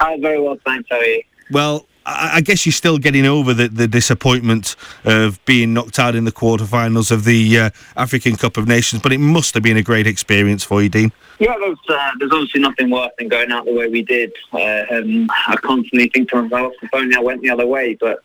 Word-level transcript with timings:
Hi, 0.00 0.18
very 0.18 0.40
well, 0.40 0.56
thanks. 0.64 0.88
How 0.90 0.96
are 0.96 1.04
you? 1.04 1.22
Well, 1.50 1.86
I 2.08 2.40
guess 2.40 2.64
you're 2.64 2.72
still 2.72 2.98
getting 2.98 3.26
over 3.26 3.52
the, 3.52 3.66
the 3.66 3.88
disappointment 3.88 4.76
of 5.04 5.44
being 5.44 5.74
knocked 5.74 5.98
out 5.98 6.14
in 6.14 6.24
the 6.24 6.30
quarterfinals 6.30 7.10
of 7.10 7.24
the 7.24 7.58
uh, 7.58 7.70
African 7.96 8.36
Cup 8.36 8.56
of 8.56 8.68
Nations, 8.68 9.02
but 9.02 9.12
it 9.12 9.18
must 9.18 9.54
have 9.54 9.62
been 9.64 9.76
a 9.76 9.82
great 9.82 10.06
experience 10.06 10.62
for 10.62 10.80
you, 10.80 10.88
Dean. 10.88 11.10
Yeah, 11.40 11.56
there's, 11.58 11.78
uh, 11.88 12.12
there's 12.20 12.30
obviously 12.32 12.60
nothing 12.60 12.90
worse 12.90 13.10
than 13.18 13.28
going 13.28 13.50
out 13.50 13.64
the 13.64 13.74
way 13.74 13.88
we 13.88 14.02
did. 14.02 14.32
Uh, 14.52 14.84
um, 14.90 15.28
I 15.48 15.56
constantly 15.56 16.08
think 16.08 16.30
to 16.30 16.42
myself, 16.42 16.74
if 16.80 16.90
only 16.92 17.16
I 17.16 17.20
went 17.20 17.42
the 17.42 17.50
other 17.50 17.66
way, 17.66 17.94
but 17.94 18.22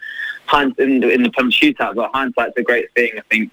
in 0.77 0.99
the, 0.99 1.09
in 1.09 1.23
the 1.23 1.31
penalty 1.31 1.73
shootout, 1.73 1.95
but 1.95 2.11
hindsight's 2.13 2.57
a 2.57 2.61
great 2.61 2.93
thing. 2.93 3.13
I 3.17 3.21
think 3.29 3.51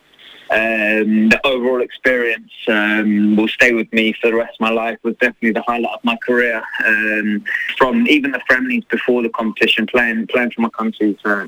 um, 0.50 1.28
the 1.28 1.40
overall 1.44 1.82
experience 1.82 2.50
um, 2.68 3.36
will 3.36 3.48
stay 3.48 3.74
with 3.74 3.92
me 3.92 4.14
for 4.14 4.30
the 4.30 4.36
rest 4.36 4.54
of 4.54 4.60
my 4.60 4.70
life. 4.70 4.98
Was 5.02 5.16
definitely 5.16 5.52
the 5.52 5.62
highlight 5.62 5.94
of 5.94 6.04
my 6.04 6.16
career. 6.26 6.62
Um, 6.86 7.44
from 7.76 8.06
even 8.06 8.32
the 8.32 8.40
friendlies 8.46 8.84
before 8.84 9.22
the 9.22 9.28
competition, 9.28 9.86
playing 9.86 10.26
playing 10.28 10.52
for 10.52 10.62
my 10.62 10.70
country 10.70 11.10
is 11.10 11.24
uh, 11.24 11.46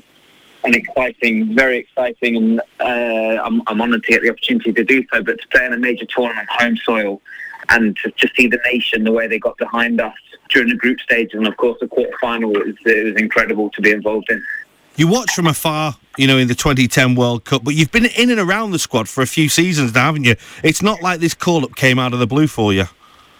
an 0.63 0.75
exciting, 0.75 1.55
very 1.55 1.77
exciting, 1.77 2.35
and 2.35 2.61
uh, 2.79 3.41
I'm, 3.43 3.63
I'm 3.65 3.81
honoured 3.81 4.03
to 4.03 4.11
get 4.11 4.21
the 4.21 4.29
opportunity 4.29 4.71
to 4.71 4.83
do 4.83 5.03
so. 5.11 5.23
But 5.23 5.41
to 5.41 5.47
play 5.47 5.65
in 5.65 5.73
a 5.73 5.77
major 5.77 6.05
tournament, 6.05 6.47
home 6.51 6.77
soil, 6.77 7.21
and 7.69 7.97
to, 7.97 8.11
to 8.11 8.29
see 8.35 8.47
the 8.47 8.59
nation 8.71 9.03
the 9.03 9.11
way 9.11 9.27
they 9.27 9.39
got 9.39 9.57
behind 9.57 9.99
us 9.99 10.13
during 10.49 10.69
the 10.69 10.75
group 10.75 10.99
stages, 10.99 11.33
and 11.33 11.47
of 11.47 11.57
course 11.57 11.79
the 11.79 11.87
quarter 11.87 12.15
final, 12.21 12.55
it 12.55 12.67
was, 12.67 12.75
it 12.85 13.05
was 13.05 13.15
incredible 13.15 13.71
to 13.71 13.81
be 13.81 13.89
involved 13.89 14.29
in. 14.29 14.43
You 14.95 15.07
watch 15.07 15.31
from 15.31 15.47
afar, 15.47 15.95
you 16.17 16.27
know, 16.27 16.37
in 16.37 16.47
the 16.47 16.55
2010 16.55 17.15
World 17.15 17.45
Cup, 17.45 17.63
but 17.63 17.75
you've 17.75 17.91
been 17.91 18.05
in 18.05 18.29
and 18.29 18.39
around 18.39 18.71
the 18.71 18.79
squad 18.79 19.07
for 19.07 19.21
a 19.21 19.27
few 19.27 19.49
seasons 19.49 19.93
now, 19.93 20.05
haven't 20.05 20.23
you? 20.23 20.35
It's 20.63 20.81
not 20.81 21.01
like 21.01 21.19
this 21.19 21.33
call 21.33 21.63
up 21.63 21.75
came 21.75 21.99
out 21.99 22.13
of 22.13 22.19
the 22.19 22.27
blue 22.27 22.47
for 22.47 22.73
you. 22.73 22.85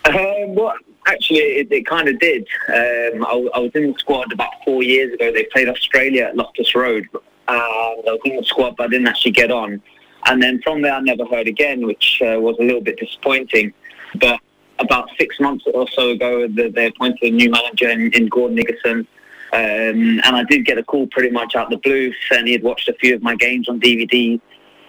Um, 0.05 0.55
well, 0.55 0.73
actually, 1.07 1.39
it, 1.39 1.71
it 1.71 1.85
kind 1.85 2.07
of 2.07 2.19
did. 2.19 2.47
Um, 2.69 3.25
I, 3.25 3.49
I, 3.53 3.59
was 3.59 3.71
in 3.75 3.91
the 3.91 3.99
squad 3.99 4.31
about 4.31 4.51
four 4.65 4.83
years 4.83 5.13
ago. 5.13 5.31
They 5.31 5.43
played 5.45 5.67
Australia 5.67 6.25
at 6.25 6.35
Loftus 6.35 6.73
Road. 6.73 7.07
Uh, 7.13 7.19
I 7.49 7.95
was 8.05 8.19
in 8.25 8.37
the 8.37 8.43
squad, 8.43 8.77
but 8.77 8.85
I 8.85 8.87
didn't 8.87 9.07
actually 9.07 9.31
get 9.31 9.51
on. 9.51 9.81
And 10.25 10.41
then 10.41 10.61
from 10.61 10.81
there, 10.81 10.93
I 10.93 11.01
never 11.01 11.25
heard 11.25 11.47
again, 11.47 11.85
which 11.85 12.21
uh, 12.21 12.39
was 12.39 12.55
a 12.59 12.63
little 12.63 12.81
bit 12.81 12.97
disappointing. 12.97 13.73
But 14.15 14.39
about 14.79 15.09
six 15.17 15.39
months 15.39 15.65
or 15.73 15.87
so 15.89 16.11
ago, 16.11 16.47
they 16.47 16.87
appointed 16.87 17.21
a 17.21 17.31
new 17.31 17.49
manager 17.49 17.89
in, 17.89 18.11
in 18.13 18.27
Gordon 18.27 18.55
Nickerson. 18.55 19.07
Um, 19.53 20.21
and 20.23 20.35
I 20.35 20.43
did 20.45 20.65
get 20.65 20.77
a 20.77 20.83
call 20.83 21.07
pretty 21.07 21.29
much 21.29 21.55
out 21.55 21.69
the 21.69 21.77
blue 21.77 22.13
saying 22.29 22.45
he 22.45 22.53
had 22.53 22.63
watched 22.63 22.87
a 22.87 22.93
few 22.93 23.15
of 23.15 23.21
my 23.21 23.35
games 23.35 23.67
on 23.67 23.81
DVD. 23.81 24.39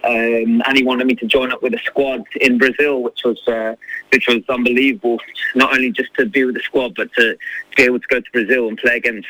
Um, 0.05 0.61
and 0.65 0.77
he 0.77 0.83
wanted 0.83 1.07
me 1.07 1.15
to 1.15 1.25
join 1.25 1.51
up 1.51 1.61
with 1.61 1.73
a 1.73 1.79
squad 1.79 2.23
in 2.41 2.57
Brazil, 2.57 3.01
which 3.03 3.21
was 3.23 3.41
uh, 3.47 3.75
which 4.11 4.27
was 4.27 4.41
unbelievable. 4.49 5.19
Not 5.55 5.73
only 5.73 5.91
just 5.91 6.13
to 6.15 6.25
be 6.25 6.43
with 6.43 6.55
the 6.55 6.61
squad, 6.61 6.95
but 6.95 7.11
to, 7.13 7.35
to, 7.35 7.37
be 7.77 7.83
able 7.83 7.99
to 7.99 8.07
go 8.09 8.19
to 8.19 8.31
Brazil 8.33 8.67
and 8.67 8.77
play 8.77 8.97
against 8.97 9.27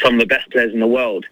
some 0.00 0.14
of 0.14 0.20
the 0.20 0.26
best 0.26 0.48
players 0.50 0.72
in 0.72 0.78
the 0.78 0.86
world 0.86 1.26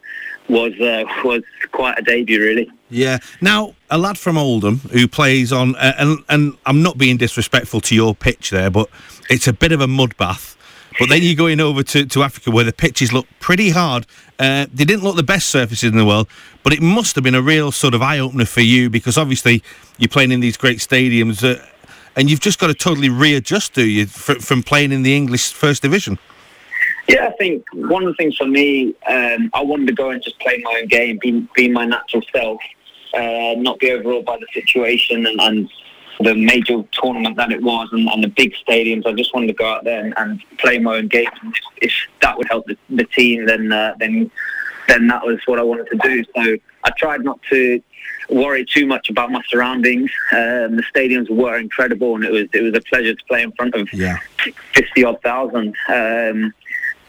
was 0.49 0.73
uh, 0.81 1.05
was 1.25 1.43
quite 1.73 1.99
a 1.99 2.03
debut, 2.03 2.41
really. 2.41 2.71
Yeah. 2.91 3.19
Now, 3.41 3.75
a 3.91 3.99
lad 3.99 4.19
from 4.19 4.37
Oldham 4.37 4.79
who 4.93 5.07
plays 5.07 5.53
on, 5.53 5.77
uh, 5.77 5.93
and 5.99 6.25
and 6.29 6.57
I'm 6.67 6.83
not 6.83 6.99
being 6.99 7.17
disrespectful 7.17 7.81
to 7.83 7.95
your 7.95 8.15
pitch 8.15 8.51
there, 8.51 8.71
but 8.71 8.89
it's 9.31 9.47
a 9.47 9.53
bit 9.53 9.73
of 9.73 9.81
a 9.81 9.87
mud 9.87 10.17
bath. 10.17 10.54
But 10.99 11.09
then 11.09 11.23
you're 11.23 11.35
going 11.35 11.61
over 11.61 11.83
to, 11.83 12.07
to 12.07 12.23
Africa 12.23 12.51
where 12.51 12.65
the 12.65 12.73
pitches 12.73 13.13
look 13.13 13.27
pretty 13.41 13.71
hard. 13.71 14.07
Uh, 14.39 14.67
they 14.73 14.85
didn't 14.85 15.03
look 15.03 15.17
the 15.17 15.25
best 15.25 15.49
surfaces 15.49 15.91
in 15.91 15.97
the 15.97 16.05
world, 16.05 16.29
but 16.63 16.73
it 16.73 16.81
must 16.81 17.15
have 17.17 17.25
been 17.25 17.35
a 17.35 17.43
real 17.43 17.73
sort 17.73 17.95
of 17.95 18.03
eye 18.03 18.19
opener 18.19 18.45
for 18.45 18.61
you 18.61 18.89
because 18.89 19.19
obviously 19.19 19.63
you're 19.99 20.09
playing 20.09 20.31
in 20.31 20.41
these 20.41 20.57
great 20.57 20.79
stadiums 20.79 21.43
uh, 21.43 21.65
and 22.17 22.31
you've 22.31 22.41
just 22.41 22.59
got 22.59 22.69
to 22.69 22.75
totally 22.75 23.09
readjust, 23.09 23.75
do 23.75 23.85
you, 23.85 24.07
from 24.07 24.63
playing 24.63 24.93
in 24.93 25.03
the 25.03 25.17
English 25.17 25.53
First 25.53 25.83
Division? 25.83 26.19
Yeah, 27.09 27.27
I 27.27 27.33
think 27.33 27.65
one 27.75 28.05
of 28.05 28.09
the 28.09 28.15
things 28.15 28.37
for 28.37 28.47
me, 28.47 28.95
um, 29.07 29.51
I 29.53 29.63
wanted 29.63 29.89
to 29.89 29.93
go 29.93 30.11
and 30.11 30.23
just 30.23 30.39
play 30.39 30.61
my 30.63 30.81
own 30.81 30.89
game, 30.89 31.19
be, 31.21 31.47
be 31.55 31.69
my 31.69 31.85
natural 31.85 32.23
self, 32.33 32.61
uh, 33.13 33.55
not 33.59 33.79
be 33.79 33.91
overawed 33.93 34.25
by 34.25 34.39
the 34.39 34.47
situation 34.55 35.27
and, 35.27 35.41
and 35.41 35.71
the 36.21 36.35
major 36.35 36.83
tournament 36.93 37.37
that 37.37 37.53
it 37.53 37.63
was 37.63 37.89
and, 37.93 38.09
and, 38.09 38.23
the 38.23 38.29
big 38.29 38.55
stadiums. 38.67 39.07
I 39.07 39.13
just 39.13 39.35
wanted 39.35 39.49
to 39.49 39.53
go 39.53 39.67
out 39.67 39.85
there 39.85 40.05
and, 40.05 40.15
and 40.17 40.43
play 40.59 40.79
my 40.79 40.97
own 40.97 41.09
game. 41.09 41.27
If, 41.45 41.63
if, 41.83 41.93
that 42.21 42.37
would 42.39 42.49
help 42.49 42.67
the, 42.67 42.77
the 42.91 43.05
team, 43.05 43.47
then 43.47 43.73
uh, 43.73 43.95
then 43.99 44.31
then 44.89 45.07
that 45.09 45.25
was 45.25 45.41
what 45.47 45.59
I 45.59 45.63
wanted 45.63 45.89
to 45.91 45.97
do. 45.99 46.25
So 46.37 46.57
I 46.85 46.91
tried 46.97 47.25
not 47.25 47.41
to 47.51 47.83
worry 48.29 48.65
too 48.65 48.87
much 48.87 49.11
about 49.11 49.31
my 49.31 49.43
surroundings. 49.49 50.11
Um, 50.33 50.77
the 50.77 50.85
stadiums 50.95 51.31
were 51.31 51.59
incredible, 51.59 52.15
and 52.15 52.25
it 52.25 52.31
was 52.31 52.49
it 52.53 52.63
was 52.63 52.75
a 52.75 52.81
pleasure 52.81 53.15
to 53.15 53.25
play 53.27 53.43
in 53.43 53.53
front 53.53 53.75
of 53.75 53.93
yeah. 53.93 54.19
fifty 54.73 55.05
odd 55.05 55.21
thousand. 55.23 55.75
Um, 55.89 56.53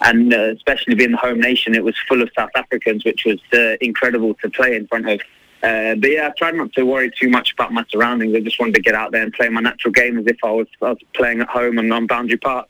and 0.02 0.34
uh, 0.34 0.52
especially 0.52 0.96
being 0.96 1.12
the 1.12 1.18
home 1.18 1.40
nation, 1.40 1.74
it 1.74 1.84
was 1.84 1.96
full 2.08 2.22
of 2.22 2.30
South 2.38 2.50
Africans, 2.56 3.06
which 3.06 3.24
was 3.26 3.40
uh, 3.54 3.78
incredible 3.80 4.34
to 4.36 4.50
play 4.50 4.76
in 4.76 4.88
front 4.88 5.10
of. 5.10 5.22
Uh, 5.64 5.96
but 5.96 6.12
yeah, 6.12 6.28
I 6.28 6.30
tried 6.38 6.56
not 6.56 6.72
to 6.74 6.84
worry 6.84 7.12
too 7.20 7.30
much 7.30 7.54
about 7.54 7.74
my 7.74 7.84
surroundings. 7.90 8.36
I 8.36 8.40
just 8.40 8.60
wanted 8.60 8.76
to 8.76 8.82
get 8.82 8.94
out 8.94 9.12
there 9.12 9.24
and 9.24 9.34
play 9.34 9.50
my 9.50 9.62
natural 9.62 9.92
game 9.92 10.18
as 10.20 10.28
if 10.28 10.38
I 10.44 10.52
was, 10.52 10.68
I 10.82 10.90
was 10.90 11.00
playing 11.14 11.42
at 11.42 11.48
home 11.48 11.78
and 11.80 11.92
on 11.92 12.06
Boundary 12.08 12.38
Park. 12.38 12.68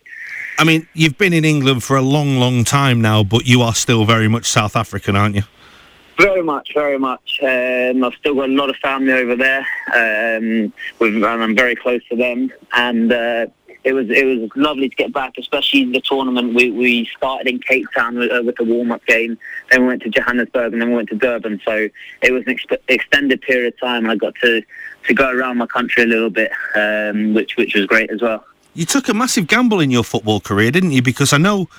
I 0.57 0.63
mean, 0.63 0.87
you've 0.93 1.17
been 1.17 1.33
in 1.33 1.43
England 1.43 1.83
for 1.83 1.97
a 1.97 2.01
long, 2.01 2.37
long 2.37 2.63
time 2.63 3.01
now, 3.01 3.23
but 3.23 3.45
you 3.45 3.61
are 3.61 3.75
still 3.75 4.05
very 4.05 4.29
much 4.29 4.45
South 4.45 4.75
African, 4.75 5.15
aren't 5.15 5.35
you? 5.35 5.43
Very 6.17 6.43
much, 6.43 6.73
very 6.73 6.97
much. 6.97 7.39
Um, 7.43 8.03
I've 8.03 8.13
still 8.13 8.35
got 8.35 8.49
a 8.49 8.53
lot 8.53 8.69
of 8.69 8.77
family 8.77 9.11
over 9.11 9.35
there, 9.35 9.67
um, 9.93 10.71
with, 10.99 11.15
and 11.15 11.25
I'm 11.25 11.55
very 11.55 11.75
close 11.75 12.01
to 12.07 12.15
them. 12.15 12.53
And 12.71 13.11
uh, 13.11 13.47
it 13.85 13.93
was 13.93 14.09
it 14.09 14.25
was 14.25 14.49
lovely 14.55 14.89
to 14.89 14.95
get 14.95 15.13
back, 15.13 15.33
especially 15.37 15.83
in 15.83 15.91
the 15.91 16.01
tournament. 16.01 16.55
We 16.55 16.71
we 16.71 17.05
started 17.15 17.47
in 17.47 17.59
Cape 17.59 17.85
Town 17.95 18.17
with, 18.17 18.31
uh, 18.31 18.41
with 18.43 18.55
the 18.55 18.63
warm 18.63 18.91
up 18.91 19.05
game, 19.05 19.37
then 19.69 19.81
we 19.81 19.87
went 19.87 20.01
to 20.01 20.09
Johannesburg, 20.09 20.73
and 20.73 20.81
then 20.81 20.89
we 20.89 20.95
went 20.95 21.09
to 21.09 21.15
Durban. 21.15 21.61
So 21.63 21.87
it 22.23 22.31
was 22.31 22.43
an 22.47 22.53
ex- 22.53 22.81
extended 22.87 23.41
period 23.41 23.73
of 23.73 23.79
time, 23.79 24.09
I 24.09 24.15
got 24.15 24.33
to 24.41 24.63
to 25.07 25.13
go 25.13 25.31
around 25.31 25.57
my 25.57 25.67
country 25.67 26.01
a 26.01 26.07
little 26.07 26.31
bit, 26.31 26.51
um, 26.75 27.35
which 27.35 27.57
which 27.57 27.75
was 27.75 27.85
great 27.85 28.09
as 28.09 28.23
well. 28.23 28.43
You 28.73 28.85
took 28.85 29.07
a 29.07 29.13
massive 29.13 29.45
gamble 29.45 29.79
in 29.79 29.91
your 29.91 30.03
football 30.03 30.39
career, 30.39 30.71
didn't 30.71 30.91
you? 30.91 31.03
Because 31.03 31.31
I 31.31 31.37
know, 31.37 31.69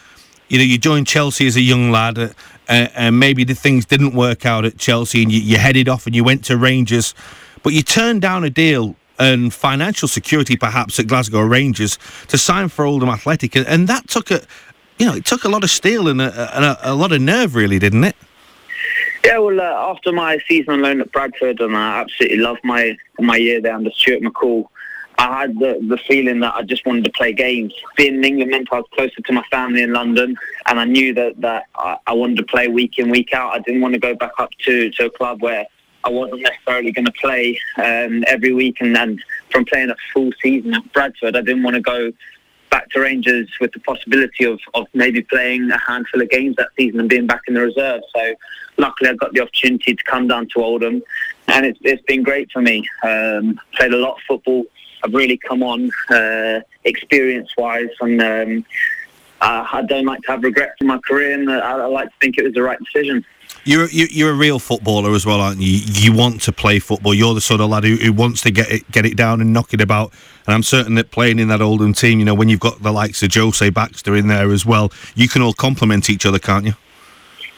you 0.49 0.59
know, 0.59 0.65
you 0.65 0.79
joined 0.79 1.09
Chelsea 1.09 1.47
as 1.49 1.57
a 1.57 1.61
young 1.61 1.91
lad, 1.91 2.19
uh, 2.19 2.29
uh, 2.69 2.89
and 2.95 3.19
maybe 3.19 3.43
the 3.43 3.55
things 3.55 3.85
didn't 3.85 4.15
work 4.15 4.47
out 4.47 4.65
at 4.65 4.79
Chelsea, 4.79 5.25
and 5.25 5.33
you, 5.33 5.41
you 5.41 5.59
headed 5.59 5.89
off 5.89 6.07
and 6.07 6.15
you 6.15 6.23
went 6.23 6.45
to 6.45 6.57
Rangers, 6.57 7.15
but 7.65 7.73
you 7.73 7.83
turned 7.83 8.23
down 8.23 8.45
a 8.45 8.51
deal 8.51 8.95
and 9.19 9.53
financial 9.53 10.09
security 10.09 10.57
perhaps 10.57 10.99
at 10.99 11.07
Glasgow 11.07 11.43
Rangers 11.43 11.99
to 12.29 12.39
sign 12.39 12.69
for 12.69 12.85
Oldham 12.85 13.09
Athletic, 13.09 13.57
and 13.57 13.89
that 13.89 14.09
took 14.09 14.31
a, 14.31 14.43
you 14.99 15.07
know, 15.07 15.15
it 15.15 15.25
took 15.25 15.45
a 15.45 15.49
lot 15.49 15.65
of 15.65 15.71
steel 15.71 16.09
and 16.09 16.21
a, 16.21 16.57
and 16.57 16.65
a, 16.65 16.93
a 16.93 16.95
lot 16.95 17.13
of 17.13 17.21
nerve, 17.21 17.55
really, 17.55 17.79
didn't 17.79 18.05
it? 18.05 18.17
Yeah, 19.25 19.39
well, 19.39 19.61
uh, 19.61 19.91
after 19.91 20.13
my 20.13 20.39
season 20.47 20.75
on 20.75 20.83
loan 20.83 21.01
at 21.01 21.11
Bradford, 21.11 21.61
and 21.61 21.77
I 21.77 22.01
absolutely 22.01 22.39
loved 22.39 22.61
my 22.63 22.97
my 23.19 23.37
year 23.37 23.61
there 23.61 23.75
under 23.75 23.91
Stuart 23.91 24.23
McCall. 24.23 24.69
I 25.19 25.41
had 25.41 25.59
the, 25.59 25.79
the 25.89 25.99
feeling 26.07 26.41
that 26.41 26.55
I 26.55 26.63
just 26.63 26.85
wanted 26.85 27.05
to 27.05 27.11
play 27.11 27.33
games. 27.33 27.73
Being 27.97 28.17
in 28.17 28.25
England 28.25 28.51
meant 28.51 28.69
I 28.71 28.77
was 28.77 28.87
closer 28.93 29.21
to 29.23 29.33
my 29.33 29.43
family 29.51 29.83
in 29.83 29.93
London, 29.93 30.37
and 30.67 30.79
I 30.79 30.85
knew 30.85 31.15
that, 31.15 31.41
that 31.41 31.65
I, 31.75 31.97
I 32.07 32.13
wanted 32.13 32.37
to 32.37 32.43
play 32.43 32.69
week 32.69 32.99
in, 32.99 33.09
week 33.09 33.33
out. 33.33 33.55
I 33.55 33.61
didn't 33.61 33.81
want 33.81 33.95
to 33.95 34.01
go 34.01 34.15
back 34.15 34.33
up 34.39 34.51
to, 34.65 34.91
to 34.91 35.07
a 35.07 35.11
club 35.11 35.41
where 35.41 35.67
I 36.07 36.11
wasn't 36.11 36.43
necessarily 36.43 36.93
going 36.93 37.07
to 37.07 37.13
play 37.13 37.59
um, 37.77 38.25
every 38.27 38.55
week. 38.55 38.79
And, 38.81 38.97
and 38.97 39.23
from 39.51 39.65
playing 39.65 39.91
a 39.91 39.97
full 40.13 40.31
season 40.43 40.75
at 40.75 40.93
Bradford, 40.93 41.37
I 41.37 41.41
didn't 41.41 41.63
want 41.63 41.75
to 41.75 41.83
go 41.83 42.13
back 42.71 42.89
to 42.91 43.01
Rangers 43.01 43.49
with 43.61 43.73
the 43.73 43.81
possibility 43.81 44.45
of, 44.45 44.61
of 44.75 44.87
maybe 44.95 45.23
playing 45.23 45.71
a 45.71 45.79
handful 45.79 46.23
of 46.23 46.31
games 46.31 46.57
that 46.57 46.69
season 46.77 47.01
and 47.01 47.09
being 47.09 47.27
back 47.27 47.43
in 47.49 47.55
the 47.55 47.61
reserve. 47.61 48.01
So 48.15 48.35
luckily 48.79 49.11
I 49.11 49.15
got 49.15 49.33
the 49.35 49.41
opportunity 49.41 49.95
to 49.95 50.05
come 50.05 50.29
down 50.29 50.49
to 50.55 50.63
Oldham 50.63 51.03
and 51.49 51.67
it's, 51.67 51.79
it's 51.83 52.03
been 52.03 52.23
great 52.23 52.51
for 52.51 52.63
me. 52.63 52.85
Um, 53.03 53.61
played 53.75 53.93
a 53.93 53.99
lot 53.99 54.15
of 54.15 54.23
football 54.27 54.65
I've 55.07 55.15
really 55.15 55.37
come 55.37 55.63
on 55.63 55.91
uh, 56.11 56.61
experience-wise, 56.85 57.91
and 58.01 58.21
um, 58.21 58.65
I, 59.41 59.69
I, 59.75 59.83
don't 59.83 60.07
like 60.07 60.23
to 60.23 60.33
have 60.33 60.43
regrets 60.43 60.75
in 60.81 60.87
my 60.87 60.99
career, 60.99 61.33
and 61.33 61.51
I, 61.51 61.59
I 61.59 61.87
like 61.87 62.09
to 62.09 62.15
think 62.21 62.39
it 62.39 62.45
was 62.45 62.55
the 62.55 62.63
right 62.63 62.79
decision. 62.79 63.25
You're 63.65 63.89
you're 63.91 64.31
a 64.31 64.35
real 64.35 64.61
footballer 64.61 65.13
as 65.15 65.27
well, 65.27 65.41
aren't 65.41 65.61
you? 65.61 65.81
You 65.85 66.13
want 66.13 66.41
to 66.43 66.53
play 66.53 66.79
football. 66.79 67.13
You're 67.13 67.35
the 67.35 67.41
sort 67.41 67.61
of 67.61 67.69
lad 67.69 67.83
who, 67.83 67.97
who 67.97 68.13
wants 68.13 68.41
to 68.43 68.53
get 68.53 68.71
it 68.71 68.91
get 68.93 69.05
it 69.05 69.17
down 69.17 69.41
and 69.41 69.53
knock 69.53 69.75
it 69.75 69.81
about. 69.81 70.13
And 70.47 70.55
I'm 70.55 70.63
certain 70.63 70.95
that 70.95 71.11
playing 71.11 71.41
in 71.41 71.49
that 71.49 71.61
Oldham 71.61 71.93
team, 71.93 72.21
you 72.21 72.25
know, 72.25 72.35
when 72.35 72.49
you've 72.49 72.61
got 72.61 72.83
the 72.83 72.93
likes 72.93 73.25
of 73.25 73.35
Jose 73.35 73.69
Baxter 73.71 74.15
in 74.15 74.29
there 74.29 74.53
as 74.53 74.65
well, 74.65 74.93
you 75.17 75.29
can 75.29 75.43
all 75.43 75.53
complement 75.53 76.09
each 76.09 76.25
other, 76.25 76.39
can't 76.39 76.65
you? 76.65 76.75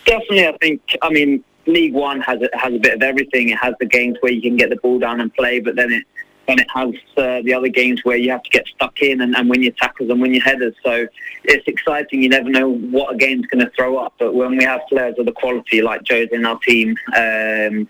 Definitely, 0.06 0.46
I 0.46 0.56
think. 0.56 0.81
I 1.02 1.11
mean, 1.11 1.44
League 1.67 1.93
One 1.93 2.20
has 2.23 2.40
a, 2.40 2.49
has 2.56 2.73
a 2.73 2.79
bit 2.79 2.94
of 2.94 3.02
everything. 3.02 3.50
It 3.50 3.58
has 3.58 3.75
the 3.79 3.85
games 3.85 4.17
where 4.20 4.32
you 4.32 4.40
can 4.40 4.56
get 4.56 4.70
the 4.70 4.76
ball 4.76 4.99
down 4.99 5.20
and 5.20 5.32
play, 5.35 5.61
but 5.61 5.76
then 5.76 5.93
it 5.93 6.05
and 6.49 6.61
it 6.61 6.67
has 6.75 6.95
uh, 7.17 7.43
the 7.43 7.53
other 7.53 7.69
games 7.69 8.05
where 8.05 8.17
you 8.17 8.31
have 8.31 8.43
to 8.43 8.50
get 8.50 8.67
stuck 8.69 9.00
in 9.03 9.21
and, 9.21 9.37
and 9.37 9.50
win 9.50 9.62
your 9.62 9.73
tackles 9.73 10.11
and 10.11 10.21
win 10.21 10.33
your 10.33 10.43
headers. 10.43 10.75
So 10.83 11.06
it's 11.45 11.69
exciting. 11.69 12.23
You 12.23 12.31
never 12.31 12.49
know 12.49 12.71
what 12.71 13.15
a 13.15 13.17
game's 13.17 13.47
going 13.47 13.65
to 13.65 13.71
throw 13.73 13.99
up. 13.99 14.15
But 14.19 14.35
when 14.35 14.56
we 14.56 14.65
have 14.65 14.81
players 14.89 15.17
of 15.19 15.27
the 15.27 15.33
quality 15.33 15.83
like 15.83 16.03
Joe's 16.03 16.29
in 16.33 16.47
our 16.47 16.59
team, 16.61 16.97
um, 17.17 17.89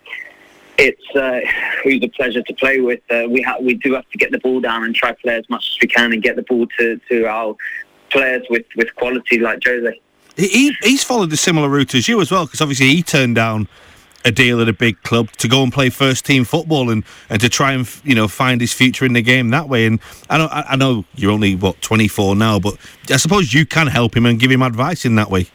it's 0.76 1.16
uh, 1.16 1.40
who's 1.82 2.02
a 2.02 2.08
pleasure 2.08 2.42
to 2.42 2.54
play 2.54 2.80
with. 2.80 3.00
Uh, 3.10 3.24
we 3.28 3.42
ha- 3.42 3.58
we 3.60 3.74
do 3.74 3.94
have 3.94 4.08
to 4.10 4.18
get 4.18 4.32
the 4.32 4.38
ball 4.38 4.60
down 4.60 4.84
and 4.84 4.94
try 4.94 5.12
to 5.12 5.18
play 5.18 5.36
as 5.36 5.48
much 5.48 5.70
as 5.70 5.78
we 5.80 5.88
can 5.88 6.12
and 6.12 6.22
get 6.22 6.36
the 6.36 6.42
ball 6.42 6.66
to, 6.78 7.00
to 7.08 7.26
our 7.26 7.56
players 8.10 8.44
with, 8.50 8.64
with 8.76 8.94
quality 8.96 9.38
like 9.38 9.60
Jose. 9.64 10.00
He, 10.36 10.72
he's 10.82 11.02
followed 11.02 11.32
a 11.32 11.36
similar 11.36 11.68
route 11.68 11.96
as 11.96 12.06
you 12.08 12.20
as 12.20 12.30
well 12.30 12.46
because 12.46 12.60
obviously 12.60 12.88
he 12.88 13.02
turned 13.02 13.34
down 13.34 13.66
a 14.28 14.30
deal 14.30 14.60
at 14.60 14.68
a 14.68 14.72
big 14.72 15.02
club 15.02 15.32
to 15.32 15.48
go 15.48 15.62
and 15.62 15.72
play 15.72 15.90
first 15.90 16.24
team 16.24 16.44
football 16.44 16.90
and, 16.90 17.02
and 17.28 17.40
to 17.40 17.48
try 17.48 17.72
and 17.72 17.88
you 18.04 18.14
know 18.14 18.28
find 18.28 18.60
his 18.60 18.72
future 18.72 19.04
in 19.04 19.14
the 19.14 19.22
game 19.22 19.50
that 19.50 19.68
way. 19.68 19.86
And 19.86 19.98
I 20.30 20.38
know 20.38 20.48
I 20.50 20.76
know 20.76 21.04
you're 21.16 21.32
only 21.32 21.56
what 21.56 21.80
24 21.82 22.36
now, 22.36 22.60
but 22.60 22.76
I 23.10 23.16
suppose 23.16 23.52
you 23.52 23.66
can 23.66 23.88
help 23.88 24.16
him 24.16 24.26
and 24.26 24.38
give 24.38 24.50
him 24.50 24.62
advice 24.62 25.04
in 25.04 25.16
that 25.16 25.30
way. 25.30 25.48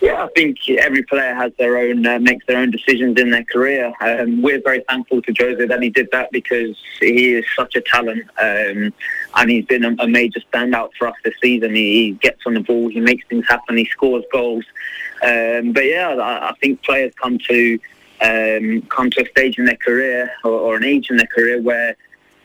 Yeah, 0.00 0.24
I 0.24 0.28
think 0.28 0.58
every 0.68 1.02
player 1.02 1.34
has 1.34 1.52
their 1.58 1.76
own 1.76 2.06
uh, 2.06 2.20
makes 2.20 2.46
their 2.46 2.58
own 2.58 2.70
decisions 2.70 3.18
in 3.18 3.30
their 3.30 3.42
career. 3.42 3.92
Um, 4.00 4.42
we're 4.42 4.60
very 4.60 4.84
thankful 4.88 5.22
to 5.22 5.34
Jose 5.36 5.66
that 5.66 5.82
he 5.82 5.90
did 5.90 6.08
that 6.12 6.30
because 6.30 6.76
he 7.00 7.34
is 7.34 7.44
such 7.56 7.74
a 7.74 7.80
talent, 7.80 8.22
um, 8.40 8.92
and 9.34 9.50
he's 9.50 9.64
been 9.64 9.84
a, 9.84 9.96
a, 9.98 10.06
major 10.06 10.40
standout 10.52 10.90
for 10.96 11.08
us 11.08 11.16
this 11.24 11.34
season. 11.42 11.74
He, 11.74 11.92
he, 11.92 12.10
gets 12.12 12.42
on 12.46 12.54
the 12.54 12.60
ball, 12.60 12.88
he 12.88 13.00
makes 13.00 13.26
things 13.26 13.48
happen, 13.48 13.76
he 13.76 13.86
scores 13.86 14.24
goals. 14.30 14.64
Um, 15.22 15.72
but 15.72 15.84
yeah, 15.84 16.10
I, 16.10 16.50
I, 16.50 16.54
think 16.60 16.82
players 16.82 17.12
come 17.20 17.38
to 17.48 17.78
um, 18.20 18.82
come 18.82 19.10
to 19.10 19.22
a 19.22 19.28
stage 19.30 19.58
in 19.58 19.64
their 19.64 19.76
career 19.76 20.30
or, 20.44 20.52
or 20.52 20.76
an 20.76 20.84
age 20.84 21.10
in 21.10 21.16
their 21.16 21.26
career 21.26 21.60
where 21.60 21.96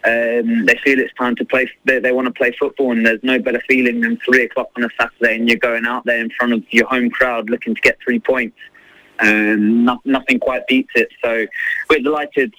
um, 0.05 0.65
they 0.65 0.77
feel 0.83 0.99
it's 0.99 1.13
time 1.13 1.35
to 1.37 1.45
play. 1.45 1.69
They, 1.85 1.99
they, 1.99 2.11
want 2.11 2.25
to 2.27 2.33
play 2.33 2.51
football, 2.51 2.91
and 2.91 3.05
there's 3.05 3.23
no 3.23 3.39
better 3.39 3.61
feeling 3.67 4.01
than 4.01 4.17
three 4.17 4.43
o'clock 4.43 4.69
on 4.75 4.83
a 4.83 4.89
Saturday, 4.99 5.37
and 5.37 5.47
you're 5.47 5.57
going 5.57 5.85
out 5.85 6.03
there 6.03 6.19
in 6.19 6.29
front 6.31 6.53
of 6.53 6.63
your 6.73 6.87
home 6.87 7.09
crowd 7.09 7.49
looking 7.49 7.73
to 7.73 7.81
get 7.81 7.97
three 8.03 8.19
points. 8.19 8.57
Um, 9.19 9.85
no, 9.85 10.01
nothing 10.03 10.39
quite 10.39 10.67
beats 10.67 10.91
it. 10.95 11.09
So 11.23 11.45
we're 11.89 11.99
delighted 11.99 12.53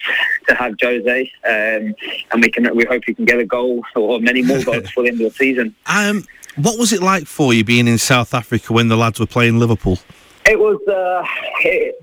to 0.48 0.54
have 0.54 0.74
Jose, 0.80 1.32
um, 1.44 1.94
and 2.32 2.42
we 2.42 2.48
can 2.48 2.74
we 2.74 2.84
hope 2.84 3.02
he 3.04 3.12
can 3.12 3.26
get 3.26 3.38
a 3.38 3.44
goal 3.44 3.82
or 3.94 4.20
many 4.20 4.42
more 4.42 4.62
goals 4.64 4.88
for 4.90 5.02
the 5.02 5.10
end 5.10 5.20
of 5.20 5.32
the 5.32 5.36
season. 5.36 5.74
Um, 5.86 6.24
what 6.56 6.78
was 6.78 6.92
it 6.92 7.02
like 7.02 7.26
for 7.26 7.52
you 7.52 7.64
being 7.64 7.88
in 7.88 7.98
South 7.98 8.34
Africa 8.34 8.72
when 8.72 8.88
the 8.88 8.96
lads 8.96 9.20
were 9.20 9.26
playing 9.26 9.58
Liverpool? 9.58 9.98
It 10.46 10.58
was. 10.58 10.80
Uh, 10.86 11.24
it, 11.60 12.02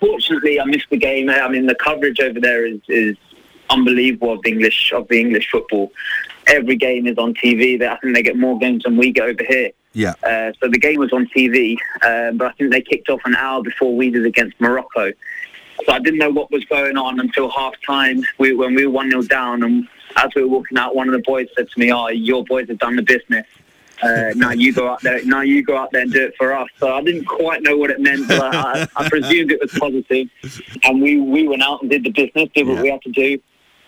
fortunately, 0.00 0.60
I 0.60 0.64
missed 0.64 0.88
the 0.90 0.96
game. 0.96 1.30
I 1.30 1.48
mean, 1.48 1.66
the 1.66 1.74
coverage 1.74 2.20
over 2.20 2.40
there 2.40 2.66
is, 2.66 2.80
is 2.88 3.16
unbelievable 3.70 4.32
of 4.32 4.42
the 4.42 4.50
English 4.50 4.92
of 4.92 5.08
the 5.08 5.20
English 5.20 5.50
football. 5.50 5.92
Every 6.46 6.76
game 6.76 7.06
is 7.06 7.18
on 7.18 7.34
TV. 7.34 7.80
I 7.82 7.96
think 7.96 8.14
they 8.14 8.22
get 8.22 8.36
more 8.36 8.58
games 8.58 8.84
than 8.84 8.96
we 8.96 9.12
get 9.12 9.24
over 9.24 9.44
here. 9.46 9.70
Yeah. 9.92 10.14
Uh, 10.22 10.52
so 10.60 10.68
the 10.68 10.78
game 10.78 10.98
was 10.98 11.12
on 11.12 11.26
TV, 11.34 11.76
uh, 12.02 12.32
but 12.32 12.48
I 12.48 12.52
think 12.52 12.72
they 12.72 12.82
kicked 12.82 13.08
off 13.08 13.20
an 13.24 13.36
hour 13.36 13.62
before 13.62 13.96
we 13.96 14.10
did 14.10 14.26
against 14.26 14.60
Morocco. 14.60 15.12
So 15.86 15.92
I 15.92 15.98
didn't 16.00 16.18
know 16.18 16.30
what 16.30 16.50
was 16.50 16.64
going 16.64 16.96
on 16.96 17.20
until 17.20 17.48
half 17.50 17.74
time 17.86 18.22
we, 18.38 18.54
when 18.54 18.74
we 18.74 18.86
were 18.86 18.92
1 18.92 19.10
0 19.10 19.22
down. 19.22 19.62
And 19.62 19.88
as 20.16 20.30
we 20.34 20.42
were 20.42 20.48
walking 20.48 20.78
out, 20.78 20.94
one 20.94 21.08
of 21.08 21.12
the 21.12 21.22
boys 21.22 21.48
said 21.56 21.68
to 21.68 21.80
me, 21.80 21.92
Oh, 21.92 22.08
your 22.08 22.44
boys 22.44 22.68
have 22.68 22.78
done 22.78 22.96
the 22.96 23.02
business. 23.02 23.46
Uh, 24.02 24.32
now 24.36 24.50
you 24.50 24.72
go 24.72 24.88
out 24.88 25.00
there. 25.02 25.24
Now 25.24 25.40
you 25.40 25.62
go 25.62 25.76
out 25.76 25.92
there 25.92 26.02
and 26.02 26.12
do 26.12 26.24
it 26.24 26.34
for 26.36 26.52
us. 26.52 26.68
So 26.78 26.92
I 26.92 27.02
didn't 27.02 27.24
quite 27.24 27.62
know 27.62 27.76
what 27.76 27.90
it 27.90 28.00
meant, 28.00 28.28
but 28.28 28.54
I, 28.54 28.86
I 28.96 29.08
presumed 29.10 29.52
it 29.52 29.60
was 29.60 29.72
positive. 29.72 30.28
And 30.84 31.00
we, 31.00 31.20
we 31.20 31.48
went 31.48 31.62
out 31.62 31.82
and 31.82 31.90
did 31.90 32.04
the 32.04 32.10
business, 32.10 32.48
did 32.54 32.66
what 32.66 32.76
yeah. 32.76 32.82
we 32.82 32.90
had 32.90 33.02
to 33.02 33.10
do. 33.10 33.38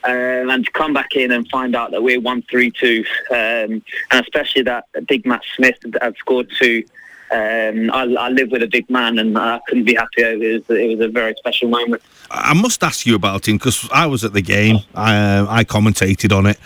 Um, 0.05 0.51
and 0.51 0.65
to 0.65 0.71
come 0.71 0.93
back 0.93 1.17
in 1.17 1.33
and 1.33 1.49
find 1.49 1.75
out 1.75 1.91
that 1.91 2.01
we're 2.01 2.21
one 2.21 2.43
three 2.49 2.71
two, 2.71 3.05
um, 3.31 3.37
and 3.37 3.83
especially 4.13 4.63
that 4.63 4.85
big 5.09 5.27
Matt 5.27 5.43
Smith 5.57 5.79
had 6.01 6.17
scored 6.17 6.49
two. 6.57 6.85
Um, 7.31 7.91
I, 7.91 8.03
I, 8.19 8.29
live 8.29 8.53
with 8.53 8.63
a 8.63 8.69
big 8.69 8.89
man, 8.89 9.19
and 9.19 9.37
I 9.37 9.61
couldn't 9.67 9.85
be 9.85 9.95
happier. 9.95 10.33
It 10.33 10.39
was, 10.69 10.79
it 10.79 10.97
was 10.97 11.01
a 11.01 11.09
very 11.09 11.35
special 11.39 11.69
moment. 11.69 12.03
I 12.31 12.55
must 12.55 12.83
ask 12.85 13.05
you 13.05 13.17
about 13.17 13.49
him 13.49 13.57
because 13.57 13.89
I 13.93 14.07
was 14.07 14.25
at 14.25 14.33
the 14.33 14.43
game. 14.43 14.79
I, 14.95 15.17
uh, 15.17 15.47
I 15.49 15.65
commentated 15.65 16.37
on 16.37 16.47
it, 16.47 16.59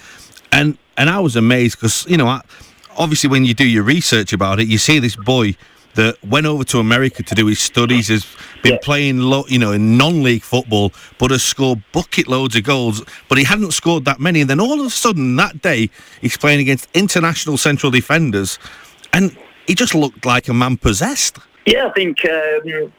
and 0.53 0.77
and 0.99 1.09
I 1.09 1.21
was 1.21 1.37
amazed 1.37 1.79
because 1.79 2.07
you 2.09 2.19
know, 2.19 2.27
I, 2.27 2.43
obviously 2.99 3.31
when 3.31 3.45
you 3.45 3.55
do 3.55 3.67
your 3.67 3.85
research 3.85 4.33
about 4.33 4.61
it, 4.61 4.69
you 4.69 4.77
see 4.79 4.99
this 4.99 5.17
boy 5.17 5.57
that 5.95 6.23
went 6.25 6.47
over 6.47 6.63
to 6.65 6.79
America 6.79 7.23
to 7.23 7.35
do 7.35 7.47
his 7.47 7.59
studies, 7.59 8.09
has 8.09 8.27
been 8.63 8.75
yeah. 8.75 8.79
playing, 8.83 9.19
lo- 9.19 9.45
you 9.49 9.59
know, 9.59 9.73
in 9.73 9.97
non-league 9.97 10.43
football, 10.43 10.93
but 11.19 11.31
has 11.31 11.43
scored 11.43 11.83
bucket 11.93 12.29
loads 12.29 12.55
of 12.55 12.63
goals, 12.63 13.03
but 13.29 13.39
he 13.39 13.45
hadn't 13.45 13.73
scored 13.73 14.05
that 14.05 14.21
many. 14.21 14.41
And 14.41 14.51
then 14.51 14.61
all 14.61 14.81
of 14.81 14.87
a 14.87 14.91
sudden 14.91 15.37
that 15.37 15.63
day, 15.63 15.91
he's 16.21 16.37
playing 16.37 16.61
against 16.61 16.89
international 16.95 17.59
central 17.59 17.91
defenders, 17.91 18.59
and 19.13 19.37
he 19.71 19.77
just 19.77 19.95
looked 19.95 20.27
like 20.27 20.49
a 20.49 20.53
man 20.53 20.77
possessed. 20.77 21.39
Yeah, 21.65 21.87
I 21.87 21.93
think. 21.93 22.17
Um 22.25 22.93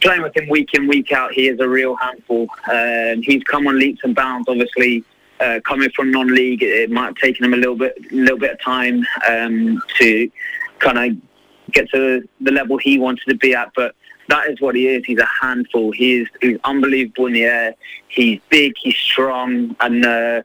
playing 0.00 0.22
with 0.22 0.34
him 0.34 0.48
week 0.48 0.70
in, 0.72 0.88
week 0.88 1.12
out, 1.12 1.30
he 1.32 1.46
is 1.46 1.60
a 1.60 1.68
real 1.68 1.94
handful. 1.96 2.48
Um, 2.72 3.20
he's 3.22 3.42
come 3.44 3.66
on 3.66 3.78
leaps 3.78 4.00
and 4.02 4.14
bounds. 4.14 4.48
Obviously, 4.48 5.04
uh, 5.40 5.60
coming 5.62 5.90
from 5.90 6.10
non-league, 6.10 6.62
it 6.62 6.90
might 6.90 7.08
have 7.10 7.16
taken 7.16 7.44
him 7.44 7.52
a 7.52 7.58
little 7.58 7.76
bit, 7.76 7.94
little 8.10 8.38
bit 8.38 8.52
of 8.52 8.60
time 8.62 9.04
um, 9.28 9.82
to 9.98 10.30
kind 10.78 10.98
of 10.98 11.72
get 11.72 11.90
to 11.90 12.26
the 12.40 12.50
level 12.50 12.78
he 12.78 12.98
wanted 12.98 13.26
to 13.28 13.34
be 13.34 13.54
at. 13.54 13.72
But 13.76 13.94
that 14.28 14.48
is 14.50 14.58
what 14.60 14.74
he 14.74 14.88
is. 14.88 15.04
He's 15.04 15.18
a 15.18 15.28
handful. 15.42 15.92
He 15.92 16.20
is 16.20 16.28
he's 16.40 16.58
unbelievable 16.64 17.26
in 17.26 17.34
the 17.34 17.44
air. 17.44 17.74
He's 18.08 18.40
big. 18.48 18.72
He's 18.78 18.96
strong, 18.96 19.76
and 19.80 20.04
uh, 20.04 20.42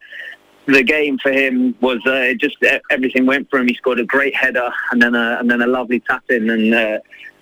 the 0.74 0.84
game 0.84 1.18
for 1.18 1.32
him 1.32 1.76
was 1.82 2.06
uh, 2.06 2.34
just 2.40 2.58
everything 2.90 3.26
went 3.26 3.50
for 3.50 3.60
him. 3.60 3.68
He 3.68 3.74
scored 3.76 4.00
a 4.00 4.06
great 4.06 4.36
header 4.36 4.72
and 4.92 5.02
then 5.02 5.16
a, 5.16 5.38
and 5.40 5.50
then 5.50 5.62
a 5.62 5.68
lovely 5.68 6.00
tap 6.02 6.24
in 6.30 6.50
and 6.50 6.74
uh, 6.74 7.00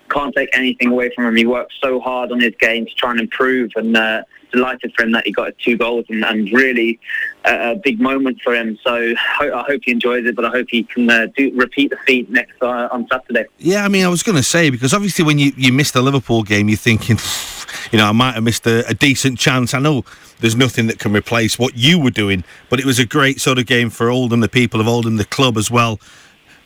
can't 0.09 0.33
take 0.35 0.49
anything 0.53 0.89
away 0.89 1.11
from 1.13 1.25
him. 1.25 1.35
He 1.35 1.45
worked 1.45 1.73
so 1.81 1.99
hard 1.99 2.31
on 2.31 2.39
his 2.39 2.53
game 2.59 2.85
to 2.85 2.93
try 2.95 3.11
and 3.11 3.19
improve 3.19 3.71
and 3.75 3.95
uh, 3.95 4.23
delighted 4.51 4.93
for 4.95 5.03
him 5.03 5.11
that 5.11 5.25
he 5.25 5.31
got 5.31 5.57
two 5.59 5.77
goals 5.77 6.05
and, 6.09 6.23
and 6.23 6.51
really 6.51 6.99
uh, 7.45 7.73
a 7.73 7.75
big 7.75 7.99
moment 7.99 8.39
for 8.41 8.55
him. 8.55 8.77
So 8.83 9.13
ho- 9.15 9.53
I 9.53 9.63
hope 9.63 9.81
he 9.85 9.91
enjoys 9.91 10.25
it, 10.25 10.35
but 10.35 10.45
I 10.45 10.49
hope 10.49 10.67
he 10.69 10.83
can 10.83 11.09
uh, 11.09 11.27
do 11.35 11.51
repeat 11.55 11.89
the 11.89 11.97
feat 12.05 12.29
next 12.29 12.61
uh, 12.61 12.89
on 12.91 13.07
Saturday. 13.11 13.45
Yeah, 13.57 13.83
I 13.83 13.87
mean, 13.87 14.05
I 14.05 14.09
was 14.09 14.23
going 14.23 14.37
to 14.37 14.43
say 14.43 14.69
because 14.69 14.93
obviously 14.93 15.25
when 15.25 15.39
you 15.39 15.51
you 15.57 15.73
miss 15.73 15.91
the 15.91 16.01
Liverpool 16.01 16.43
game, 16.43 16.69
you're 16.69 16.77
thinking, 16.77 17.17
you 17.91 17.97
know, 17.97 18.07
I 18.07 18.11
might 18.11 18.35
have 18.35 18.43
missed 18.43 18.65
a, 18.67 18.87
a 18.87 18.93
decent 18.93 19.39
chance. 19.39 19.73
I 19.73 19.79
know 19.79 20.03
there's 20.39 20.55
nothing 20.55 20.87
that 20.87 20.99
can 20.99 21.13
replace 21.13 21.59
what 21.59 21.75
you 21.75 21.99
were 21.99 22.11
doing, 22.11 22.43
but 22.69 22.79
it 22.79 22.85
was 22.85 22.99
a 22.99 23.05
great 23.05 23.41
sort 23.41 23.57
of 23.57 23.65
game 23.65 23.89
for 23.89 24.09
Oldham, 24.09 24.39
the 24.39 24.49
people 24.49 24.79
of 24.79 24.87
Oldham, 24.87 25.17
the 25.17 25.25
club 25.25 25.57
as 25.57 25.69
well. 25.71 25.99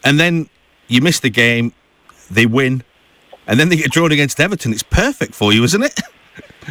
And 0.04 0.20
then 0.20 0.50
you 0.88 1.02
miss 1.02 1.20
the 1.20 1.30
game, 1.30 1.74
they 2.30 2.46
win, 2.46 2.84
and 3.48 3.60
then 3.60 3.70
they 3.70 3.76
get 3.76 3.92
drawn 3.92 4.12
against 4.12 4.40
Everton. 4.40 4.72
It's 4.74 4.84
perfect 4.84 5.36
for 5.36 5.54
you, 5.54 5.64
isn't 5.64 5.84
it? 5.84 6.00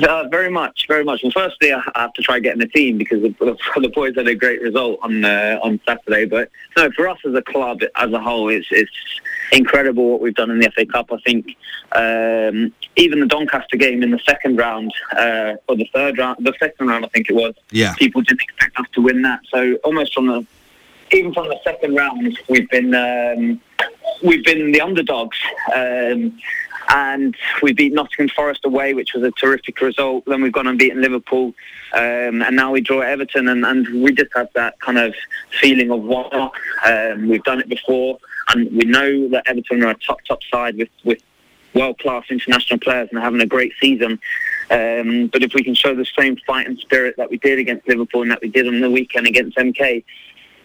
Uh, 0.03 0.29
very 0.29 0.50
much, 0.50 0.87
very 0.87 1.03
much. 1.03 1.23
Well, 1.23 1.33
firstly, 1.33 1.73
I 1.73 1.83
have 1.97 2.12
to 2.15 2.23
try 2.23 2.39
getting 2.39 2.61
the 2.61 2.69
team 2.69 2.97
because 2.97 3.23
the, 3.23 3.57
the 3.81 3.89
boys 3.89 4.15
had 4.15 4.29
a 4.29 4.35
great 4.37 4.62
result 4.62 5.00
on 5.03 5.25
uh, 5.25 5.59
on 5.62 5.81
Saturday. 5.85 6.27
But 6.27 6.49
no, 6.77 6.91
for 6.93 7.09
us 7.09 7.19
as 7.27 7.35
a 7.35 7.43
club 7.43 7.81
as 7.97 8.12
a 8.12 8.21
whole, 8.21 8.49
it's 8.49 8.69
it's 8.71 8.91
incredible 9.53 10.09
what 10.12 10.21
we've 10.21 10.35
done 10.35 10.50
in 10.50 10.61
the 10.61 10.71
FA 10.71 10.87
Cup. 10.87 11.12
I 11.12 11.19
think 11.27 11.57
um, 11.93 12.73
even 12.97 13.21
the 13.21 13.27
Doncaster 13.27 13.77
game 13.77 14.03
in 14.03 14.12
the 14.12 14.21
second 14.21 14.57
round 14.59 14.93
uh, 15.19 15.55
or 15.69 15.77
the 15.77 15.89
third 15.93 16.19
round, 16.19 16.45
the 16.45 16.55
second 16.61 16.87
round, 16.87 17.05
I 17.05 17.09
think 17.09 17.29
it 17.29 17.35
was. 17.35 17.55
Yeah. 17.71 17.95
People 17.95 18.23
didn't 18.23 18.43
expect 18.43 18.79
us 18.79 18.87
to 18.93 19.03
win 19.03 19.23
that. 19.23 19.41
So 19.50 19.75
almost 19.85 20.15
from 20.15 20.29
the 20.29 20.47
even 21.12 21.33
from 21.33 21.49
the 21.49 21.59
second 21.64 21.95
round, 21.95 22.38
we've 22.49 22.69
been 22.71 22.95
um, 22.95 23.61
we've 24.23 24.45
been 24.45 24.73
the 24.73 24.81
underdogs. 24.81 25.38
Um, 25.75 26.38
and 26.93 27.37
we 27.62 27.73
beat 27.73 27.93
Nottingham 27.93 28.29
Forest 28.35 28.64
away, 28.64 28.95
which 28.95 29.14
was 29.14 29.23
a 29.23 29.31
terrific 29.33 29.81
result. 29.81 30.25
Then 30.26 30.43
we've 30.43 30.52
gone 30.52 30.67
and 30.67 30.79
beaten 30.79 31.00
Liverpool, 31.00 31.55
um, 31.95 32.43
and 32.43 32.57
now 32.57 32.73
we 32.73 32.81
draw 32.81 33.00
Everton, 33.00 33.49
and, 33.49 33.64
and, 33.64 34.02
we 34.02 34.12
just 34.12 34.33
have 34.35 34.49
that 34.55 34.81
kind 34.81 34.99
of 34.99 35.14
feeling 35.61 35.90
of 35.93 36.02
wow. 36.02 36.52
Um, 36.85 37.29
we've 37.29 37.45
done 37.45 37.61
it 37.61 37.69
before, 37.69 38.19
and 38.49 38.71
we 38.73 38.85
know 38.85 39.29
that 39.29 39.45
Everton 39.47 39.85
are 39.85 39.90
a 39.90 39.95
top 39.95 40.19
top 40.26 40.40
side 40.52 40.76
with 40.76 40.88
with 41.05 41.23
world 41.75 41.99
class 41.99 42.25
international 42.31 42.81
players 42.81 43.09
and 43.12 43.21
having 43.21 43.40
a 43.40 43.47
great 43.47 43.73
season. 43.81 44.19
Um, 44.71 45.29
but 45.29 45.45
if 45.45 45.55
we 45.55 45.62
can 45.62 45.75
show 45.75 45.95
the 45.95 46.07
same 46.19 46.37
fight 46.47 46.67
and 46.67 46.76
spirit 46.79 47.17
that 47.17 47.31
we 47.31 47.38
did 47.38 47.61
against 47.61 47.87
Liverpool 47.87 48.23
and 48.23 48.31
that 48.33 48.40
we 48.40 48.49
did 48.49 48.67
on 48.67 48.81
the 48.81 48.90
weekend 48.90 49.29
against 49.29 49.57
MK, 49.57 50.05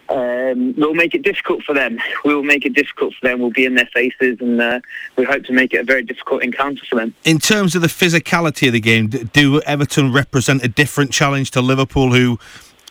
um, 0.08 0.74
we'll 0.76 0.94
make 0.94 1.14
it 1.14 1.22
difficult 1.22 1.62
for 1.62 1.74
them. 1.74 1.98
We'll 2.24 2.42
make 2.42 2.64
it 2.64 2.74
difficult 2.74 3.14
for 3.14 3.28
them. 3.28 3.40
We'll 3.40 3.50
be 3.50 3.64
in 3.64 3.74
their 3.74 3.88
faces, 3.92 4.38
and 4.40 4.60
uh, 4.60 4.80
we 5.16 5.24
hope 5.24 5.44
to 5.44 5.52
make 5.52 5.74
it 5.74 5.78
a 5.78 5.84
very 5.84 6.02
difficult 6.02 6.42
encounter 6.42 6.84
for 6.88 6.96
them. 6.96 7.14
In 7.24 7.38
terms 7.38 7.74
of 7.74 7.82
the 7.82 7.88
physicality 7.88 8.68
of 8.68 8.72
the 8.72 8.80
game, 8.80 9.08
do 9.08 9.60
Everton 9.62 10.12
represent 10.12 10.64
a 10.64 10.68
different 10.68 11.12
challenge 11.12 11.50
to 11.52 11.60
Liverpool, 11.60 12.12
who 12.12 12.38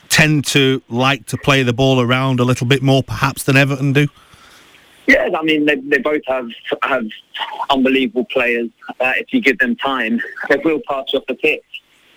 tend 0.10 0.46
to 0.46 0.82
like 0.90 1.26
to 1.28 1.38
play 1.38 1.64
the 1.64 1.74
ball 1.74 2.02
around 2.02 2.40
a 2.40 2.44
little 2.44 2.68
bit 2.68 2.82
more, 2.82 3.04
perhaps, 3.04 3.44
than 3.44 3.58
Everton 3.58 3.94
do? 3.94 4.08
Yeah, 5.08 5.30
I 5.38 5.44
mean 5.44 5.66
they, 5.66 5.76
they 5.76 6.00
both 6.00 6.24
have 6.28 6.50
have 6.82 7.06
unbelievable 7.70 8.26
players. 8.26 8.70
Uh, 9.00 9.14
if 9.18 9.34
you 9.34 9.42
give 9.42 9.60
them 9.60 9.76
time, 9.76 10.20
they 10.50 10.58
will 10.58 10.82
pass 10.88 11.06
you 11.14 11.20
off 11.20 11.26
the 11.28 11.36
pitch. 11.36 11.64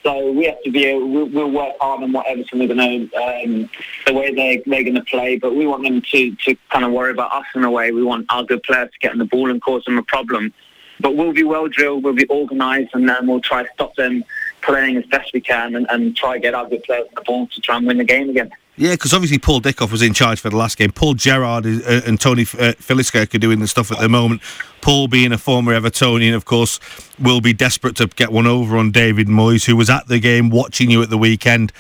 So 0.02 0.32
we 0.32 0.46
have 0.46 0.62
to 0.62 0.70
be. 0.70 0.94
We'll, 0.94 1.28
we'll 1.28 1.50
work 1.50 1.74
hard 1.80 2.02
on 2.02 2.12
what 2.12 2.26
Everton 2.26 2.62
are 2.62 2.66
going 2.66 3.08
to, 3.10 3.16
um, 3.16 3.70
the 4.06 4.14
way 4.14 4.32
they 4.32 4.62
they're 4.64 4.84
going 4.84 4.94
to 4.94 5.04
play. 5.04 5.36
But 5.36 5.54
we 5.54 5.66
want 5.66 5.82
them 5.82 6.00
to 6.00 6.34
to 6.36 6.56
kind 6.70 6.84
of 6.84 6.92
worry 6.92 7.10
about 7.10 7.32
us 7.32 7.46
in 7.54 7.64
a 7.64 7.70
way. 7.70 7.90
We 7.90 8.04
want 8.04 8.26
our 8.30 8.44
good 8.44 8.62
players 8.62 8.90
to 8.92 8.98
get 9.00 9.12
on 9.12 9.18
the 9.18 9.24
ball 9.24 9.50
and 9.50 9.60
cause 9.60 9.84
them 9.84 9.98
a 9.98 10.02
problem. 10.02 10.52
But 11.00 11.16
we'll 11.16 11.32
be 11.32 11.44
well 11.44 11.68
drilled. 11.68 12.04
We'll 12.04 12.14
be 12.14 12.28
organised, 12.28 12.94
and 12.94 13.08
then 13.08 13.26
we'll 13.26 13.40
try 13.40 13.62
to 13.62 13.68
stop 13.74 13.94
them 13.96 14.24
playing 14.62 14.96
as 14.96 15.06
best 15.06 15.32
we 15.32 15.40
can 15.40 15.76
and, 15.76 15.86
and 15.90 16.16
try 16.16 16.34
to 16.34 16.40
get 16.40 16.54
our 16.54 16.68
good 16.68 16.82
players 16.84 17.06
on 17.08 17.14
the 17.14 17.22
ball 17.22 17.46
to 17.46 17.60
try 17.60 17.76
and 17.76 17.86
win 17.86 17.98
the 17.98 18.04
game 18.04 18.30
again. 18.30 18.50
Yeah, 18.78 18.92
because 18.92 19.12
obviously 19.12 19.38
Paul 19.38 19.60
Dickov 19.60 19.90
was 19.90 20.02
in 20.02 20.14
charge 20.14 20.40
for 20.40 20.50
the 20.50 20.56
last 20.56 20.78
game. 20.78 20.92
Paul 20.92 21.14
Gerrard 21.14 21.66
is, 21.66 21.84
uh, 21.84 22.00
and 22.06 22.20
Tony 22.20 22.46
uh, 22.58 22.74
are 22.88 23.38
doing 23.38 23.58
the 23.58 23.66
stuff 23.66 23.90
at 23.90 23.98
the 23.98 24.08
moment. 24.08 24.40
Paul, 24.80 25.08
being 25.08 25.32
a 25.32 25.38
former 25.38 25.78
Evertonian, 25.78 26.32
of 26.32 26.44
course, 26.44 26.78
will 27.18 27.40
be 27.40 27.52
desperate 27.52 27.96
to 27.96 28.06
get 28.06 28.30
one 28.30 28.46
over 28.46 28.76
on 28.78 28.92
David 28.92 29.26
Moyes, 29.26 29.66
who 29.66 29.74
was 29.74 29.90
at 29.90 30.06
the 30.06 30.20
game 30.20 30.48
watching 30.48 30.90
you 30.90 31.02
at 31.02 31.10
the 31.10 31.18
weekend. 31.18 31.72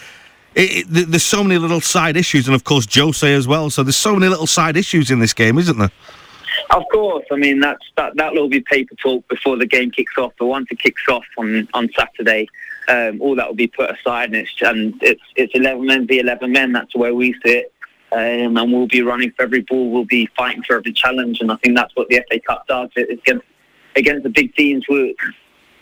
It, 0.56 0.88
it, 0.90 1.06
there's 1.08 1.22
so 1.22 1.44
many 1.44 1.56
little 1.56 1.80
side 1.80 2.16
issues, 2.16 2.48
and 2.48 2.54
of 2.56 2.64
course 2.64 2.92
Jose 2.92 3.32
as 3.32 3.46
well. 3.46 3.70
So 3.70 3.84
there's 3.84 3.94
so 3.94 4.14
many 4.14 4.28
little 4.28 4.48
side 4.48 4.76
issues 4.76 5.12
in 5.12 5.20
this 5.20 5.32
game, 5.32 5.56
isn't 5.56 5.78
there? 5.78 5.92
Of 6.70 6.82
course, 6.90 7.24
I 7.30 7.36
mean 7.36 7.60
that's 7.60 7.84
that 7.96 8.16
that'll 8.16 8.48
be 8.48 8.60
paper 8.60 8.96
talk 8.96 9.26
before 9.28 9.56
the 9.56 9.66
game 9.66 9.92
kicks 9.92 10.18
off. 10.18 10.32
But 10.36 10.46
once 10.46 10.66
it 10.72 10.80
kicks 10.80 11.02
off 11.08 11.24
on 11.38 11.68
on 11.74 11.88
Saturday, 11.96 12.48
um, 12.88 13.20
all 13.20 13.36
that 13.36 13.46
will 13.46 13.54
be 13.54 13.68
put 13.68 13.90
aside, 13.90 14.30
and 14.30 14.36
it's 14.36 14.52
and 14.60 14.94
it's 15.02 15.22
it's 15.36 15.54
eleven 15.54 15.86
men 15.86 16.06
v 16.06 16.20
eleven 16.20 16.52
men. 16.52 16.72
That's 16.72 16.94
where 16.94 17.14
we 17.14 17.34
sit, 17.44 17.72
um, 18.12 18.56
and 18.56 18.72
we'll 18.72 18.86
be 18.86 19.02
running 19.02 19.30
for 19.32 19.42
every 19.42 19.62
ball. 19.62 19.90
We'll 19.90 20.04
be 20.04 20.26
fighting 20.36 20.62
for 20.62 20.76
every 20.76 20.92
challenge, 20.92 21.40
and 21.40 21.52
I 21.52 21.56
think 21.56 21.76
that's 21.76 21.94
what 21.94 22.08
the 22.08 22.24
FA 22.30 22.40
Cup 22.40 22.66
does. 22.66 22.90
It's 22.96 23.20
against 23.22 23.46
against 23.96 24.22
the 24.24 24.30
big 24.30 24.54
teams. 24.54 24.86
we 24.88 25.16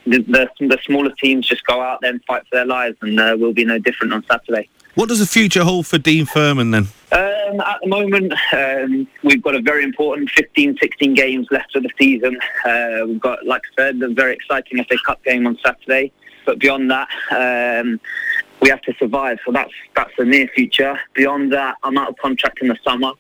the, 0.07 0.19
the, 0.23 0.49
the 0.61 0.79
smaller 0.85 1.11
teams 1.21 1.49
just 1.49 1.67
go 1.67 1.81
out 1.81 2.01
there 2.01 2.13
and 2.13 2.25
fight 2.25 2.43
for 2.49 2.57
their 2.57 2.67
lives, 2.67 2.97
and 3.03 3.19
uh, 3.19 3.37
we'll 3.39 3.53
be 3.53 3.65
no 3.65 3.79
different 3.79 4.13
on 4.13 4.25
Saturday. 4.31 4.69
What 4.95 5.09
does 5.09 5.19
the 5.19 5.27
future 5.27 5.63
hold 5.63 5.87
for 5.87 5.99
Dean 5.99 6.25
Furman 6.25 6.71
then? 6.71 6.89
Um, 7.13 7.61
at 7.61 7.81
the 7.83 7.89
moment, 7.89 8.33
um, 8.53 9.07
we've 9.23 9.43
got 9.43 9.55
a 9.55 9.61
very 9.61 9.85
important 9.85 10.31
15, 10.31 10.79
16 10.81 11.15
games 11.15 11.47
left 11.51 11.77
of 11.77 11.83
the 11.83 11.91
season. 11.99 12.39
Uh, 12.65 13.05
we've 13.07 13.21
got, 13.21 13.45
like 13.45 13.63
I 13.73 13.83
said, 13.83 14.03
a 14.03 14.09
very 14.09 14.35
exciting 14.35 14.83
FA 14.85 14.97
Cup 15.05 15.23
game 15.23 15.47
on 15.47 15.59
Saturday. 15.63 16.13
But 16.47 16.59
beyond 16.59 16.91
that, 16.91 17.09
um, 17.31 18.01
we 18.63 18.71
have 18.71 18.81
to 18.83 18.95
survive. 18.99 19.39
So 19.45 19.53
that's 19.53 19.73
that's 19.95 20.13
the 20.17 20.25
near 20.25 20.49
future. 20.49 20.99
Beyond 21.15 21.53
that, 21.53 21.77
I'm 21.83 21.99
out 21.99 22.09
of 22.09 22.17
contract 22.17 22.63
in 22.63 22.69
the 22.69 22.79
summer. 22.83 23.13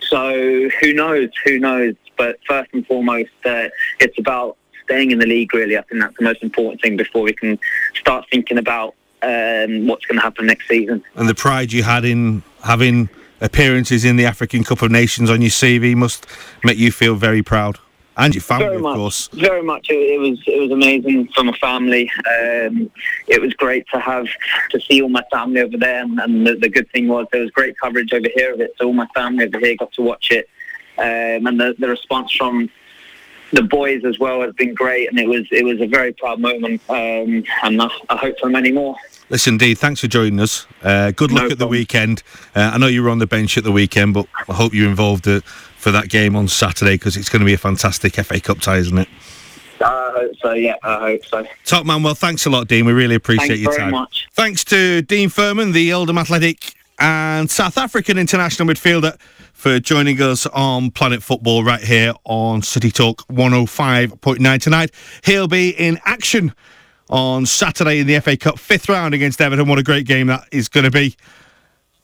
So 0.00 0.68
who 0.80 0.92
knows? 0.92 1.28
Who 1.44 1.58
knows? 1.58 1.94
But 2.16 2.38
first 2.48 2.70
and 2.72 2.84
foremost, 2.86 3.30
uh, 3.44 3.68
it's 4.00 4.18
about 4.18 4.56
staying 4.84 5.12
in 5.12 5.18
the 5.18 5.26
league. 5.26 5.54
Really, 5.54 5.78
I 5.78 5.82
think 5.82 6.00
that's 6.00 6.16
the 6.16 6.24
most 6.24 6.42
important 6.42 6.82
thing 6.82 6.96
before 6.96 7.22
we 7.22 7.32
can 7.32 7.58
start 7.94 8.26
thinking 8.30 8.58
about 8.58 8.94
um, 9.22 9.86
what's 9.86 10.06
going 10.06 10.16
to 10.16 10.22
happen 10.22 10.46
next 10.46 10.66
season. 10.66 11.04
And 11.14 11.28
the 11.28 11.34
pride 11.34 11.72
you 11.72 11.82
had 11.82 12.04
in 12.04 12.42
having 12.64 13.08
appearances 13.40 14.04
in 14.04 14.16
the 14.16 14.26
African 14.26 14.64
Cup 14.64 14.82
of 14.82 14.90
Nations 14.90 15.30
on 15.30 15.40
your 15.40 15.50
CV 15.50 15.94
must 15.94 16.26
make 16.64 16.78
you 16.78 16.90
feel 16.90 17.14
very 17.14 17.42
proud 17.42 17.78
and 18.20 18.34
your 18.34 18.42
family, 18.42 18.66
very 18.66 18.76
of 18.76 18.82
much, 18.82 18.96
course. 18.96 19.28
Very 19.28 19.62
much. 19.62 19.88
It, 19.90 19.94
it, 19.94 20.18
was 20.18 20.38
it 20.46 20.60
was 20.60 20.70
amazing 20.70 21.28
for 21.28 21.44
my 21.44 21.56
family. 21.58 22.10
Um, 22.18 22.90
it 23.26 23.40
was 23.40 23.54
great 23.54 23.86
to 23.92 24.00
have 24.00 24.26
to 24.70 24.80
see 24.80 25.02
all 25.02 25.08
my 25.08 25.24
family 25.32 25.60
over 25.60 25.76
there, 25.76 26.02
and, 26.02 26.18
and 26.20 26.46
the, 26.46 26.54
the, 26.56 26.68
good 26.68 26.90
thing 26.92 27.08
was 27.08 27.26
there 27.32 27.40
was 27.42 27.50
great 27.50 27.78
coverage 27.78 28.12
over 28.12 28.28
here 28.34 28.52
of 28.52 28.60
it. 28.60 28.74
So 28.78 28.86
all 28.86 28.92
my 28.92 29.08
family 29.14 29.46
over 29.46 29.58
here 29.58 29.76
got 29.76 29.92
to 29.92 30.02
watch 30.02 30.30
it, 30.30 30.48
um, 30.98 31.46
and 31.46 31.60
the, 31.60 31.74
the 31.78 31.88
response 31.88 32.32
from 32.32 32.70
the 33.52 33.62
boys 33.62 34.04
as 34.04 34.18
well 34.18 34.42
has 34.42 34.54
been 34.54 34.74
great, 34.74 35.08
and 35.08 35.18
it 35.18 35.28
was 35.28 35.46
it 35.50 35.64
was 35.64 35.80
a 35.80 35.86
very 35.86 36.12
proud 36.12 36.40
moment, 36.40 36.80
um, 36.88 37.42
and 37.62 37.82
I, 37.82 37.88
I 38.08 38.16
hope 38.16 38.38
for 38.38 38.48
many 38.48 38.70
more. 38.70 38.96
Listen, 39.30 39.56
Dee, 39.58 39.74
thanks 39.76 40.00
for 40.00 40.08
joining 40.08 40.40
us. 40.40 40.66
Uh, 40.82 41.12
good 41.12 41.30
luck 41.30 41.44
no 41.44 41.50
at 41.50 41.58
the 41.58 41.68
weekend. 41.68 42.24
Uh, 42.54 42.72
I 42.74 42.78
know 42.78 42.88
you 42.88 43.02
were 43.04 43.10
on 43.10 43.18
the 43.18 43.28
bench 43.28 43.56
at 43.56 43.62
the 43.62 43.70
weekend, 43.70 44.12
but 44.12 44.26
I 44.48 44.54
hope 44.54 44.74
you're 44.74 44.88
involved 44.88 45.28
uh, 45.28 45.40
for 45.80 45.90
that 45.90 46.08
game 46.08 46.36
on 46.36 46.46
Saturday 46.46 46.94
because 46.94 47.16
it's 47.16 47.28
going 47.28 47.40
to 47.40 47.46
be 47.46 47.54
a 47.54 47.58
fantastic 47.58 48.14
FA 48.14 48.40
Cup 48.40 48.60
tie, 48.60 48.76
isn't 48.76 48.98
it? 48.98 49.08
I 49.80 50.12
hope 50.14 50.32
so, 50.42 50.52
yeah, 50.52 50.76
I 50.82 50.98
hope 50.98 51.24
so. 51.24 51.46
Top 51.64 51.86
man, 51.86 52.02
well, 52.02 52.14
thanks 52.14 52.44
a 52.44 52.50
lot, 52.50 52.68
Dean. 52.68 52.84
We 52.84 52.92
really 52.92 53.14
appreciate 53.14 53.48
thanks 53.48 53.62
your 53.62 53.72
time. 53.72 53.78
Thanks 53.78 53.90
very 53.90 54.00
much. 54.02 54.28
Thanks 54.34 54.64
to 54.64 55.02
Dean 55.02 55.30
Furman, 55.30 55.72
the 55.72 55.92
Oldham 55.94 56.18
Athletic 56.18 56.74
and 56.98 57.50
South 57.50 57.78
African 57.78 58.18
international 58.18 58.68
midfielder, 58.68 59.18
for 59.54 59.80
joining 59.80 60.20
us 60.20 60.46
on 60.46 60.90
Planet 60.90 61.22
Football 61.22 61.64
right 61.64 61.82
here 61.82 62.12
on 62.24 62.62
City 62.62 62.90
Talk 62.90 63.26
105.9 63.28 64.60
tonight. 64.60 64.90
He'll 65.24 65.48
be 65.48 65.70
in 65.70 65.98
action 66.04 66.54
on 67.08 67.44
Saturday 67.44 68.00
in 68.00 68.06
the 68.06 68.20
FA 68.20 68.36
Cup 68.36 68.58
fifth 68.58 68.88
round 68.88 69.14
against 69.14 69.40
Everton. 69.40 69.66
What 69.66 69.78
a 69.78 69.82
great 69.82 70.06
game 70.06 70.28
that 70.28 70.44
is 70.52 70.68
going 70.68 70.84
to 70.84 70.90
be. 70.90 71.16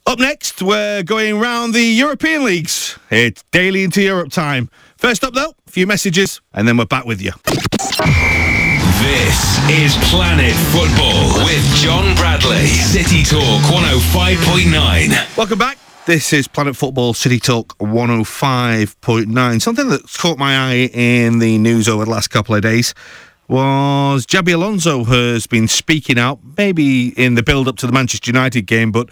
Up 0.09 0.21
next, 0.21 0.63
we're 0.63 1.03
going 1.03 1.41
round 1.41 1.75
the 1.75 1.83
European 1.83 2.45
leagues. 2.45 2.97
It's 3.11 3.43
daily 3.51 3.83
into 3.83 4.01
Europe 4.01 4.31
time. 4.31 4.71
First 4.99 5.25
up, 5.25 5.35
though, 5.35 5.53
a 5.67 5.71
few 5.71 5.85
messages, 5.85 6.41
and 6.55 6.69
then 6.69 6.77
we're 6.77 6.85
back 6.85 7.07
with 7.07 7.21
you. 7.21 7.33
This 9.03 9.59
is 9.69 9.97
Planet 10.09 10.55
Football 10.71 11.45
with 11.45 11.75
John 11.75 12.15
Bradley, 12.15 12.67
City 12.69 13.25
Talk 13.25 13.61
105.9. 13.63 15.37
Welcome 15.37 15.59
back. 15.59 15.77
This 16.07 16.33
is 16.33 16.47
Planet 16.47 16.77
Football 16.77 17.13
City 17.13 17.41
Talk 17.41 17.77
105.9. 17.79 19.61
Something 19.61 19.89
that's 19.89 20.17
caught 20.17 20.39
my 20.39 20.57
eye 20.57 20.89
in 20.93 21.41
the 21.41 21.59
news 21.59 21.89
over 21.89 22.05
the 22.05 22.11
last 22.13 22.29
couple 22.29 22.55
of 22.55 22.63
days 22.63 22.95
was 23.49 24.27
Xabi 24.27 24.55
Alonso 24.55 25.05
has 25.05 25.47
been 25.47 25.69
speaking 25.69 26.19
out, 26.19 26.39
maybe 26.57 27.09
in 27.11 27.35
the 27.35 27.43
build 27.43 27.69
up 27.69 27.77
to 27.77 27.87
the 27.87 27.93
Manchester 27.93 28.31
United 28.31 28.63
game, 28.63 28.93
but 28.93 29.09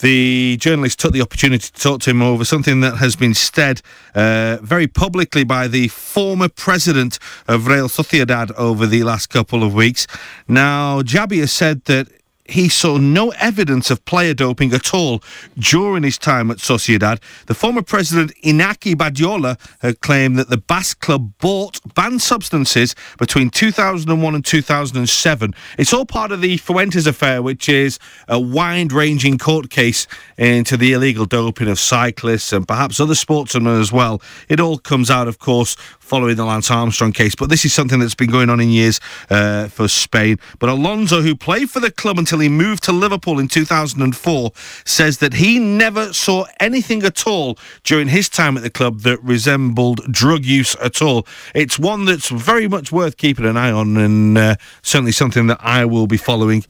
the 0.00 0.56
journalist 0.58 0.98
took 0.98 1.12
the 1.12 1.20
opportunity 1.20 1.70
to 1.70 1.72
talk 1.72 2.00
to 2.02 2.10
him 2.10 2.22
over 2.22 2.44
something 2.44 2.80
that 2.80 2.96
has 2.96 3.16
been 3.16 3.34
said 3.34 3.82
uh, 4.14 4.58
very 4.62 4.86
publicly 4.86 5.44
by 5.44 5.68
the 5.68 5.88
former 5.88 6.48
president 6.48 7.18
of 7.46 7.66
Real 7.66 7.88
Sociedad 7.88 8.52
over 8.56 8.86
the 8.86 9.02
last 9.02 9.28
couple 9.28 9.62
of 9.62 9.74
weeks. 9.74 10.06
Now, 10.48 11.02
Xabi 11.02 11.40
has 11.40 11.52
said 11.52 11.84
that 11.84 12.08
he 12.44 12.68
saw 12.68 12.98
no 12.98 13.30
evidence 13.38 13.90
of 13.90 14.04
player 14.04 14.34
doping 14.34 14.72
at 14.72 14.92
all 14.92 15.22
during 15.56 16.02
his 16.02 16.18
time 16.18 16.50
at 16.50 16.58
Sociedad. 16.58 17.20
The 17.46 17.54
former 17.54 17.82
president 17.82 18.32
Iñaki 18.44 18.94
Badiola 18.94 19.58
had 19.80 20.00
claimed 20.00 20.38
that 20.38 20.48
the 20.48 20.56
Basque 20.56 21.00
club 21.00 21.32
bought 21.38 21.80
banned 21.94 22.20
substances 22.20 22.94
between 23.18 23.50
2001 23.50 24.34
and 24.34 24.44
2007. 24.44 25.54
It's 25.78 25.92
all 25.92 26.04
part 26.04 26.32
of 26.32 26.40
the 26.40 26.56
Fuentes 26.56 27.06
affair, 27.06 27.42
which 27.42 27.68
is 27.68 27.98
a 28.26 28.40
wide-ranging 28.40 29.38
court 29.38 29.70
case 29.70 30.06
into 30.36 30.76
the 30.76 30.92
illegal 30.92 31.26
doping 31.26 31.68
of 31.68 31.78
cyclists 31.78 32.52
and 32.52 32.66
perhaps 32.66 32.98
other 32.98 33.14
sportsmen 33.14 33.66
as 33.80 33.92
well. 33.92 34.20
It 34.48 34.58
all 34.58 34.78
comes 34.78 35.10
out, 35.10 35.28
of 35.28 35.38
course, 35.38 35.76
following 36.00 36.36
the 36.36 36.44
Lance 36.44 36.70
Armstrong 36.70 37.12
case, 37.12 37.34
but 37.34 37.48
this 37.48 37.64
is 37.64 37.72
something 37.72 38.00
that's 38.00 38.14
been 38.14 38.30
going 38.30 38.50
on 38.50 38.60
in 38.60 38.68
years 38.68 39.00
uh, 39.30 39.68
for 39.68 39.88
Spain. 39.88 40.38
But 40.58 40.68
Alonso, 40.68 41.22
who 41.22 41.34
played 41.34 41.70
for 41.70 41.80
the 41.80 41.90
club 41.90 42.18
until 42.18 42.31
he 42.40 42.48
moved 42.48 42.82
to 42.84 42.92
Liverpool 42.92 43.38
in 43.38 43.48
2004, 43.48 44.52
says 44.84 45.18
that 45.18 45.34
he 45.34 45.58
never 45.58 46.12
saw 46.12 46.46
anything 46.60 47.02
at 47.02 47.26
all 47.26 47.58
during 47.84 48.08
his 48.08 48.28
time 48.28 48.56
at 48.56 48.62
the 48.62 48.70
club 48.70 49.00
that 49.00 49.22
resembled 49.22 50.00
drug 50.12 50.44
use 50.44 50.76
at 50.76 51.00
all. 51.02 51.26
It's 51.54 51.78
one 51.78 52.04
that's 52.04 52.28
very 52.28 52.68
much 52.68 52.92
worth 52.92 53.16
keeping 53.16 53.46
an 53.46 53.56
eye 53.56 53.72
on 53.72 53.96
and 53.96 54.38
uh, 54.38 54.56
certainly 54.82 55.12
something 55.12 55.46
that 55.46 55.58
I 55.60 55.84
will 55.84 56.06
be 56.06 56.16
following. 56.16 56.64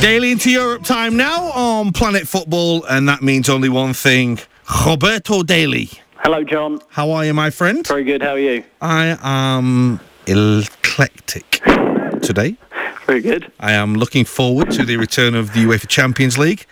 Daily 0.00 0.30
into 0.30 0.48
Europe 0.48 0.84
time 0.84 1.16
now 1.16 1.46
on 1.50 1.92
Planet 1.92 2.28
Football, 2.28 2.84
and 2.84 3.08
that 3.08 3.20
means 3.20 3.48
only 3.48 3.68
one 3.68 3.92
thing 3.92 4.38
Roberto 4.86 5.42
Daly. 5.42 5.90
Hello, 6.18 6.44
John. 6.44 6.78
How 6.88 7.10
are 7.10 7.24
you, 7.24 7.34
my 7.34 7.50
friend? 7.50 7.84
Very 7.84 8.04
good. 8.04 8.22
How 8.22 8.34
are 8.34 8.38
you? 8.38 8.62
I 8.80 9.18
am 9.22 9.98
eclectic 10.28 11.60
today. 12.22 12.56
Very 13.06 13.20
good. 13.20 13.50
I 13.58 13.72
am 13.72 13.94
looking 13.94 14.24
forward 14.24 14.70
to 14.72 14.84
the 14.84 14.96
return 14.98 15.34
of 15.34 15.52
the 15.52 15.64
UEFA 15.64 15.88
Champions 15.88 16.38
League. 16.38 16.64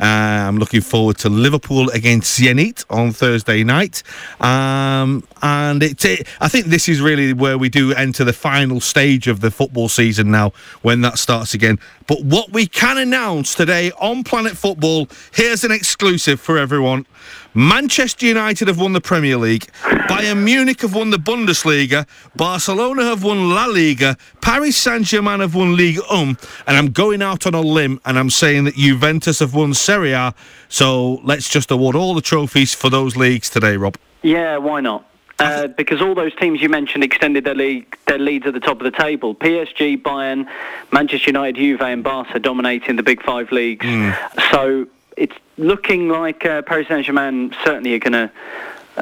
Uh, 0.00 0.04
I'm 0.48 0.58
looking 0.58 0.80
forward 0.80 1.18
to 1.18 1.28
Liverpool 1.28 1.90
against 1.90 2.38
Zenit 2.38 2.84
on 2.88 3.12
Thursday 3.12 3.64
night. 3.64 4.02
Um, 4.40 5.24
and 5.42 5.82
it, 5.82 6.04
it, 6.04 6.26
I 6.40 6.48
think 6.48 6.66
this 6.66 6.88
is 6.88 7.00
really 7.00 7.32
where 7.32 7.58
we 7.58 7.68
do 7.68 7.92
enter 7.92 8.24
the 8.24 8.32
final 8.32 8.80
stage 8.80 9.26
of 9.26 9.40
the 9.40 9.50
football 9.50 9.88
season 9.88 10.30
now 10.30 10.52
when 10.82 11.00
that 11.00 11.18
starts 11.18 11.54
again. 11.54 11.78
But 12.06 12.22
what 12.22 12.52
we 12.52 12.66
can 12.66 12.96
announce 12.96 13.54
today 13.54 13.90
on 14.00 14.24
Planet 14.24 14.56
Football, 14.56 15.08
here's 15.32 15.64
an 15.64 15.72
exclusive 15.72 16.40
for 16.40 16.58
everyone. 16.58 17.06
Manchester 17.54 18.26
United 18.26 18.68
have 18.68 18.80
won 18.80 18.92
the 18.92 19.00
Premier 19.00 19.36
League. 19.36 19.66
Bayern 20.08 20.44
Munich 20.44 20.82
have 20.82 20.94
won 20.94 21.10
the 21.10 21.16
Bundesliga. 21.16 22.06
Barcelona 22.36 23.04
have 23.04 23.24
won 23.24 23.50
La 23.50 23.66
Liga. 23.66 24.16
Paris 24.40 24.76
Saint 24.76 25.04
Germain 25.04 25.40
have 25.40 25.54
won 25.54 25.76
League 25.76 25.98
Um. 26.10 26.36
And 26.66 26.76
I'm 26.76 26.90
going 26.90 27.22
out 27.22 27.46
on 27.46 27.54
a 27.54 27.60
limb 27.60 28.00
and 28.04 28.18
I'm 28.18 28.30
saying 28.30 28.64
that 28.64 28.74
Juventus 28.74 29.40
have 29.40 29.54
won 29.54 29.74
Serie 29.74 30.12
A. 30.12 30.34
So 30.68 31.20
let's 31.24 31.48
just 31.48 31.70
award 31.70 31.96
all 31.96 32.14
the 32.14 32.20
trophies 32.20 32.74
for 32.74 32.90
those 32.90 33.16
leagues 33.16 33.50
today, 33.50 33.76
Rob. 33.76 33.96
Yeah, 34.22 34.58
why 34.58 34.80
not? 34.80 35.04
Uh, 35.40 35.68
because 35.68 36.02
all 36.02 36.16
those 36.16 36.34
teams 36.34 36.60
you 36.60 36.68
mentioned 36.68 37.04
extended 37.04 37.44
their 37.44 37.54
league, 37.54 37.96
their 38.06 38.18
leads 38.18 38.44
at 38.46 38.54
the 38.54 38.60
top 38.60 38.80
of 38.80 38.84
the 38.84 38.98
table. 38.98 39.36
PSG, 39.36 40.00
Bayern, 40.02 40.48
Manchester 40.92 41.28
United, 41.28 41.56
Juve, 41.56 41.80
and 41.80 42.02
Barca 42.02 42.40
dominating 42.40 42.96
the 42.96 43.04
big 43.04 43.22
five 43.22 43.52
leagues. 43.52 43.86
Mm. 43.86 44.16
So 44.50 44.88
it's 45.18 45.36
looking 45.56 46.08
like 46.08 46.46
uh, 46.46 46.62
Paris 46.62 46.88
Saint-Germain 46.88 47.54
certainly 47.64 47.94
are 47.94 47.98
going 47.98 48.12
to 48.12 48.30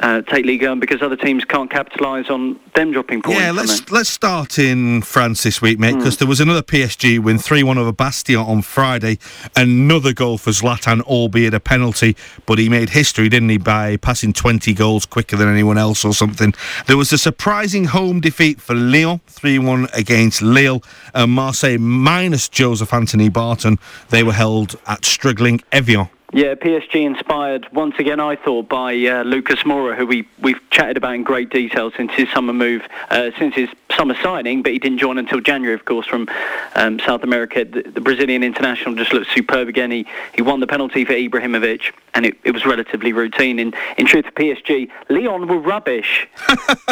uh, 0.03 0.21
take 0.21 0.45
Ligue 0.45 0.63
1 0.63 0.79
because 0.79 1.01
other 1.01 1.15
teams 1.15 1.45
can't 1.45 1.69
capitalise 1.69 2.29
on 2.29 2.59
them 2.75 2.91
dropping 2.91 3.21
points. 3.21 3.39
Yeah, 3.39 3.51
let's 3.51 3.89
let's 3.91 4.09
start 4.09 4.59
in 4.59 5.01
France 5.01 5.43
this 5.43 5.61
week, 5.61 5.79
mate, 5.79 5.95
because 5.95 6.15
mm. 6.15 6.19
there 6.19 6.27
was 6.27 6.39
another 6.39 6.61
PSG 6.61 7.19
win 7.19 7.37
3 7.37 7.63
1 7.63 7.77
over 7.77 7.91
Bastia 7.91 8.39
on 8.39 8.61
Friday. 8.61 9.19
Another 9.55 10.13
goal 10.13 10.37
for 10.37 10.51
Zlatan, 10.51 11.01
albeit 11.01 11.53
a 11.53 11.59
penalty, 11.59 12.15
but 12.45 12.59
he 12.59 12.69
made 12.69 12.89
history, 12.89 13.29
didn't 13.29 13.49
he, 13.49 13.57
by 13.57 13.97
passing 13.97 14.33
20 14.33 14.73
goals 14.73 15.05
quicker 15.05 15.35
than 15.35 15.49
anyone 15.49 15.77
else 15.77 16.05
or 16.05 16.13
something. 16.13 16.53
There 16.87 16.97
was 16.97 17.11
a 17.13 17.17
surprising 17.17 17.85
home 17.85 18.19
defeat 18.19 18.61
for 18.61 18.75
Lyon 18.75 19.21
3 19.27 19.59
1 19.59 19.87
against 19.93 20.41
Lille, 20.41 20.83
and 21.13 21.31
Marseille 21.31 21.77
minus 21.77 22.49
Joseph 22.49 22.93
Anthony 22.93 23.29
Barton. 23.29 23.79
They 24.09 24.23
were 24.23 24.33
held 24.33 24.75
at 24.87 25.05
struggling 25.05 25.61
Evian 25.71 26.09
yeah, 26.33 26.55
PSG 26.55 27.05
inspired 27.05 27.71
once 27.71 27.95
again, 27.99 28.19
I 28.19 28.35
thought, 28.35 28.67
by 28.67 28.93
uh, 28.93 29.23
Lucas 29.23 29.59
Moura, 29.59 29.95
who 29.95 30.05
we, 30.05 30.27
we've 30.41 30.59
chatted 30.71 30.97
about 30.97 31.15
in 31.15 31.23
great 31.23 31.49
detail 31.49 31.89
since 31.95 32.11
his 32.13 32.29
summer 32.31 32.51
move, 32.51 32.81
uh, 33.09 33.31
since 33.39 33.55
his 33.55 33.69
summer 33.95 34.13
signing, 34.21 34.61
but 34.61 34.73
he 34.73 34.79
didn't 34.79 34.97
join 34.97 35.17
until 35.17 35.39
January, 35.39 35.73
of 35.73 35.85
course, 35.85 36.05
from 36.05 36.27
um, 36.75 36.99
South 36.99 37.23
America. 37.23 37.63
The, 37.63 37.83
the, 37.83 38.01
Brazilian 38.01 38.43
international 38.43 38.95
just 38.95 39.13
looked 39.13 39.31
superb 39.31 39.69
again. 39.69 39.89
He, 39.89 40.05
he 40.35 40.41
won 40.41 40.59
the 40.59 40.67
penalty 40.67 41.05
for 41.05 41.13
Ibrahimovic, 41.13 41.93
and 42.13 42.25
it, 42.25 42.37
it 42.43 42.51
was 42.51 42.65
relatively 42.65 43.13
routine. 43.13 43.57
In, 43.57 43.73
in 43.97 44.05
truth, 44.05 44.25
PSG, 44.35 44.91
Lyon 45.09 45.47
were 45.47 45.59
rubbish. 45.59 46.27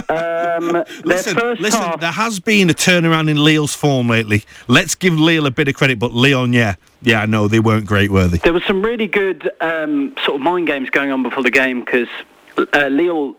um, 0.10 0.86
listen, 1.04 1.36
listen 1.60 1.82
half... 1.82 2.00
there 2.00 2.12
has 2.12 2.40
been 2.40 2.70
a 2.70 2.74
turnaround 2.74 3.30
in 3.30 3.44
Lille's 3.44 3.76
form 3.76 4.08
lately. 4.08 4.46
Let's 4.70 4.96
give 4.96 5.20
Lille 5.20 5.46
a 5.46 5.52
bit 5.52 5.68
of 5.68 5.76
credit, 5.76 6.00
but 6.00 6.14
Lyon, 6.14 6.54
yeah. 6.54 6.76
Yeah, 7.06 7.26
no, 7.26 7.48
they 7.48 7.60
weren't 7.60 7.86
great, 7.86 8.10
were 8.10 8.28
they? 8.28 8.40
There 8.40 8.52
was 8.52 8.64
some 8.64 8.82
really 8.82 9.06
good 9.06 9.52
um, 9.62 10.16
sort 10.26 10.36
of 10.36 10.42
mind 10.42 10.66
games 10.66 10.90
going 10.90 11.12
on 11.12 11.22
before 11.22 11.44
the 11.44 11.52
game 11.52 11.82
because 11.82 12.08
uh, 12.58 12.88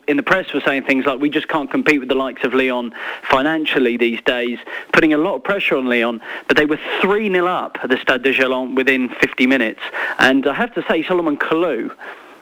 in 0.07 0.17
the 0.17 0.23
press 0.23 0.53
were 0.53 0.61
saying 0.61 0.85
things 0.85 1.05
like, 1.05 1.19
we 1.19 1.29
just 1.29 1.49
can't 1.49 1.69
compete 1.69 1.99
with 1.99 2.09
the 2.09 2.15
likes 2.15 2.45
of 2.45 2.55
Lyon 2.55 2.95
financially 3.29 3.97
these 3.97 4.21
days, 4.23 4.61
putting 4.93 5.13
a 5.13 5.19
lot 5.19 5.35
of 5.35 5.43
pressure 5.43 5.77
on 5.77 5.87
Lyon. 5.87 6.21
But 6.47 6.57
they 6.57 6.65
were 6.65 6.79
3 7.01 7.29
0 7.29 7.47
up 7.47 7.79
at 7.83 7.91
the 7.91 7.97
Stade 7.99 8.23
de 8.23 8.33
Gerland 8.33 8.77
within 8.77 9.09
50 9.09 9.49
minutes. 9.49 9.81
And 10.19 10.47
I 10.47 10.55
have 10.55 10.73
to 10.75 10.85
say, 10.87 11.03
Solomon 11.03 11.37
Kalou 11.37 11.93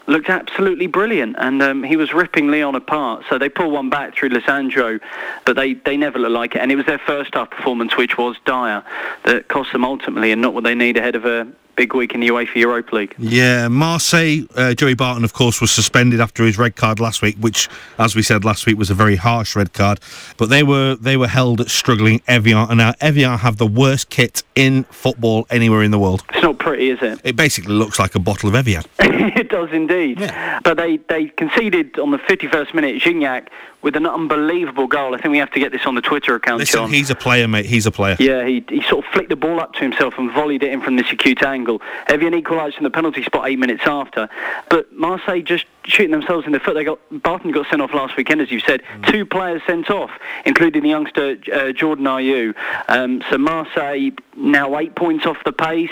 looked 0.06 0.28
absolutely 0.28 0.86
brilliant, 0.86 1.36
and 1.38 1.62
um, 1.62 1.82
he 1.82 1.96
was 1.96 2.12
ripping 2.12 2.48
Lyon 2.48 2.74
apart. 2.74 3.24
So 3.28 3.38
they 3.38 3.48
pull 3.48 3.70
one 3.70 3.90
back 3.90 4.14
through 4.14 4.30
Lisandro, 4.30 5.00
but 5.44 5.56
they, 5.56 5.74
they 5.74 5.96
never 5.96 6.18
looked 6.18 6.32
like 6.32 6.54
it. 6.54 6.60
And 6.60 6.70
it 6.70 6.76
was 6.76 6.86
their 6.86 6.98
first 6.98 7.34
half 7.34 7.50
performance, 7.50 7.96
which 7.96 8.18
was 8.18 8.36
dire, 8.44 8.84
that 9.24 9.48
cost 9.48 9.72
them 9.72 9.84
ultimately, 9.84 10.32
and 10.32 10.42
not 10.42 10.54
what 10.54 10.64
they 10.64 10.74
need 10.74 10.96
ahead 10.96 11.14
of 11.14 11.24
a 11.24 11.46
big 11.76 11.94
week 11.94 12.14
in 12.14 12.20
the 12.20 12.28
UEFA 12.28 12.56
Europa 12.56 12.94
League. 12.94 13.14
Yeah, 13.18 13.68
Marseille, 13.68 14.46
uh, 14.54 14.74
Joey 14.74 14.94
Barton, 14.94 15.24
of 15.24 15.32
course, 15.32 15.60
was 15.60 15.70
suspended 15.70 16.20
after 16.20 16.44
his 16.44 16.58
red 16.58 16.76
card 16.76 17.00
last 17.00 17.22
week, 17.22 17.36
which, 17.38 17.68
as 17.98 18.14
we 18.14 18.22
said 18.22 18.44
last 18.44 18.66
week, 18.66 18.78
was 18.78 18.90
a 18.90 18.94
very 18.94 19.16
harsh 19.16 19.56
red 19.56 19.72
card. 19.72 20.00
But 20.36 20.48
they 20.48 20.62
were 20.62 20.96
they 20.96 21.16
were 21.16 21.28
held 21.28 21.60
at 21.60 21.70
struggling 21.70 22.22
Evian, 22.26 22.68
and 22.68 22.78
now 22.78 22.94
Evian 23.00 23.38
have 23.38 23.56
the 23.56 23.66
worst 23.66 24.10
kit 24.10 24.42
in 24.54 24.84
football 24.84 25.46
anywhere 25.50 25.82
in 25.82 25.90
the 25.90 25.98
world. 25.98 26.22
It's 26.30 26.42
not 26.42 26.58
pretty, 26.58 26.90
is 26.90 27.02
it? 27.02 27.20
It 27.24 27.36
basically 27.36 27.74
looks 27.74 27.98
like 27.98 28.14
a 28.14 28.18
bottle 28.18 28.48
of 28.48 28.54
Evian. 28.54 28.84
it 28.98 29.48
does 29.48 29.70
indeed. 29.72 30.20
Yeah. 30.20 30.60
But 30.62 30.76
they, 30.76 30.98
they 31.08 31.26
conceded 31.26 31.98
on 31.98 32.10
the 32.10 32.18
51st 32.18 32.74
minute. 32.74 33.02
Gignac 33.02 33.48
with 33.84 33.96
an 33.96 34.06
unbelievable 34.06 34.86
goal. 34.86 35.14
I 35.14 35.18
think 35.18 35.30
we 35.30 35.38
have 35.38 35.50
to 35.50 35.60
get 35.60 35.70
this 35.70 35.84
on 35.84 35.94
the 35.94 36.00
Twitter 36.00 36.34
account, 36.34 36.58
Listen, 36.58 36.80
John. 36.80 36.90
he's 36.90 37.10
a 37.10 37.14
player, 37.14 37.46
mate. 37.46 37.66
He's 37.66 37.84
a 37.84 37.90
player. 37.90 38.16
Yeah, 38.18 38.44
he, 38.46 38.64
he 38.70 38.80
sort 38.82 39.04
of 39.04 39.12
flicked 39.12 39.28
the 39.28 39.36
ball 39.36 39.60
up 39.60 39.74
to 39.74 39.80
himself 39.80 40.14
and 40.16 40.30
volleyed 40.30 40.62
it 40.62 40.72
in 40.72 40.80
from 40.80 40.96
this 40.96 41.12
acute 41.12 41.42
angle. 41.42 41.82
Evian 42.08 42.32
equalised 42.32 42.76
from 42.76 42.84
the 42.84 42.90
penalty 42.90 43.22
spot 43.22 43.46
eight 43.46 43.58
minutes 43.58 43.82
after. 43.84 44.30
But 44.70 44.90
Marseille 44.94 45.42
just 45.42 45.66
shooting 45.84 46.12
themselves 46.12 46.46
in 46.46 46.52
the 46.52 46.60
foot. 46.60 46.72
They 46.72 46.84
got 46.84 46.98
Barton 47.22 47.50
got 47.50 47.68
sent 47.68 47.82
off 47.82 47.92
last 47.92 48.16
weekend, 48.16 48.40
as 48.40 48.50
you 48.50 48.60
said. 48.60 48.82
Mm. 48.82 49.12
Two 49.12 49.26
players 49.26 49.60
sent 49.66 49.90
off, 49.90 50.10
including 50.46 50.82
the 50.82 50.88
youngster 50.88 51.36
uh, 51.52 51.72
Jordan 51.72 52.06
Ayew. 52.06 52.54
Um, 52.88 53.22
so 53.28 53.36
Marseille 53.36 54.12
now 54.34 54.78
eight 54.78 54.94
points 54.94 55.26
off 55.26 55.36
the 55.44 55.52
pace. 55.52 55.90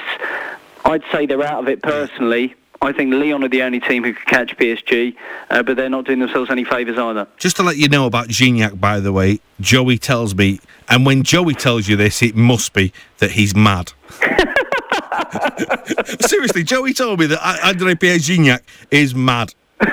I'd 0.87 1.05
say 1.13 1.27
they're 1.27 1.45
out 1.45 1.63
of 1.63 1.69
it 1.69 1.83
personally. 1.83 2.55
I 2.83 2.93
think 2.93 3.15
Lyon 3.15 3.45
are 3.45 3.49
the 3.49 3.63
only 3.63 3.81
team 3.81 4.03
who 4.05 4.13
could 4.13 4.27
catch 4.27 4.57
PSG, 4.57 5.15
uh, 5.51 5.63
but 5.63 5.77
they're 5.77 5.89
not 5.89 6.05
doing 6.05 6.19
themselves 6.19 6.51
any 6.51 6.65
favours 6.65 6.99
either. 6.99 7.27
Just 7.39 7.57
to 7.57 7.63
let 7.63 7.77
you 7.77 7.89
know 7.89 8.07
about 8.07 8.29
Gignac, 8.29 8.81
by 8.81 9.01
the 9.01 9.13
way, 9.13 9.41
Joey 9.61 9.99
tells 9.99 10.35
me, 10.35 10.61
and 10.89 11.07
when 11.07 11.23
Joey 11.23 11.55
tells 11.55 11.89
you 11.89 11.97
this, 11.97 12.23
it 12.23 12.35
must 12.35 12.73
be 12.73 12.93
that 13.19 13.33
he's 13.33 13.55
mad. 13.55 13.93
Seriously, 16.21 16.63
Joey 16.63 16.93
told 16.93 17.21
me 17.21 17.27
that 17.27 17.65
Andre 17.65 17.95
Pierre 17.95 18.19
Gignac 18.19 18.61
is 18.91 19.15
mad. 19.15 19.55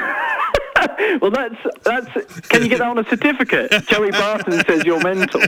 well, 1.21 1.31
that's 1.31 1.55
that's. 1.83 2.47
Can 2.47 2.63
you 2.63 2.69
get 2.69 2.79
that 2.79 2.87
on 2.87 2.97
a 2.97 3.03
certificate? 3.05 3.71
Joey 3.87 4.11
Barton 4.11 4.63
says 4.65 4.83
you're 4.85 5.01
mental. 5.01 5.41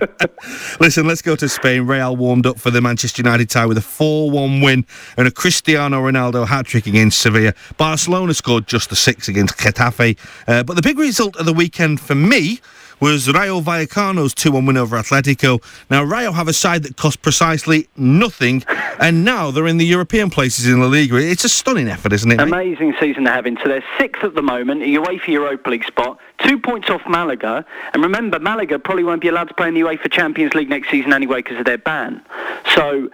Listen, 0.80 1.06
let's 1.06 1.22
go 1.22 1.36
to 1.36 1.48
Spain. 1.48 1.86
Real 1.86 2.16
warmed 2.16 2.46
up 2.46 2.58
for 2.58 2.70
the 2.70 2.80
Manchester 2.80 3.22
United 3.22 3.50
tie 3.50 3.66
with 3.66 3.78
a 3.78 3.82
4-1 3.82 4.62
win 4.62 4.86
and 5.16 5.28
a 5.28 5.30
Cristiano 5.30 6.00
Ronaldo 6.00 6.46
hat 6.46 6.66
trick 6.66 6.86
against 6.86 7.20
Sevilla. 7.20 7.54
Barcelona 7.76 8.34
scored 8.34 8.66
just 8.66 8.90
the 8.90 8.96
six 8.96 9.28
against 9.28 9.56
Getafe, 9.56 10.18
uh, 10.46 10.62
but 10.62 10.74
the 10.74 10.82
big 10.82 10.98
result 10.98 11.36
of 11.36 11.46
the 11.46 11.54
weekend 11.54 12.00
for 12.00 12.14
me 12.14 12.60
was 13.00 13.32
Rayo 13.32 13.60
Vallecano's 13.60 14.34
2 14.34 14.52
1 14.52 14.66
win 14.66 14.76
over 14.76 14.96
Atletico. 14.96 15.62
Now, 15.90 16.04
Rayo 16.04 16.32
have 16.32 16.48
a 16.48 16.52
side 16.52 16.82
that 16.82 16.96
cost 16.96 17.22
precisely 17.22 17.88
nothing, 17.96 18.62
and 19.00 19.24
now 19.24 19.50
they're 19.50 19.66
in 19.66 19.78
the 19.78 19.86
European 19.86 20.30
places 20.30 20.66
in 20.66 20.80
La 20.80 20.86
Liga. 20.86 21.16
It's 21.16 21.44
a 21.44 21.48
stunning 21.48 21.88
effort, 21.88 22.12
isn't 22.12 22.30
it? 22.30 22.36
mate? 22.36 22.42
Amazing 22.42 22.94
season 23.00 23.24
they're 23.24 23.34
having. 23.34 23.56
So 23.58 23.68
they're 23.68 23.84
sixth 23.98 24.22
at 24.22 24.34
the 24.34 24.42
moment, 24.42 24.82
a 24.82 24.86
UEFA 24.86 25.28
Europa 25.28 25.70
League 25.70 25.84
spot, 25.84 26.18
two 26.46 26.58
points 26.58 26.90
off 26.90 27.02
Malaga. 27.08 27.64
And 27.94 28.02
remember, 28.02 28.38
Malaga 28.38 28.78
probably 28.78 29.04
won't 29.04 29.22
be 29.22 29.28
allowed 29.28 29.48
to 29.48 29.54
play 29.54 29.68
in 29.68 29.74
the 29.74 29.80
UEFA 29.80 30.10
Champions 30.10 30.54
League 30.54 30.68
next 30.68 30.90
season 30.90 31.12
anyway 31.12 31.38
because 31.38 31.58
of 31.58 31.64
their 31.64 31.78
ban. 31.78 32.22
So 32.74 33.10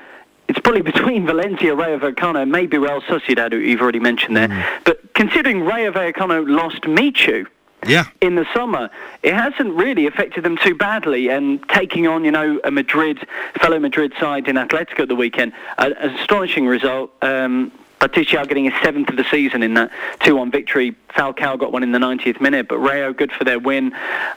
it's 0.48 0.58
probably 0.60 0.82
between 0.92 1.26
Valencia, 1.26 1.74
Rayo 1.74 1.98
Vallecano, 1.98 2.42
and 2.42 2.50
maybe 2.50 2.78
Real 2.78 3.00
Sociedad, 3.02 3.52
who 3.52 3.58
you've 3.58 3.80
already 3.80 4.00
mentioned 4.00 4.36
there. 4.36 4.48
Mm. 4.48 4.64
But 4.84 5.14
considering 5.14 5.62
Rayo 5.62 5.92
Vallecano 5.92 6.44
lost 6.48 6.86
Michu, 6.86 7.46
Yeah. 7.86 8.06
in 8.20 8.34
the 8.34 8.46
summer, 8.54 8.90
it 9.22 9.34
hasn't 9.34 9.72
really 9.74 10.06
affected 10.06 10.44
them 10.44 10.56
too 10.56 10.74
badly. 10.74 11.28
And 11.28 11.66
taking 11.68 12.06
on, 12.08 12.24
you 12.24 12.30
know, 12.30 12.60
a 12.64 12.70
Madrid, 12.70 13.26
fellow 13.60 13.78
Madrid 13.78 14.12
side 14.18 14.48
in 14.48 14.56
Atletico 14.56 15.00
at 15.00 15.08
the 15.08 15.14
weekend, 15.14 15.52
an 15.78 15.92
astonishing 15.92 16.66
result. 16.66 17.12
Um, 17.22 17.72
Patricia 17.98 18.44
getting 18.46 18.64
his 18.64 18.74
seventh 18.82 19.08
of 19.08 19.16
the 19.16 19.24
season 19.24 19.62
in 19.62 19.74
that 19.74 19.90
2-1 20.20 20.52
victory. 20.52 20.94
Falcao 21.10 21.58
got 21.58 21.72
one 21.72 21.82
in 21.82 21.92
the 21.92 21.98
90th 21.98 22.40
minute, 22.40 22.68
but 22.68 22.78
Rayo 22.78 23.12
good 23.12 23.32
for 23.32 23.44
their 23.44 23.58
win. 23.58 23.94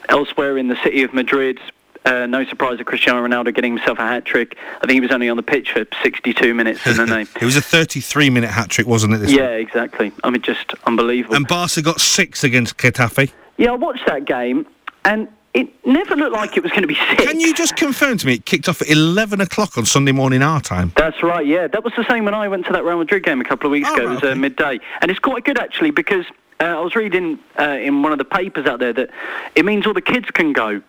Elsewhere 0.08 0.58
in 0.58 0.70
the 0.70 0.78
city 0.82 1.04
of 1.04 1.14
Madrid, 1.14 1.60
uh, 2.06 2.26
no 2.26 2.46
surprise 2.46 2.78
that 2.78 2.86
Cristiano 2.86 3.26
Ronaldo 3.26 3.54
getting 3.54 3.76
himself 3.78 4.00
a 4.00 4.04
hat 4.04 4.26
trick. 4.26 4.58
I 4.82 4.88
think 4.88 4.94
he 4.94 5.00
was 5.02 5.12
only 5.12 5.30
on 5.30 5.38
the 5.38 5.44
pitch 5.44 5.72
for 5.72 5.86
62 6.04 6.54
minutes, 6.54 6.86
and 6.86 6.98
then 6.98 7.10
they. 7.10 7.22
It 7.42 7.46
was 7.46 7.56
a 7.58 7.62
33 7.62 8.30
minute 8.30 8.50
hat 8.50 8.70
trick, 8.70 8.88
wasn't 8.88 9.14
it? 9.16 9.18
This 9.20 9.32
Yeah, 9.32 9.50
exactly. 9.50 10.12
I 10.24 10.30
mean, 10.30 10.42
just 10.42 10.74
unbelievable. 10.86 11.36
And 11.36 11.48
Barca 11.48 11.82
got 11.82 12.00
six 12.02 12.44
against 12.44 12.78
Getafe. 12.78 13.32
Yeah, 13.58 13.72
I 13.72 13.76
watched 13.76 14.06
that 14.08 14.26
game, 14.26 14.66
and 15.06 15.28
it 15.54 15.68
never 15.86 16.16
looked 16.16 16.34
like 16.34 16.56
it 16.56 16.64
was 16.64 16.72
going 16.72 16.84
to 16.84 16.88
be 16.88 16.96
six. 17.10 17.24
Can 17.26 17.40
you 17.40 17.54
just 17.54 17.76
confirm 17.76 18.18
to 18.18 18.26
me 18.28 18.36
it 18.36 18.46
kicked 18.46 18.70
off 18.70 18.82
at 18.82 18.90
11 18.90 19.42
o'clock 19.42 19.78
on 19.78 19.86
Sunday 19.86 20.12
morning 20.14 20.42
our 20.42 20.62
time? 20.62 20.94
That's 20.96 21.22
right. 21.24 21.46
Yeah, 21.46 21.68
that 21.68 21.84
was 21.84 21.92
the 21.98 22.06
same 22.10 22.24
when 22.26 22.34
I 22.34 22.48
went 22.48 22.66
to 22.68 22.74
that 22.74 22.84
Real 22.86 22.98
Madrid 22.98 23.24
game 23.24 23.42
a 23.42 23.44
couple 23.44 23.68
of 23.68 23.72
weeks 23.72 23.90
Oh, 23.90 23.96
ago. 23.96 24.06
right, 24.06 24.12
it 24.12 24.16
was 24.16 24.24
uh, 24.24 24.28
okay. 24.28 24.40
midday, 24.40 24.80
and 25.02 25.12
it's 25.12 25.20
quite 25.20 25.44
good 25.44 25.58
actually 25.60 25.92
because 25.92 26.26
uh, 26.60 26.66
I 26.66 26.80
was 26.82 26.96
reading 26.96 27.40
uh, 27.58 27.78
in 27.82 28.04
one 28.04 28.12
of 28.12 28.18
the 28.18 28.26
papers 28.26 28.66
out 28.66 28.80
there 28.80 28.94
that 28.94 29.10
it 29.56 29.66
means 29.66 29.88
all 29.88 29.94
the 29.94 30.02
kids 30.02 30.30
can 30.32 30.54
go. 30.54 30.82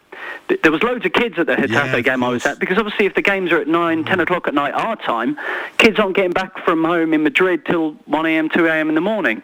There 0.63 0.73
was 0.73 0.83
loads 0.83 1.07
of 1.07 1.13
kids 1.13 1.39
at 1.39 1.47
the 1.47 1.55
Getafe 1.57 1.93
Yeah, 1.93 2.01
game 2.01 2.25
I 2.25 2.29
was 2.29 2.45
at 2.45 2.59
because 2.59 2.77
obviously 2.77 3.07
if 3.07 3.15
the 3.15 3.23
games 3.23 3.53
are 3.53 3.59
at 3.59 3.69
9, 3.69 4.05
10 4.05 4.21
o'clock 4.21 4.49
at 4.49 4.55
night 4.55 4.75
our 4.75 4.97
time, 4.97 5.39
kids 5.79 5.99
aren't 5.99 6.17
getting 6.17 6.33
back 6.33 6.59
from 6.65 6.85
home 6.85 7.15
in 7.15 7.23
Madrid 7.23 7.65
till 7.65 7.93
1 8.07 8.27
a.m., 8.27 8.49
2 8.49 8.67
a.m. 8.67 8.89
in 8.89 8.95
the 8.95 9.01
morning. 9.01 9.43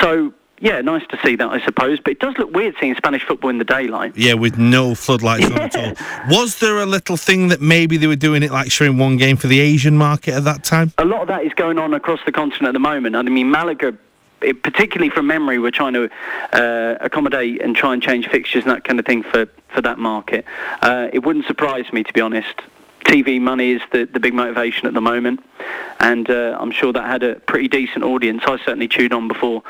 So 0.00 0.32
yeah, 0.60 0.80
nice 0.80 1.06
to 1.08 1.18
see 1.22 1.36
that 1.36 1.48
I 1.48 1.62
suppose. 1.64 1.98
But 2.00 2.12
it 2.12 2.20
does 2.20 2.38
look 2.38 2.54
weird 2.54 2.74
seeing 2.80 2.94
Spanish 2.94 3.22
football 3.24 3.50
in 3.50 3.58
the 3.58 3.64
daylight. 3.64 4.16
Yeah, 4.16 4.34
with 4.34 4.56
no 4.56 4.94
floodlights 4.94 5.46
on 5.50 5.60
at 5.60 5.76
all. 5.76 5.92
Was 6.30 6.58
there 6.60 6.78
a 6.78 6.86
little 6.86 7.16
thing 7.16 7.48
that 7.48 7.60
maybe 7.60 7.96
they 7.96 8.06
were 8.06 8.16
doing 8.16 8.42
it 8.42 8.50
like 8.50 8.70
showing 8.70 8.96
one 8.96 9.16
game 9.16 9.36
for 9.36 9.48
the 9.48 9.60
Asian 9.60 9.96
market 9.96 10.34
at 10.34 10.44
that 10.44 10.64
time? 10.64 10.92
a 10.98 11.04
lot 11.04 11.22
of 11.22 11.28
that 11.28 11.44
is 11.44 11.52
going 11.54 11.78
on 11.78 11.92
across 11.92 12.20
the 12.24 12.32
continent 12.32 12.68
at 12.68 12.72
the 12.72 12.78
moment. 12.78 13.16
I 13.16 13.22
mean, 13.22 13.50
Malaga, 13.50 13.94
it, 14.44 14.62
particularly 14.62 15.10
from 15.10 15.26
memory, 15.26 15.58
we're 15.58 15.70
trying 15.70 15.94
to 15.94 16.10
uh, 16.52 16.96
accommodate 17.00 17.62
and 17.62 17.74
try 17.74 17.92
and 17.92 18.02
change 18.02 18.28
fixtures 18.28 18.64
and 18.64 18.72
that 18.72 18.84
kind 18.84 18.98
of 18.98 19.06
thing 19.06 19.22
for, 19.22 19.46
for 19.68 19.80
that 19.82 19.98
market. 19.98 20.44
Uh, 20.82 21.08
it 21.12 21.20
wouldn't 21.24 21.46
surprise 21.46 21.92
me, 21.92 22.02
to 22.02 22.12
be 22.12 22.20
honest. 22.20 22.60
TV 23.04 23.40
money 23.40 23.72
is 23.72 23.82
the, 23.92 24.06
the 24.06 24.20
big 24.20 24.32
motivation 24.32 24.86
at 24.86 24.94
the 24.94 25.00
moment, 25.00 25.44
and 26.00 26.30
uh, 26.30 26.56
I'm 26.58 26.70
sure 26.70 26.92
that 26.92 27.04
had 27.04 27.22
a 27.22 27.34
pretty 27.34 27.68
decent 27.68 28.02
audience. 28.02 28.42
I 28.46 28.56
certainly 28.58 28.88
tuned 28.88 29.12
on 29.12 29.28
before 29.28 29.62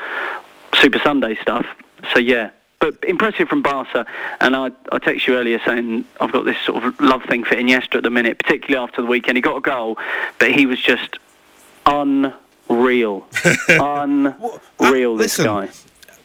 Super 0.75 0.99
Sunday 0.99 1.35
stuff. 1.35 1.65
So 2.13 2.19
yeah, 2.19 2.51
but 2.79 3.03
impressive 3.03 3.49
from 3.49 3.61
Barca. 3.61 4.05
And 4.39 4.55
I, 4.55 4.67
I 4.91 4.99
texted 4.99 5.27
you 5.27 5.35
earlier 5.35 5.59
saying 5.65 6.05
I've 6.21 6.31
got 6.31 6.45
this 6.45 6.57
sort 6.59 6.83
of 6.83 6.99
love 6.99 7.23
thing 7.23 7.43
for 7.43 7.55
Iniesta 7.55 7.95
at 7.95 8.03
the 8.03 8.09
minute, 8.09 8.37
particularly 8.37 8.81
after 8.81 9.01
the 9.01 9.07
weekend. 9.07 9.37
He 9.37 9.41
got 9.41 9.57
a 9.57 9.61
goal, 9.61 9.97
but 10.39 10.51
he 10.51 10.65
was 10.65 10.79
just 10.79 11.17
unreal, 12.69 13.27
unreal. 13.69 15.17
this 15.17 15.37
listen, 15.39 15.45
guy. 15.45 15.69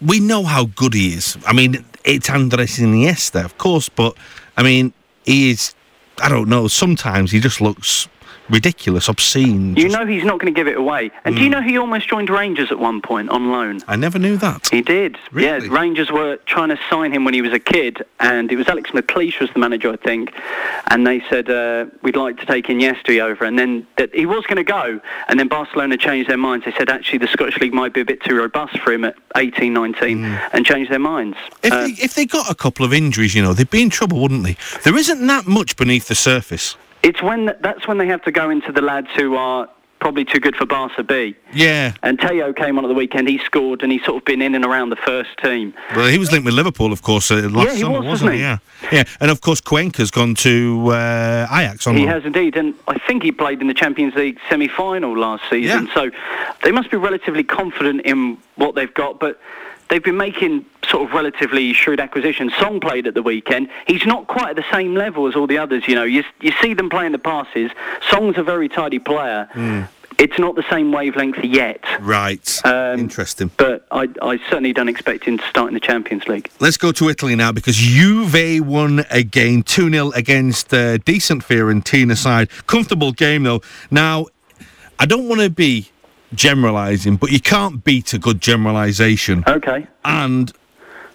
We 0.04 0.20
know 0.20 0.44
how 0.44 0.66
good 0.66 0.94
he 0.94 1.14
is. 1.14 1.36
I 1.46 1.52
mean, 1.52 1.84
it's 2.04 2.30
Andres 2.30 2.78
Iniesta, 2.78 3.44
of 3.44 3.58
course, 3.58 3.88
but 3.88 4.16
I 4.56 4.62
mean, 4.62 4.92
he 5.24 5.50
is. 5.50 5.74
I 6.22 6.28
don't 6.28 6.48
know. 6.48 6.68
Sometimes 6.68 7.32
he 7.32 7.40
just 7.40 7.60
looks 7.60 8.08
ridiculous, 8.50 9.08
obscene. 9.08 9.76
You 9.76 9.84
just- 9.84 9.96
know 9.98 10.06
he's 10.06 10.24
not 10.24 10.38
going 10.40 10.52
to 10.52 10.58
give 10.58 10.66
it 10.68 10.76
away. 10.76 11.10
And 11.24 11.34
Hmm. 11.34 11.38
do 11.38 11.44
you 11.44 11.50
know 11.50 11.62
he 11.62 11.78
almost 11.78 12.08
joined 12.08 12.28
Rangers 12.30 12.70
at 12.70 12.78
one 12.78 13.00
point 13.00 13.28
on 13.30 13.50
loan? 13.50 13.80
I 13.88 13.96
never 13.96 14.18
knew 14.18 14.36
that. 14.38 14.68
He 14.70 14.82
did. 14.82 15.16
Really? 15.32 15.66
Yeah, 15.68 15.72
Rangers 15.72 16.10
were 16.10 16.36
trying 16.46 16.68
to 16.70 16.78
sign 16.90 17.12
him 17.12 17.24
when 17.24 17.34
he 17.34 17.42
was 17.42 17.52
a 17.52 17.58
kid, 17.58 18.04
and 18.18 18.50
it 18.52 18.56
was 18.56 18.68
Alex 18.68 18.90
McLeish 18.90 19.40
was 19.40 19.50
the 19.52 19.58
manager, 19.58 19.90
I 19.92 19.96
think. 19.96 20.32
And 20.88 21.06
they 21.06 21.22
said 21.30 21.48
uh, 21.48 21.86
we'd 22.02 22.16
like 22.16 22.38
to 22.40 22.46
take 22.46 22.66
Iniesta 22.66 23.20
over, 23.20 23.44
and 23.44 23.58
then 23.58 23.86
that 23.96 24.14
he 24.14 24.26
was 24.26 24.44
going 24.46 24.56
to 24.56 24.64
go, 24.64 25.00
and 25.28 25.38
then 25.38 25.48
Barcelona 25.48 25.96
changed 25.96 26.28
their 26.28 26.36
minds. 26.36 26.64
They 26.64 26.72
said 26.72 26.90
actually 26.90 27.18
the 27.18 27.28
Scottish 27.28 27.58
League 27.60 27.72
might 27.74 27.92
be 27.92 28.00
a 28.00 28.04
bit 28.04 28.22
too 28.22 28.36
robust 28.36 28.78
for 28.78 28.92
him 28.92 29.04
at 29.04 29.14
18, 29.36 29.72
19, 29.72 30.24
and 30.52 30.66
changed 30.66 30.90
their 30.90 30.98
minds. 30.98 31.36
If, 31.62 31.72
Uh, 31.72 31.82
they, 31.86 31.90
if 31.92 32.14
they 32.14 32.26
got 32.26 32.50
a 32.50 32.54
couple 32.54 32.84
of 32.84 32.92
injuries, 32.92 33.34
you 33.34 33.42
know, 33.42 33.52
they'd 33.52 33.70
be 33.70 33.82
in 33.82 33.90
trouble, 33.90 34.20
wouldn't 34.20 34.44
they? 34.44 34.56
There 34.84 34.96
isn't 34.96 35.26
that 35.26 35.46
much 35.46 35.76
beneath 35.76 36.08
the 36.08 36.14
surface. 36.14 36.76
It's 37.02 37.22
when 37.22 37.54
that's 37.60 37.86
when 37.88 37.98
they 37.98 38.06
have 38.06 38.22
to 38.22 38.32
go 38.32 38.50
into 38.50 38.72
the 38.72 38.82
lads 38.82 39.08
who 39.16 39.36
are 39.36 39.68
probably 40.00 40.24
too 40.24 40.40
good 40.40 40.56
for 40.56 40.64
Barca 40.64 41.02
B. 41.02 41.36
Yeah. 41.52 41.92
And 42.02 42.18
Tello 42.18 42.54
came 42.54 42.78
on 42.78 42.84
at 42.86 42.88
the 42.88 42.94
weekend. 42.94 43.28
He 43.28 43.36
scored, 43.38 43.82
and 43.82 43.92
he's 43.92 44.02
sort 44.02 44.16
of 44.16 44.24
been 44.24 44.40
in 44.40 44.54
and 44.54 44.64
around 44.64 44.88
the 44.88 44.96
first 44.96 45.28
team. 45.42 45.74
Well, 45.94 46.08
he 46.08 46.16
was 46.16 46.32
linked 46.32 46.46
with 46.46 46.54
Liverpool, 46.54 46.90
of 46.90 47.02
course, 47.02 47.30
uh, 47.30 47.36
last 47.50 47.68
Yeah, 47.68 47.74
he 47.74 47.80
summer, 47.80 47.98
was, 47.98 48.06
wasn't 48.06 48.32
he? 48.32 48.38
he? 48.38 48.42
Yeah. 48.42 48.58
Yeah. 48.90 49.04
And 49.20 49.30
of 49.30 49.42
course, 49.42 49.60
Cuenca's 49.60 50.10
gone 50.10 50.34
to 50.36 50.88
uh, 50.88 51.46
Ajax 51.52 51.86
on 51.86 51.96
He 51.98 52.06
has 52.06 52.24
indeed, 52.24 52.56
and 52.56 52.74
I 52.88 52.98
think 52.98 53.22
he 53.22 53.30
played 53.30 53.60
in 53.60 53.68
the 53.68 53.74
Champions 53.74 54.14
League 54.14 54.38
semi-final 54.48 55.18
last 55.18 55.42
season. 55.50 55.86
Yeah. 55.86 55.94
So 55.94 56.10
they 56.62 56.72
must 56.72 56.90
be 56.90 56.96
relatively 56.96 57.44
confident 57.44 58.00
in 58.06 58.38
what 58.56 58.74
they've 58.74 58.94
got, 58.94 59.20
but 59.20 59.38
they've 59.90 60.02
been 60.02 60.16
making 60.16 60.64
sort 60.88 61.08
of 61.08 61.14
relatively 61.14 61.72
shrewd 61.72 62.00
acquisitions. 62.00 62.54
Song 62.58 62.80
played 62.80 63.06
at 63.06 63.14
the 63.14 63.22
weekend. 63.22 63.68
He's 63.86 64.06
not 64.06 64.26
quite 64.26 64.50
at 64.50 64.56
the 64.56 64.64
same 64.72 64.94
level 64.94 65.26
as 65.26 65.36
all 65.36 65.46
the 65.46 65.58
others. 65.58 65.86
You 65.86 65.94
know, 65.94 66.04
you 66.04 66.24
you 66.40 66.52
see 66.62 66.74
them 66.74 66.88
playing 66.88 67.12
the 67.12 67.18
passes. 67.18 67.70
Song's 68.08 68.38
a 68.38 68.42
very 68.42 68.68
tidy 68.68 68.98
player. 68.98 69.48
Hmm. 69.52 69.82
It's 70.18 70.38
not 70.38 70.54
the 70.54 70.64
same 70.68 70.92
wavelength 70.92 71.42
yet. 71.42 71.82
Right. 71.98 72.60
Um, 72.66 73.00
Interesting. 73.00 73.50
But 73.56 73.86
I, 73.90 74.06
I 74.20 74.36
certainly 74.50 74.74
don't 74.74 74.90
expect 74.90 75.24
him 75.24 75.38
to 75.38 75.46
start 75.46 75.68
in 75.68 75.74
the 75.74 75.80
Champions 75.80 76.28
League. 76.28 76.50
Let's 76.60 76.76
go 76.76 76.92
to 76.92 77.08
Italy 77.08 77.34
now 77.36 77.52
because 77.52 77.76
Juve 77.76 78.60
won 78.66 79.06
again 79.10 79.62
2 79.62 79.90
0 79.90 80.10
against 80.10 80.74
uh, 80.74 80.98
decent 80.98 81.42
Fiorentina 81.42 82.18
side. 82.18 82.50
Comfortable 82.66 83.12
game 83.12 83.44
though. 83.44 83.62
Now, 83.90 84.26
I 84.98 85.06
don't 85.06 85.26
want 85.26 85.40
to 85.40 85.48
be 85.48 85.90
generalising, 86.34 87.16
but 87.16 87.30
you 87.30 87.40
can't 87.40 87.84
beat 87.84 88.12
a 88.12 88.18
good 88.18 88.40
generalisation. 88.40 89.44
Okay. 89.46 89.86
And 90.04 90.52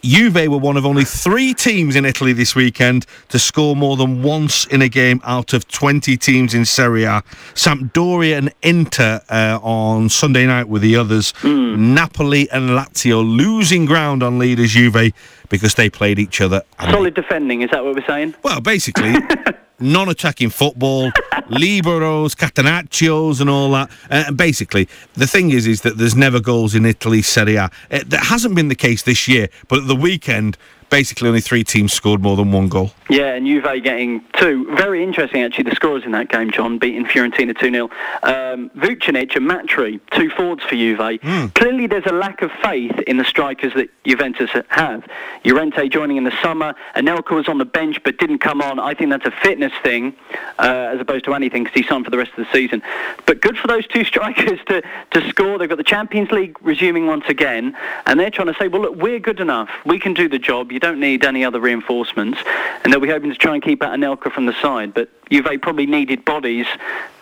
Juve 0.05 0.47
were 0.47 0.59
one 0.59 0.77
of 0.77 0.85
only 0.85 1.03
three 1.03 1.53
teams 1.53 1.95
in 1.95 2.05
Italy 2.05 2.31
this 2.31 2.55
weekend 2.55 3.07
to 3.29 3.39
score 3.39 3.75
more 3.75 3.97
than 3.97 4.21
once 4.21 4.65
in 4.67 4.83
a 4.83 4.87
game 4.89 5.19
out 5.23 5.51
of 5.53 5.67
20 5.67 6.15
teams 6.17 6.53
in 6.53 6.63
Serie 6.63 7.05
A. 7.05 7.23
Sampdoria 7.55 8.37
and 8.37 8.53
Inter 8.61 9.19
uh, 9.29 9.59
on 9.63 10.09
Sunday 10.09 10.45
night 10.45 10.67
were 10.69 10.79
the 10.79 10.95
others. 10.95 11.33
Napoli 11.43 12.47
and 12.51 12.71
Lazio 12.71 13.23
losing 13.25 13.85
ground 13.85 14.21
on 14.21 14.37
leaders 14.37 14.71
Juve 14.71 15.11
because 15.49 15.73
they 15.73 15.89
played 15.89 16.19
each 16.19 16.39
other. 16.39 16.61
Solid 16.79 17.15
defending, 17.15 17.63
is 17.63 17.71
that 17.71 17.83
what 17.83 17.95
we're 17.95 18.05
saying? 18.05 18.35
well, 18.43 18.61
basically, 18.61 19.15
non-attacking 19.79 20.49
football, 20.49 21.11
liberos, 21.49 22.35
catenaccios, 22.35 23.41
and 23.41 23.49
all 23.49 23.71
that. 23.71 23.89
Uh, 24.09 24.25
and 24.27 24.37
basically, 24.37 24.87
the 25.13 25.27
thing 25.27 25.51
is, 25.51 25.67
is 25.67 25.81
that 25.81 25.97
there's 25.97 26.15
never 26.15 26.39
goals 26.39 26.75
in 26.75 26.85
Italy 26.85 27.21
Serie 27.21 27.55
A. 27.55 27.65
Uh, 27.91 27.99
that 28.07 28.25
hasn't 28.25 28.55
been 28.55 28.67
the 28.67 28.75
case 28.75 29.03
this 29.03 29.27
year, 29.27 29.49
but 29.67 29.79
at 29.79 29.87
the 29.87 29.95
weekend, 29.95 30.57
basically 30.95 31.27
only 31.27 31.41
three 31.41 31.63
teams 31.63 31.91
scored 31.91 32.21
more 32.21 32.37
than 32.37 32.53
one 32.53 32.69
goal. 32.69 32.89
Yeah, 33.09 33.33
and 33.33 33.45
Juve 33.45 33.83
getting 33.83 34.23
two. 34.39 34.73
Very 34.75 35.03
interesting, 35.03 35.43
actually, 35.43 35.65
the 35.65 35.75
scores 35.75 36.05
in 36.05 36.11
that 36.13 36.29
game, 36.29 36.51
John, 36.51 36.77
beating 36.79 37.05
Fiorentina 37.05 37.57
2 37.57 37.69
0. 37.69 37.89
Um, 38.23 38.69
Vucinic 38.69 39.35
and 39.35 39.45
Matri, 39.45 39.99
two 40.11 40.29
forwards 40.29 40.63
for 40.63 40.75
Juve. 40.75 40.97
Mm. 40.97 41.53
Clearly, 41.53 41.87
there's 41.87 42.05
a 42.05 42.13
lack 42.13 42.41
of 42.41 42.49
faith 42.63 42.97
in 43.07 43.17
the 43.17 43.25
strikers 43.25 43.73
that 43.73 43.89
Juventus 44.05 44.49
have. 44.69 45.05
Llorente 45.43 45.89
joining 45.89 46.15
in 46.15 46.23
the 46.23 46.33
summer, 46.41 46.73
Anelka 46.95 47.31
was 47.31 47.49
on 47.49 47.57
the 47.57 47.65
bench 47.65 48.01
but 48.03 48.17
didn't 48.17 48.39
come 48.39 48.61
on. 48.61 48.79
I 48.79 48.93
think 48.93 49.09
that's 49.09 49.25
a 49.25 49.31
fitness 49.43 49.73
thing 49.83 50.15
uh, 50.59 50.91
as 50.93 50.99
opposed 51.01 51.25
to 51.25 51.33
anything 51.33 51.65
because 51.65 51.75
he's 51.75 51.89
signed 51.89 52.05
for 52.05 52.11
the 52.11 52.17
rest 52.17 52.31
of 52.37 52.45
the 52.45 52.51
season. 52.53 52.81
But 53.25 53.41
good 53.41 53.57
for 53.57 53.67
those 53.67 53.85
two 53.85 54.03
strikers 54.11 54.59
to, 54.67 54.81
to 55.11 55.29
score. 55.29 55.59
They've 55.59 55.69
got 55.69 55.77
the 55.77 55.83
Champions 55.83 56.31
League 56.31 56.57
resuming 56.61 57.05
once 57.05 57.25
again, 57.27 57.75
and 58.05 58.17
they're 58.17 58.31
trying 58.31 58.47
to 58.47 58.55
say, 58.57 58.69
well, 58.69 58.83
look, 58.83 58.95
we're 58.95 59.19
good 59.19 59.41
enough. 59.41 59.69
We 59.85 59.99
can 59.99 60.13
do 60.13 60.29
the 60.29 60.39
job. 60.39 60.71
You 60.71 60.79
don't 60.85 60.99
need 60.99 61.25
any 61.25 61.43
other 61.43 61.59
reinforcements. 61.59 62.39
And 62.83 62.93
they'll 62.93 62.99
be 62.99 63.09
hoping 63.09 63.31
to 63.31 63.35
try 63.35 63.55
and 63.55 63.63
keep 63.63 63.81
out 63.81 63.97
Anelka 63.97 64.31
from 64.31 64.45
the 64.45 64.53
side. 64.61 64.93
But 64.93 65.09
Juve 65.29 65.59
probably 65.61 65.87
needed 65.87 66.23
bodies 66.25 66.67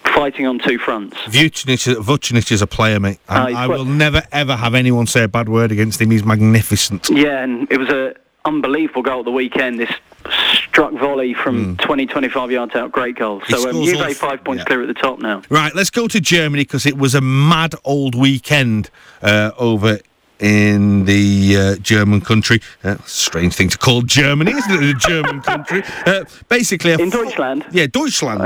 fighting 0.03 0.45
on 0.45 0.59
two 0.59 0.77
fronts. 0.77 1.15
Vucinic, 1.27 1.95
Vucinic 1.95 2.51
is 2.51 2.61
a 2.61 2.67
player, 2.67 2.99
mate. 2.99 3.19
I, 3.29 3.53
uh, 3.53 3.57
I 3.57 3.67
will 3.67 3.85
never, 3.85 4.21
ever 4.31 4.55
have 4.55 4.75
anyone 4.75 5.07
say 5.07 5.23
a 5.23 5.27
bad 5.27 5.47
word 5.47 5.71
against 5.71 6.01
him. 6.01 6.11
He's 6.11 6.25
magnificent. 6.25 7.09
Yeah, 7.09 7.41
and 7.41 7.71
it 7.71 7.77
was 7.77 7.89
a 7.89 8.15
unbelievable 8.45 9.01
goal 9.01 9.19
at 9.19 9.25
the 9.25 9.31
weekend. 9.31 9.79
This 9.79 9.91
struck 10.53 10.91
volley 10.93 11.33
from 11.33 11.77
mm. 11.77 11.81
20, 11.81 12.05
25 12.05 12.51
yards 12.51 12.75
out. 12.75 12.91
Great 12.91 13.15
goal. 13.15 13.41
So 13.47 13.69
um, 13.69 13.83
Juve 13.83 14.17
five 14.17 14.43
points 14.43 14.61
yeah. 14.61 14.65
clear 14.65 14.81
at 14.81 14.87
the 14.87 14.93
top 14.93 15.19
now. 15.19 15.41
Right, 15.49 15.73
let's 15.73 15.89
go 15.89 16.09
to 16.09 16.19
Germany 16.19 16.63
because 16.63 16.85
it 16.85 16.97
was 16.97 17.15
a 17.15 17.21
mad 17.21 17.75
old 17.85 18.13
weekend 18.13 18.89
uh, 19.21 19.51
over 19.57 19.99
in 20.43 21.05
the 21.05 21.57
uh, 21.57 21.75
German 21.77 22.21
country. 22.21 22.59
Uh, 22.83 22.97
strange 23.05 23.55
thing 23.55 23.69
to 23.69 23.77
call 23.77 24.01
Germany, 24.01 24.51
isn't 24.51 24.71
it? 24.71 24.77
The 24.77 24.93
German 24.93 25.41
country. 25.41 25.83
Uh, 26.05 26.25
basically, 26.49 26.91
in 26.93 27.09
Deutschland. 27.09 27.65
Yeah, 27.71 27.87
Deutschland 27.87 28.41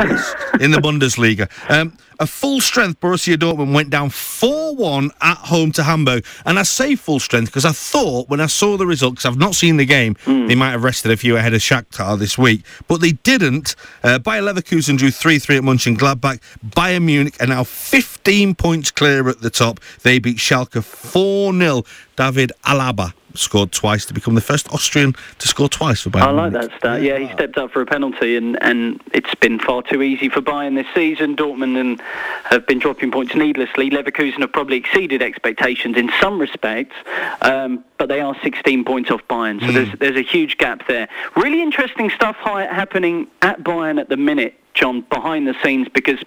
in 0.62 0.72
the 0.72 0.78
Bundesliga. 0.78 1.50
Um, 1.70 1.98
a 2.20 2.28
full 2.28 2.62
strength 2.62 3.00
Borussia 3.00 3.36
Dortmund 3.36 3.74
went 3.74 3.90
down 3.90 4.10
4 4.10 4.76
1 4.76 5.12
at 5.22 5.38
home 5.38 5.72
to 5.74 5.84
Hamburg. 5.84 6.26
And 6.46 6.60
I 6.60 6.64
say 6.64 6.96
full 6.96 7.20
strength 7.20 7.48
because 7.48 7.66
I 7.66 7.72
thought 7.72 8.30
when 8.30 8.40
I 8.40 8.48
saw 8.48 8.78
the 8.78 8.86
result, 8.86 9.16
because 9.16 9.26
I've 9.26 9.38
not 9.38 9.56
seen 9.56 9.78
the 9.78 9.86
game, 9.86 10.16
mm. 10.26 10.48
they 10.48 10.56
might 10.56 10.72
have 10.72 10.84
rested 10.84 11.12
a 11.12 11.18
few 11.18 11.38
ahead 11.38 11.54
of 11.54 11.62
Shakhtar 11.62 12.18
this 12.18 12.38
week. 12.38 12.64
But 12.88 13.02
they 13.02 13.14
didn't. 13.14 13.76
Uh, 14.04 14.20
Bayer 14.20 14.42
Leverkusen 14.42 14.98
drew 14.98 15.12
3 15.12 15.40
3 15.40 15.58
at 15.58 15.64
Munchen 15.64 15.98
Gladbach. 15.98 16.40
Bayern 16.66 17.04
Munich 17.04 17.36
are 17.40 17.48
now 17.48 17.64
15 17.64 18.56
points 18.56 18.92
clear 18.92 19.28
at 19.30 19.42
the 19.42 19.50
top. 19.50 19.80
They 20.04 20.20
beat 20.20 20.38
Schalke 20.38 20.84
4 20.84 21.54
0. 21.54 21.84
David 22.18 22.52
Alaba 22.66 23.14
scored 23.36 23.72
twice 23.72 24.06
to 24.08 24.14
become 24.14 24.36
the 24.36 24.42
first 24.42 24.72
Austrian 24.74 25.14
to 25.38 25.48
score 25.48 25.70
twice 25.70 26.02
for 26.02 26.10
Bayern. 26.10 26.24
I 26.24 26.32
like 26.32 26.54
that 26.54 26.72
stat. 26.78 27.02
Yeah, 27.04 27.20
he 27.20 27.32
stepped 27.34 27.58
up 27.58 27.72
for 27.72 27.82
a 27.82 27.86
penalty, 27.86 28.36
and, 28.36 28.62
and 28.62 29.00
it's 29.14 29.34
been 29.36 29.60
far 29.60 29.84
too 29.84 30.02
easy 30.02 30.28
for 30.28 30.42
Bayern 30.42 30.76
this 30.76 30.88
season. 30.96 31.36
Dortmund 31.36 31.80
and 31.80 32.02
have 32.46 32.66
been 32.66 32.80
dropping 32.80 33.12
points 33.12 33.36
needlessly. 33.36 33.90
Leverkusen 33.92 34.40
have 34.40 34.52
probably 34.52 34.78
exceeded 34.78 35.22
expectations 35.22 35.96
in 35.96 36.12
some 36.20 36.40
respects, 36.40 36.96
um, 37.42 37.84
but 37.98 38.10
they 38.10 38.20
are 38.20 38.36
16 38.42 38.84
points 38.84 39.12
off 39.12 39.22
Bayern, 39.30 39.60
so 39.60 39.68
mm. 39.68 39.74
there's 39.74 40.00
there's 40.00 40.18
a 40.18 40.28
huge 40.28 40.58
gap 40.58 40.88
there. 40.88 41.08
Really 41.36 41.62
interesting 41.62 42.10
stuff 42.10 42.36
happening 42.38 43.28
at 43.42 43.64
Bayern 43.64 44.00
at 44.00 44.10
the 44.10 44.18
minute, 44.18 44.56
John, 44.74 45.02
behind 45.02 45.48
the 45.48 45.56
scenes, 45.64 45.88
because 45.94 46.20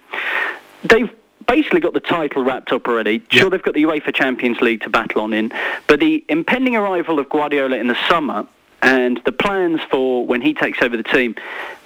they've 0.83 1.11
basically 1.47 1.79
got 1.79 1.93
the 1.93 1.99
title 1.99 2.43
wrapped 2.43 2.71
up 2.71 2.87
already. 2.87 3.21
Sure, 3.29 3.49
they've 3.49 3.61
got 3.61 3.73
the 3.73 3.83
UEFA 3.83 4.13
Champions 4.13 4.61
League 4.61 4.81
to 4.81 4.89
battle 4.89 5.21
on 5.21 5.33
in, 5.33 5.51
but 5.87 5.99
the 5.99 6.23
impending 6.29 6.75
arrival 6.75 7.19
of 7.19 7.29
Guardiola 7.29 7.77
in 7.77 7.87
the 7.87 7.97
summer 8.07 8.47
and 8.81 9.21
the 9.25 9.31
plans 9.31 9.81
for 9.89 10.25
when 10.25 10.41
he 10.41 10.53
takes 10.53 10.81
over 10.81 10.97
the 10.97 11.03
team 11.03 11.35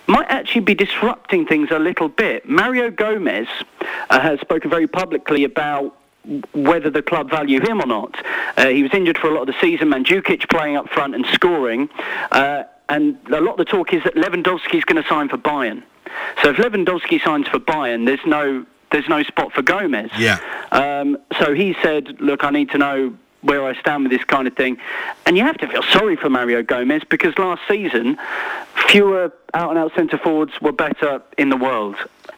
might 0.08 0.28
actually 0.30 0.62
be 0.62 0.76
disrupting 0.76 1.46
things 1.46 1.70
a 1.72 1.80
little 1.80 2.08
bit. 2.08 2.48
Mario 2.48 2.92
Gomez 2.92 3.48
uh, 4.10 4.20
has 4.20 4.40
spoken 4.40 4.70
very 4.70 4.88
publicly 4.88 5.44
about 5.44 5.98
whether 6.54 6.90
the 6.90 7.02
club 7.02 7.30
value 7.30 7.60
him 7.60 7.82
or 7.82 7.86
not. 7.86 8.26
Uh, 8.58 8.68
he 8.68 8.84
was 8.84 8.94
injured 8.94 9.18
for 9.18 9.30
a 9.30 9.34
lot 9.34 9.42
of 9.42 9.48
the 9.48 9.62
season. 9.62 9.90
Mandzukic 9.90 10.50
playing 10.50 10.76
up 10.76 10.90
front 10.90 11.16
and 11.16 11.26
scoring. 11.28 11.90
Uh, 12.32 12.64
and 12.90 13.18
a 13.32 13.42
lot 13.42 13.54
of 13.54 13.58
the 13.58 13.66
talk 13.66 13.94
is 13.94 14.04
that 14.04 14.16
Lewandowski 14.16 14.76
is 14.76 14.86
going 14.86 15.02
to 15.02 15.08
sign 15.08 15.30
for 15.30 15.38
Bayern. 15.38 15.84
So 16.44 16.52
if 16.52 16.58
Lewandowski 16.58 17.24
signs 17.24 17.48
for 17.48 17.60
Bayern, 17.60 18.06
there's 18.06 18.26
no 18.26 18.66
there's 18.92 19.08
no 19.10 19.24
spot 19.24 19.52
for 19.54 19.62
Gomez. 19.62 20.12
Yeah. 20.18 20.40
Um, 20.72 21.18
so 21.40 21.54
he 21.54 21.76
said, 21.82 22.20
look, 22.22 22.44
I 22.44 22.50
need 22.50 22.70
to 22.72 22.78
know 22.78 23.16
where 23.42 23.64
I 23.64 23.80
stand 23.80 24.04
with 24.04 24.12
this 24.12 24.24
kind 24.24 24.48
of 24.48 24.56
thing. 24.56 24.78
And 25.26 25.38
you 25.38 25.44
have 25.44 25.58
to 25.60 25.68
feel 25.68 25.84
sorry 25.84 26.16
for 26.16 26.30
Mario 26.30 26.64
Gomez 26.64 27.04
because 27.08 27.38
last 27.38 27.62
season, 27.68 28.18
fewer 28.90 29.32
out 29.54 29.70
and 29.70 29.80
out 29.80 29.94
centre 29.96 30.18
forwards 30.18 30.54
were 30.62 30.72
better 30.72 31.22
in 31.38 31.50
the 31.50 31.58
world. 31.58 31.96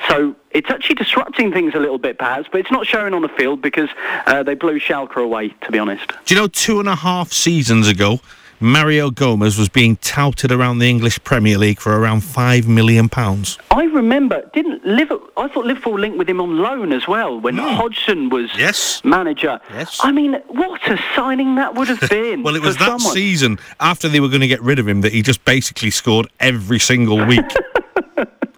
So 0.09 0.35
it's 0.51 0.69
actually 0.69 0.95
disrupting 0.95 1.51
things 1.51 1.73
a 1.75 1.79
little 1.79 1.97
bit, 1.97 2.19
perhaps, 2.19 2.47
but 2.51 2.59
it's 2.59 2.71
not 2.71 2.85
showing 2.85 3.13
on 3.13 3.21
the 3.21 3.29
field 3.29 3.61
because 3.61 3.89
uh, 4.25 4.43
they 4.43 4.53
blew 4.53 4.79
Schalke 4.79 5.15
away, 5.15 5.49
to 5.61 5.71
be 5.71 5.79
honest. 5.79 6.11
Do 6.25 6.35
you 6.35 6.41
know, 6.41 6.47
two 6.47 6.79
and 6.79 6.89
a 6.89 6.95
half 6.95 7.31
seasons 7.31 7.87
ago, 7.87 8.19
Mario 8.59 9.11
Gomez 9.11 9.57
was 9.57 9.69
being 9.69 9.97
touted 9.97 10.51
around 10.51 10.79
the 10.79 10.89
English 10.89 11.23
Premier 11.23 11.57
League 11.57 11.79
for 11.79 11.99
around 11.99 12.21
five 12.21 12.67
million 12.67 13.07
pounds. 13.07 13.59
I 13.69 13.83
remember, 13.83 14.49
didn't 14.53 14.83
Liverpool? 14.83 15.29
I 15.37 15.47
thought 15.47 15.65
Liverpool 15.65 15.99
linked 15.99 16.17
with 16.17 16.27
him 16.27 16.41
on 16.41 16.57
loan 16.57 16.91
as 16.91 17.07
well 17.07 17.39
when 17.39 17.57
mm. 17.57 17.75
Hodgson 17.75 18.29
was 18.29 18.49
yes. 18.57 19.03
manager. 19.03 19.59
Yes. 19.69 19.99
I 20.01 20.11
mean, 20.11 20.33
what 20.47 20.81
a 20.89 20.97
signing 21.15 21.55
that 21.55 21.75
would 21.75 21.87
have 21.87 22.09
been. 22.09 22.41
well, 22.43 22.55
it 22.55 22.63
was 22.63 22.77
that 22.77 22.99
someone. 22.99 23.13
season 23.13 23.59
after 23.79 24.09
they 24.09 24.19
were 24.19 24.29
going 24.29 24.41
to 24.41 24.47
get 24.47 24.61
rid 24.61 24.79
of 24.79 24.87
him 24.87 25.01
that 25.01 25.13
he 25.13 25.21
just 25.21 25.45
basically 25.45 25.91
scored 25.91 26.27
every 26.39 26.79
single 26.79 27.23
week. 27.25 27.45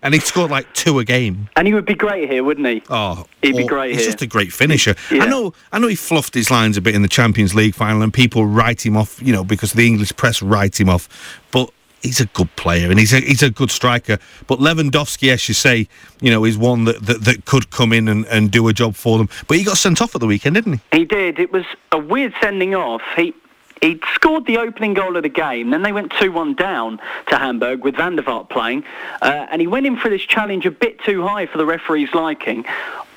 and 0.01 0.13
he 0.13 0.19
scored 0.19 0.51
like 0.51 0.71
two 0.73 0.99
a 0.99 1.05
game. 1.05 1.49
And 1.55 1.67
he 1.67 1.73
would 1.73 1.85
be 1.85 1.95
great 1.95 2.29
here, 2.29 2.43
wouldn't 2.43 2.67
he? 2.67 2.83
Oh, 2.89 3.25
he'd 3.41 3.55
be 3.55 3.63
oh, 3.63 3.67
great 3.67 3.91
he's 3.91 4.01
here. 4.01 4.11
just 4.11 4.21
a 4.21 4.27
great 4.27 4.53
finisher. 4.53 4.95
Yeah. 5.11 5.23
I 5.23 5.27
know, 5.27 5.53
I 5.71 5.79
know, 5.79 5.87
he 5.87 5.95
fluffed 5.95 6.33
his 6.33 6.51
lines 6.51 6.77
a 6.77 6.81
bit 6.81 6.95
in 6.95 7.01
the 7.01 7.07
Champions 7.07 7.53
League 7.55 7.75
final, 7.75 8.01
and 8.01 8.13
people 8.13 8.45
write 8.45 8.85
him 8.85 8.97
off, 8.97 9.21
you 9.21 9.33
know, 9.33 9.43
because 9.43 9.73
the 9.73 9.87
English 9.87 10.15
press 10.15 10.41
write 10.41 10.79
him 10.79 10.89
off. 10.89 11.41
But 11.51 11.71
he's 12.01 12.21
a 12.21 12.25
good 12.27 12.53
player 12.55 12.89
and 12.89 12.99
he's 12.99 13.13
a 13.13 13.19
he's 13.19 13.43
a 13.43 13.49
good 13.49 13.71
striker. 13.71 14.17
But 14.47 14.59
Lewandowski, 14.59 15.31
as 15.31 15.47
you 15.47 15.53
say, 15.53 15.87
you 16.21 16.31
know, 16.31 16.45
is 16.45 16.57
one 16.57 16.85
that, 16.85 17.05
that, 17.05 17.23
that 17.25 17.45
could 17.45 17.71
come 17.71 17.93
in 17.93 18.07
and, 18.07 18.25
and 18.27 18.51
do 18.51 18.67
a 18.67 18.73
job 18.73 18.95
for 18.95 19.17
them. 19.17 19.29
But 19.47 19.57
he 19.57 19.63
got 19.63 19.77
sent 19.77 20.01
off 20.01 20.15
at 20.15 20.21
the 20.21 20.27
weekend, 20.27 20.55
didn't 20.55 20.81
he? 20.91 20.99
He 20.99 21.05
did. 21.05 21.39
It 21.39 21.51
was 21.51 21.65
a 21.91 21.97
weird 21.97 22.33
sending 22.41 22.75
off. 22.75 23.01
He 23.15 23.33
he 23.81 23.99
scored 24.13 24.45
the 24.45 24.57
opening 24.57 24.93
goal 24.93 25.15
of 25.15 25.23
the 25.23 25.29
game. 25.29 25.69
Then 25.69 25.81
they 25.81 25.91
went 25.91 26.11
2-1 26.13 26.57
down 26.57 26.99
to 27.27 27.37
Hamburg 27.37 27.83
with 27.83 27.95
Van 27.95 28.15
der 28.15 28.23
Vaart 28.23 28.49
playing. 28.49 28.83
Uh, 29.21 29.47
and 29.49 29.61
he 29.61 29.67
went 29.67 29.85
in 29.85 29.97
for 29.97 30.09
this 30.09 30.21
challenge 30.21 30.65
a 30.65 30.71
bit 30.71 30.99
too 31.03 31.25
high 31.25 31.45
for 31.45 31.57
the 31.57 31.65
referee's 31.65 32.13
liking. 32.13 32.65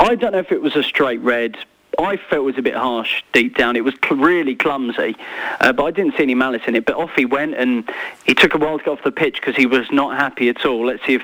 I 0.00 0.14
don't 0.14 0.32
know 0.32 0.38
if 0.38 0.52
it 0.52 0.62
was 0.62 0.76
a 0.76 0.82
straight 0.82 1.20
red. 1.20 1.56
I 1.98 2.16
felt 2.16 2.32
it 2.32 2.44
was 2.44 2.58
a 2.58 2.62
bit 2.62 2.74
harsh 2.74 3.22
deep 3.32 3.56
down. 3.56 3.76
It 3.76 3.84
was 3.84 3.94
cl- 4.02 4.20
really 4.20 4.54
clumsy, 4.54 5.14
uh, 5.60 5.72
but 5.72 5.84
I 5.84 5.90
didn't 5.90 6.16
see 6.16 6.22
any 6.22 6.34
malice 6.34 6.62
in 6.66 6.74
it. 6.74 6.86
But 6.86 6.96
off 6.96 7.10
he 7.14 7.26
went, 7.26 7.54
and 7.54 7.88
he 8.24 8.34
took 8.34 8.54
a 8.54 8.58
while 8.58 8.78
to 8.78 8.84
get 8.84 8.90
off 8.90 9.04
the 9.04 9.12
pitch 9.12 9.34
because 9.34 9.56
he 9.56 9.66
was 9.66 9.90
not 9.90 10.16
happy 10.16 10.48
at 10.48 10.64
all. 10.64 10.86
Let's 10.86 11.04
see 11.04 11.14
if 11.14 11.22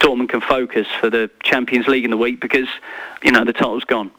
Dortmund 0.00 0.30
can 0.30 0.40
focus 0.40 0.88
for 1.00 1.08
the 1.08 1.30
Champions 1.44 1.86
League 1.86 2.04
in 2.04 2.10
the 2.10 2.16
week 2.16 2.40
because, 2.40 2.68
you 3.22 3.30
know, 3.30 3.44
the 3.44 3.52
title's 3.52 3.84
gone. 3.84 4.10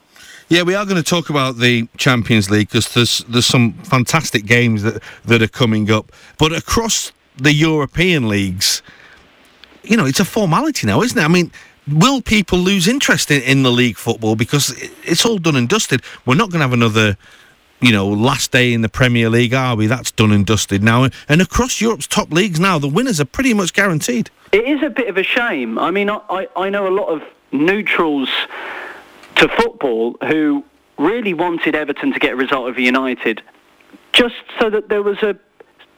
Yeah, 0.49 0.63
we 0.63 0.73
are 0.73 0.83
going 0.83 0.97
to 0.97 1.03
talk 1.03 1.29
about 1.29 1.57
the 1.57 1.87
Champions 1.97 2.49
League 2.49 2.69
because 2.69 2.91
there's 2.95 3.19
there's 3.27 3.45
some 3.45 3.73
fantastic 3.83 4.47
games 4.47 4.81
that 4.81 5.03
that 5.25 5.43
are 5.43 5.47
coming 5.47 5.91
up. 5.91 6.11
But 6.39 6.53
across 6.53 7.11
the 7.37 7.53
European 7.53 8.27
leagues, 8.27 8.81
you 9.83 9.95
know, 9.95 10.07
it's 10.07 10.19
a 10.19 10.25
formality 10.25 10.87
now, 10.87 11.03
isn't 11.03 11.19
it? 11.19 11.23
I 11.23 11.27
mean, 11.27 11.51
will 11.87 12.19
people 12.21 12.57
lose 12.57 12.87
interest 12.87 13.29
in, 13.29 13.43
in 13.43 13.61
the 13.61 13.71
league 13.71 13.95
football 13.95 14.35
because 14.35 14.73
it's 15.03 15.23
all 15.23 15.37
done 15.37 15.55
and 15.55 15.69
dusted? 15.69 16.01
We're 16.25 16.33
not 16.33 16.49
going 16.49 16.61
to 16.61 16.65
have 16.65 16.73
another 16.73 17.15
you 17.81 17.91
know, 17.91 18.07
last 18.07 18.51
day 18.51 18.73
in 18.73 18.81
the 18.81 18.89
Premier 18.89 19.29
League, 19.29 19.53
are 19.53 19.75
we? 19.75 19.87
That's 19.87 20.11
done 20.11 20.31
and 20.31 20.45
dusted 20.45 20.83
now. 20.83 21.07
And 21.29 21.41
across 21.41 21.79
Europe's 21.79 22.07
top 22.07 22.29
leagues 22.29 22.59
now, 22.59 22.77
the 22.77 22.89
winners 22.89 23.21
are 23.21 23.25
pretty 23.25 23.53
much 23.53 23.71
guaranteed. 23.71 24.29
It 24.51 24.65
is 24.65 24.83
a 24.83 24.89
bit 24.89 25.07
of 25.07 25.17
a 25.17 25.23
shame. 25.23 25.79
I 25.79 25.89
mean, 25.89 26.09
I, 26.09 26.47
I 26.57 26.69
know 26.69 26.87
a 26.87 26.91
lot 26.91 27.07
of 27.07 27.23
neutrals 27.53 28.29
to 29.39 29.47
football 29.47 30.15
who 30.27 30.63
really 30.97 31.33
wanted 31.33 31.75
Everton 31.75 32.13
to 32.13 32.19
get 32.19 32.33
a 32.33 32.35
result 32.35 32.67
over 32.67 32.79
United, 32.79 33.41
just 34.13 34.35
so 34.59 34.69
that 34.69 34.89
there 34.89 35.01
was 35.01 35.17
a 35.23 35.37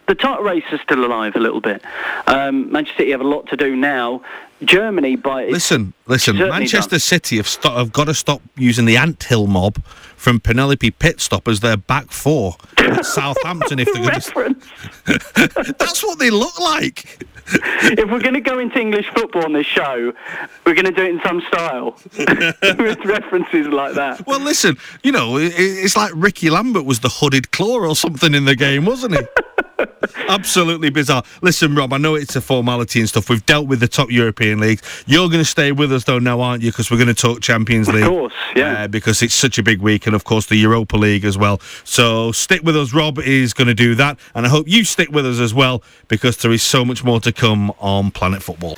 the 0.08 0.16
title 0.16 0.44
race 0.44 0.66
is 0.72 0.82
still 0.82 1.06
alive 1.06 1.36
a 1.36 1.40
little 1.40 1.62
bit. 1.62 1.82
Um, 2.28 2.72
Manchester 2.72 3.04
City 3.04 3.12
have 3.12 3.22
a 3.22 3.28
lot 3.28 3.48
to 3.48 3.56
do 3.56 3.76
now. 3.76 4.22
Germany, 4.64 5.16
by 5.16 5.48
listen, 5.48 5.94
listen. 6.08 6.38
Manchester 6.38 6.92
done. 6.92 7.00
City 7.00 7.38
have, 7.38 7.48
st- 7.48 7.74
have 7.76 7.92
got 7.92 8.06
to 8.06 8.14
stop 8.14 8.42
using 8.56 8.86
the 8.86 8.98
anthill 8.98 9.48
mob 9.48 9.84
from 10.16 10.40
Penelope 10.40 10.92
Pitstop 10.92 11.48
as 11.48 11.62
their 11.62 11.78
back 11.78 12.12
four 12.12 12.56
at 12.78 13.06
Southampton. 13.06 13.80
if 13.80 13.92
they're 13.92 14.04
going 14.04 14.56
to, 14.56 15.76
that's 15.80 16.04
what 16.04 16.20
they 16.20 16.30
look 16.30 16.60
like. 16.60 17.26
if 17.54 18.10
we're 18.10 18.20
going 18.20 18.36
to 18.36 18.40
go 18.40 18.60
into 18.60 18.80
English 18.80 19.08
football 19.16 19.44
on 19.44 19.54
this 19.54 19.66
show, 19.66 20.14
we're 20.66 20.76
going 20.76 20.86
to 20.86 20.92
do 20.92 21.04
it 21.04 21.10
in 21.10 21.22
some 21.26 21.42
style 21.48 21.98
with 22.78 23.04
references 23.04 23.68
like 23.68 23.96
that. 23.96 24.26
Well, 24.28 24.40
listen, 24.40 24.78
you 25.04 25.12
know, 25.12 25.38
it's 25.38 25.98
like 25.98 26.12
Ricky 26.16 26.50
Lambert 26.52 26.86
was 26.86 27.00
the 27.00 27.10
hooded 27.10 27.52
claw 27.52 27.80
or 27.80 27.96
something 27.96 28.34
in 28.36 28.46
the 28.46 28.56
game, 28.56 28.86
wasn't 28.86 29.16
he? 29.16 29.22
Absolutely 30.32 30.90
bizarre. 30.90 31.24
Listen, 31.42 31.76
Rob, 31.76 31.94
I 31.94 31.98
know 31.98 32.16
it's 32.16 32.36
a 32.36 32.42
formality 32.42 33.00
and 33.00 33.10
stuff. 33.10 33.30
We've 33.30 33.46
dealt 33.46 33.68
with 33.68 33.80
the 33.80 33.88
top 33.88 34.10
European 34.10 34.60
leagues. 34.60 34.82
You're 35.06 35.28
going 35.28 35.40
to 35.40 35.46
stay 35.46 35.72
with 35.72 35.92
us, 35.92 36.06
though, 36.06 36.20
now, 36.20 36.42
aren't 36.42 36.64
you? 36.64 36.72
Because 36.72 36.90
we're 36.90 36.98
going 36.98 37.08
to 37.08 37.14
talk 37.14 37.42
Champions 37.42 37.88
League. 37.88 38.04
Of 38.04 38.10
course, 38.10 38.34
yeah. 38.56 38.84
Uh, 38.84 38.88
because 38.88 39.22
it's 39.22 39.34
such 39.34 39.58
a 39.58 39.64
big 39.64 39.82
week, 39.82 40.08
and 40.08 40.16
of 40.16 40.24
course, 40.24 40.46
the 40.46 40.56
Europa 40.56 40.96
League 40.98 41.26
as 41.26 41.38
well. 41.38 41.60
So 41.84 42.32
stick 42.32 42.64
with 42.64 42.78
us. 42.78 42.94
Rob 42.94 43.20
is 43.20 43.54
going 43.54 43.68
to 43.68 43.74
do 43.74 43.96
that. 43.96 44.18
And 44.34 44.46
I 44.46 44.50
hope 44.50 44.68
you 44.68 44.84
stick 44.84 45.12
with 45.12 45.26
us 45.26 45.40
as 45.40 45.54
well, 45.54 45.84
because 46.08 46.38
there 46.38 46.52
is 46.52 46.64
so 46.64 46.86
much 46.86 47.04
more 47.04 47.20
to 47.20 47.32
come 47.32 47.72
on 47.80 48.12
Planet 48.12 48.42
Football. 48.42 48.76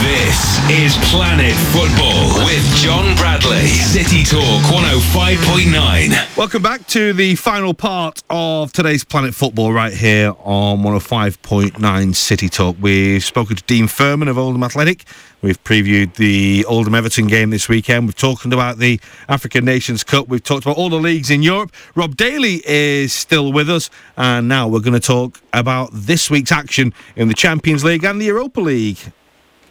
This 0.00 0.58
is 0.70 1.10
Planet 1.10 1.54
Football 1.72 2.46
with 2.46 2.64
John 2.76 3.14
Bradley. 3.16 3.66
City 3.66 4.24
Talk 4.24 4.62
105.9. 4.72 6.38
Welcome 6.38 6.62
back 6.62 6.86
to 6.86 7.12
the 7.12 7.34
final 7.34 7.74
part 7.74 8.22
of 8.30 8.72
today's 8.72 9.04
Planet 9.04 9.34
Football 9.34 9.74
right 9.74 9.92
here 9.92 10.32
on 10.38 10.78
105.9 10.78 12.16
City 12.16 12.48
Talk. 12.48 12.76
We've 12.80 13.22
spoken 13.22 13.56
to 13.56 13.62
Dean 13.64 13.88
Furman 13.88 14.28
of 14.28 14.38
Oldham 14.38 14.62
Athletic. 14.62 15.04
We've 15.42 15.62
previewed 15.64 16.14
the 16.14 16.64
Oldham 16.64 16.94
Everton 16.94 17.26
game 17.26 17.50
this 17.50 17.68
weekend. 17.68 18.06
We've 18.06 18.16
talked 18.16 18.46
about 18.46 18.78
the 18.78 18.98
African 19.28 19.66
Nations 19.66 20.02
Cup. 20.02 20.28
We've 20.28 20.42
talked 20.42 20.64
about 20.64 20.78
all 20.78 20.88
the 20.88 20.96
leagues 20.96 21.28
in 21.30 21.42
Europe. 21.42 21.72
Rob 21.94 22.16
Daly 22.16 22.62
is 22.64 23.12
still 23.12 23.52
with 23.52 23.68
us. 23.68 23.90
And 24.16 24.48
now 24.48 24.66
we're 24.66 24.80
going 24.80 24.98
to 24.98 25.06
talk 25.06 25.42
about 25.52 25.90
this 25.92 26.30
week's 26.30 26.52
action 26.52 26.94
in 27.16 27.28
the 27.28 27.34
Champions 27.34 27.84
League 27.84 28.02
and 28.02 28.18
the 28.18 28.26
Europa 28.26 28.62
League. 28.62 28.98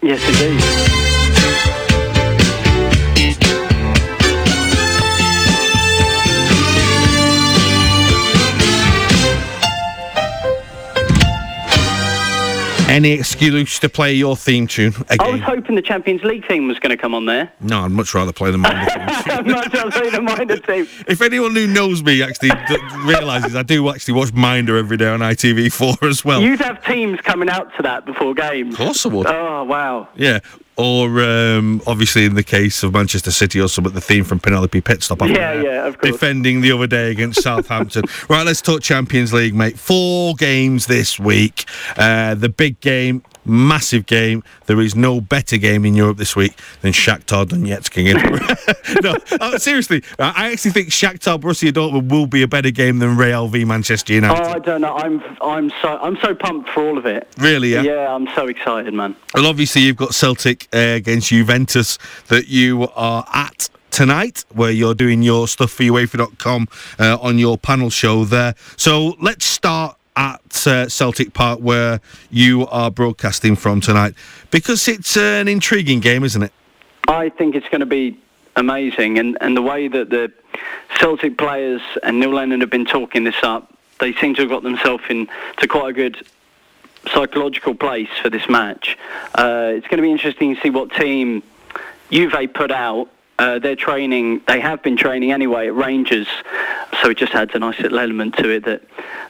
Yes, 0.02 0.24
indeed. 0.30 1.09
Any 12.90 13.12
excuse 13.12 13.78
to 13.80 13.88
play 13.88 14.14
your 14.16 14.36
theme 14.36 14.66
tune 14.66 14.96
again? 15.10 15.18
I 15.20 15.30
was 15.30 15.42
hoping 15.42 15.76
the 15.76 15.82
Champions 15.84 16.24
League 16.24 16.48
team 16.48 16.68
was 16.68 16.80
going 16.80 16.90
to 16.90 16.98
come 16.98 17.14
on 17.14 17.28
there. 17.28 17.52
No, 17.62 17.82
I'd 17.82 17.92
much 17.92 18.16
rather 18.16 18.34
play 18.34 18.50
the 18.50 18.58
Minder 18.58 18.90
theme 18.90 19.44
tune. 19.44 19.52
Much 19.52 19.76
I'll 19.76 19.92
say 19.92 20.10
the 20.10 20.22
minor 20.22 20.58
team. 20.68 20.88
If 21.08 21.22
anyone 21.22 21.54
who 21.56 21.68
knows 21.68 22.02
me 22.02 22.24
actually 22.24 22.50
d- 22.68 22.78
realises 23.06 23.56
I 23.56 23.62
do 23.62 23.88
actually 23.90 24.16
watch 24.16 24.34
Minder 24.34 24.76
every 24.76 24.98
day 24.98 25.08
on 25.08 25.20
ITV4 25.20 26.10
as 26.10 26.26
well. 26.26 26.42
You'd 26.42 26.62
have 26.62 26.84
teams 26.84 27.22
coming 27.22 27.48
out 27.48 27.72
to 27.78 27.84
that 27.84 28.08
before 28.08 28.34
games. 28.34 28.74
of 28.74 28.80
course 28.80 29.06
I 29.06 29.10
would. 29.10 29.28
Oh, 29.28 29.64
wow. 29.66 30.08
Yeah. 30.16 30.40
Or 30.80 31.22
um, 31.22 31.82
obviously 31.86 32.24
in 32.24 32.36
the 32.36 32.44
case 32.44 32.84
of 32.84 32.94
Manchester 32.94 33.32
City 33.32 33.60
or 33.60 33.68
something, 33.68 33.94
the 33.94 34.00
theme 34.00 34.24
from 34.24 34.40
Penelope 34.40 34.80
Pitstop. 34.82 35.28
Yeah, 35.28 35.62
yeah, 35.62 35.86
of 35.86 35.98
course. 36.00 36.14
Defending 36.14 36.62
the 36.62 36.72
other 36.72 36.88
day 36.88 37.12
against 37.12 37.44
Southampton. 37.44 38.04
right, 38.30 38.46
let's 38.46 38.62
talk 38.62 38.82
Champions 38.82 39.34
League, 39.34 39.54
mate. 39.54 39.78
Four 39.78 40.36
games 40.36 40.88
this 40.88 41.20
week. 41.20 41.66
Uh, 41.98 42.34
the 42.34 42.48
big 42.48 42.80
game, 42.80 43.24
massive 43.50 44.06
game. 44.06 44.44
There 44.68 44.80
is 44.80 44.96
no 44.96 45.22
better 45.22 45.58
game 45.58 45.86
in 45.86 45.96
Europe 45.96 46.18
this 46.18 46.36
week 46.36 46.54
than 46.82 46.94
Shakhtar 46.94 47.46
Donetsk 47.46 47.98
against. 47.98 49.02
no, 49.04 49.18
uh, 49.40 49.58
seriously, 49.58 50.04
I 50.18 50.52
actually 50.52 50.72
think 50.72 50.90
Shakhtar 50.90 51.40
Borussia 51.40 51.72
Dortmund 51.72 52.10
will 52.10 52.28
be 52.28 52.44
a 52.44 52.48
better 52.48 52.72
game 52.72 53.00
than 53.00 53.18
Real 53.18 53.48
v 53.48 53.66
Manchester 53.66 54.14
United. 54.14 54.34
Oh, 54.34 54.48
United. 54.48 54.62
I 54.62 54.66
don't 54.66 54.82
know. 54.82 54.96
I'm 54.96 55.24
I'm 55.42 55.70
so 55.82 55.98
I'm 56.02 56.18
so 56.22 56.36
pumped 56.36 56.70
for 56.70 56.84
all 56.84 56.98
of 56.98 57.06
it. 57.06 57.28
really, 57.38 57.74
yeah. 57.74 57.82
Yeah, 57.82 58.14
I'm 58.14 58.28
so 58.36 58.48
excited, 58.48 58.94
man. 58.94 59.16
Well, 59.34 59.46
obviously, 59.46 59.82
you've 59.82 59.98
got 59.98 60.14
Celtic 60.14 60.68
uh, 60.74 60.78
against 60.78 61.30
Juventus 61.30 61.98
that 62.28 62.48
you 62.48 62.88
are 62.96 63.26
at 63.34 63.70
tonight, 63.92 64.46
where 64.54 64.72
you're 64.72 64.94
doing 64.94 65.22
your 65.22 65.48
stuff 65.48 65.72
for 65.72 65.84
UEFA.com 65.84 66.68
uh, 67.00 67.18
on 67.22 67.38
your 67.38 67.58
panel 67.58 67.90
show 67.90 68.24
there. 68.26 68.56
So 68.78 69.16
let's 69.20 69.46
start 69.46 69.98
at 70.20 70.68
uh, 70.68 70.90
Celtic 70.90 71.34
Park, 71.34 71.60
where 71.60 72.02
you 72.30 72.68
are 72.68 72.92
broadcasting 72.92 73.56
from 73.56 73.80
tonight, 73.80 74.14
because 74.52 74.86
it's 74.90 75.16
an 75.16 75.48
intriguing 75.48 76.02
game, 76.02 76.26
isn't 76.26 76.44
it? 76.44 76.52
I 77.08 77.30
think 77.30 77.56
it's 77.56 77.70
going 77.70 77.80
to 77.80 77.88
be 77.88 78.20
amazing, 78.58 79.18
and 79.18 79.38
and 79.40 79.56
the 79.56 79.62
way 79.62 79.88
that 79.88 80.10
the 80.10 80.32
Celtic 81.00 81.38
players 81.38 81.82
and 82.04 82.20
Neil 82.20 82.34
Lennon 82.34 82.60
have 82.60 82.70
been 82.70 82.86
talking 82.86 83.24
this 83.24 83.42
up, 83.44 83.74
they 84.02 84.14
seem 84.14 84.36
to 84.36 84.42
have 84.42 84.50
got 84.50 84.62
themselves 84.62 85.04
into 85.10 85.68
quite 85.70 85.92
a 85.92 85.94
good 85.94 86.28
psychological 87.14 87.74
place 87.74 88.10
for 88.22 88.30
this 88.30 88.48
match. 88.50 88.98
Uh, 89.36 89.72
it's 89.74 89.88
going 89.88 89.98
to 89.98 90.04
be 90.04 90.12
interesting 90.12 90.54
to 90.54 90.62
see 90.62 90.70
what 90.70 90.92
team 90.92 91.42
Juve 92.12 92.54
put 92.54 92.72
out. 92.72 93.08
Uh, 93.40 93.58
they're 93.58 93.76
training, 93.76 94.42
they 94.48 94.60
have 94.60 94.84
been 94.84 94.98
training 94.98 95.32
anyway 95.32 95.68
at 95.68 95.74
Rangers, 95.74 96.28
so 97.02 97.10
it 97.10 97.18
just 97.18 97.34
adds 97.34 97.52
a 97.56 97.60
nice 97.60 97.80
little 97.80 97.98
element 97.98 98.36
to 98.36 98.50
it 98.50 98.66
that 98.66 98.84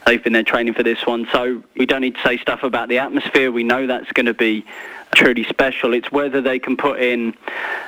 they've 0.08 0.24
been 0.24 0.34
there 0.34 0.44
training 0.44 0.74
for 0.74 0.82
this 0.82 1.06
one. 1.06 1.28
So 1.32 1.64
we 1.78 1.86
don't 1.86 2.02
need 2.02 2.16
to 2.16 2.22
say 2.22 2.38
stuff 2.38 2.64
about 2.64 2.90
the 2.90 2.98
atmosphere. 2.98 3.52
We 3.52 3.64
know 3.64 3.86
that's 3.86 4.12
going 4.14 4.26
to 4.26 4.34
be 4.34 4.66
truly 5.14 5.44
special. 5.44 5.94
It's 5.94 6.12
whether 6.12 6.42
they 6.42 6.58
can 6.58 6.76
put 6.76 7.00
in. 7.00 7.36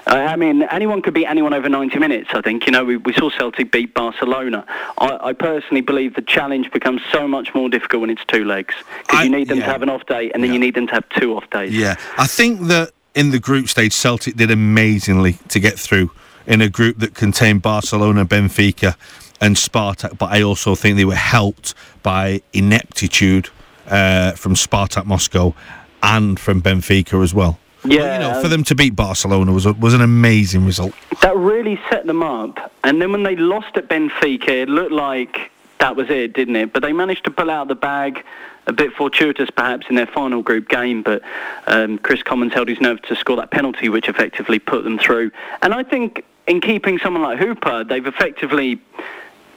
Uh, 0.06 0.16
I 0.16 0.36
mean, 0.36 0.64
anyone 0.64 1.02
could 1.02 1.14
beat 1.16 1.26
anyone 1.26 1.54
over 1.54 1.70
90 1.70 1.98
minutes. 1.98 2.30
I 2.34 2.42
think 2.42 2.66
you 2.68 2.72
know 2.72 2.84
we, 2.86 2.98
we 2.98 3.14
saw 3.14 3.30
Celtic 3.32 3.72
beat 3.72 3.94
Barcelona. 3.94 4.66
I, 5.00 5.18
I 5.30 5.34
personally 5.34 5.82
believe 5.82 6.16
the 6.16 6.22
challenge 6.22 6.72
becomes 6.72 7.02
so 7.12 7.28
much 7.28 7.54
more 7.56 7.70
difficult 7.70 8.02
when 8.02 8.10
it's 8.12 8.26
two 8.26 8.46
legs 8.46 8.76
because 9.00 9.24
you 9.24 9.32
need 9.32 9.48
them 9.48 9.58
yeah. 9.60 9.66
to 9.66 9.72
have 9.72 9.82
an 9.82 9.90
off 9.90 10.06
day 10.06 10.32
and 10.32 10.44
then 10.44 10.50
Yeah. 10.50 10.54
you 10.54 10.60
need 10.60 10.76
them 10.76 10.88
to 10.88 10.94
have 10.94 11.10
two 11.10 11.36
off 11.36 11.50
days. 11.50 11.76
Yeah, 11.76 11.96
I 12.18 12.28
think 12.28 12.62
that 12.68 12.92
in 13.14 13.32
the 13.32 13.40
group 13.40 13.68
stage, 13.68 13.94
Celtic 13.94 14.36
did 14.36 14.52
amazingly 14.52 15.34
to 15.50 15.60
get 15.60 15.78
through 15.78 16.12
in 16.48 16.62
a 16.62 16.70
group 16.70 16.98
that 17.00 17.14
contained 17.14 17.62
Barcelona, 17.62 18.26
Benfica, 18.26 18.96
and 19.40 19.56
Spartak. 19.56 20.18
But 20.18 20.32
I 20.32 20.42
also 20.42 20.76
think 20.76 20.98
they 20.98 21.06
were 21.06 21.16
helped 21.16 21.74
by 22.04 22.42
ineptitude 22.54 23.50
uh, 23.88 24.32
from 24.34 24.56
Spartak 24.56 25.06
Moscow 25.06 25.54
and 26.02 26.40
from 26.40 26.62
Benfica 26.62 27.22
as 27.24 27.34
well. 27.34 27.60
But, 27.82 27.94
Yeah, 27.94 28.14
you 28.14 28.20
know, 28.20 28.42
for 28.42 28.48
them 28.48 28.64
to 28.66 28.76
beat 28.76 28.96
Barcelona 28.96 29.52
was 29.52 29.66
a, 29.66 29.74
was 29.74 29.94
an 29.94 30.02
amazing 30.02 30.66
result. 30.66 30.94
That 31.22 31.36
really 31.36 31.80
set 31.90 32.06
them 32.06 32.22
up. 32.22 32.72
And 32.84 33.02
then 33.02 33.12
when 33.12 33.24
they 33.24 33.36
lost 33.36 33.76
at 33.76 33.88
Benfica, 33.88 34.50
it 34.50 34.70
looked 34.70 34.92
like 34.92 35.52
that 35.82 35.96
was 35.96 36.10
it, 36.10 36.34
didn't 36.34 36.56
it? 36.56 36.74
But 36.74 36.84
they 36.84 36.94
managed 36.94 37.26
to 37.26 37.32
pull 37.32 37.50
out 37.50 37.68
the 37.68 37.76
bag, 37.76 38.24
a 38.68 38.74
bit 38.74 38.94
fortuitous 38.94 39.50
perhaps 39.50 39.88
in 39.90 39.96
their 39.96 40.08
final 40.08 40.42
group 40.42 40.70
game. 40.70 41.02
But 41.02 41.22
um, 41.68 41.98
Kris 41.98 42.24
Commons 42.24 42.54
held 42.54 42.70
his 42.70 42.80
nerve 42.80 43.02
to 43.04 43.16
score 43.16 43.36
that 43.38 43.52
penalty, 43.52 43.90
which 43.90 44.08
effectively 44.08 44.60
put 44.60 44.84
them 44.84 44.98
through. 44.98 45.32
And 45.62 45.74
I 45.74 45.84
think 45.84 46.24
in 46.48 46.62
keeping 46.62 47.00
someone 47.00 47.24
like 47.24 47.40
Hooper, 47.40 47.84
they've 47.84 48.06
effectively 48.06 48.80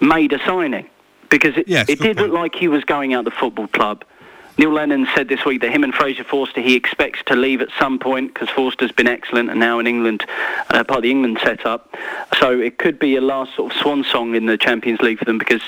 made 0.00 0.32
a 0.32 0.38
signing 0.44 0.88
because 1.28 1.56
it, 1.56 1.68
Yes, 1.68 1.88
it 1.88 2.00
did 2.00 2.16
look 2.16 2.32
like 2.32 2.54
he 2.54 2.68
was 2.68 2.84
going 2.84 3.14
out 3.14 3.24
the 3.24 3.30
football 3.30 3.68
club. 3.68 4.04
Neil 4.57 4.73
Lennon 4.73 5.07
said 5.14 5.29
this 5.29 5.45
week 5.45 5.61
that 5.62 5.73
him 5.73 5.83
and 5.83 5.93
Fraser 5.93 6.23
Forster, 6.23 6.61
he 6.61 6.77
expects 6.77 7.21
to 7.27 7.35
leave 7.35 7.61
at 7.61 7.69
some 7.79 7.99
point 7.99 8.33
because 8.33 8.49
Forster's 8.51 8.93
been 8.93 9.09
excellent 9.09 9.51
and 9.51 9.59
now 9.59 9.79
in 9.79 9.87
England, 9.87 10.25
uh, 10.71 10.85
part 10.85 10.99
of 10.99 11.03
the 11.03 11.11
England 11.11 11.38
setup. 11.43 11.95
So 12.38 12.61
it 12.61 12.79
could 12.79 12.99
be 12.99 13.17
a 13.17 13.21
last 13.21 13.57
sort 13.57 13.73
of 13.73 13.79
swan 13.79 14.05
song 14.05 14.35
in 14.35 14.47
the 14.47 14.57
Champions 14.57 15.01
League 15.01 15.19
for 15.19 15.25
them 15.25 15.38
because 15.38 15.62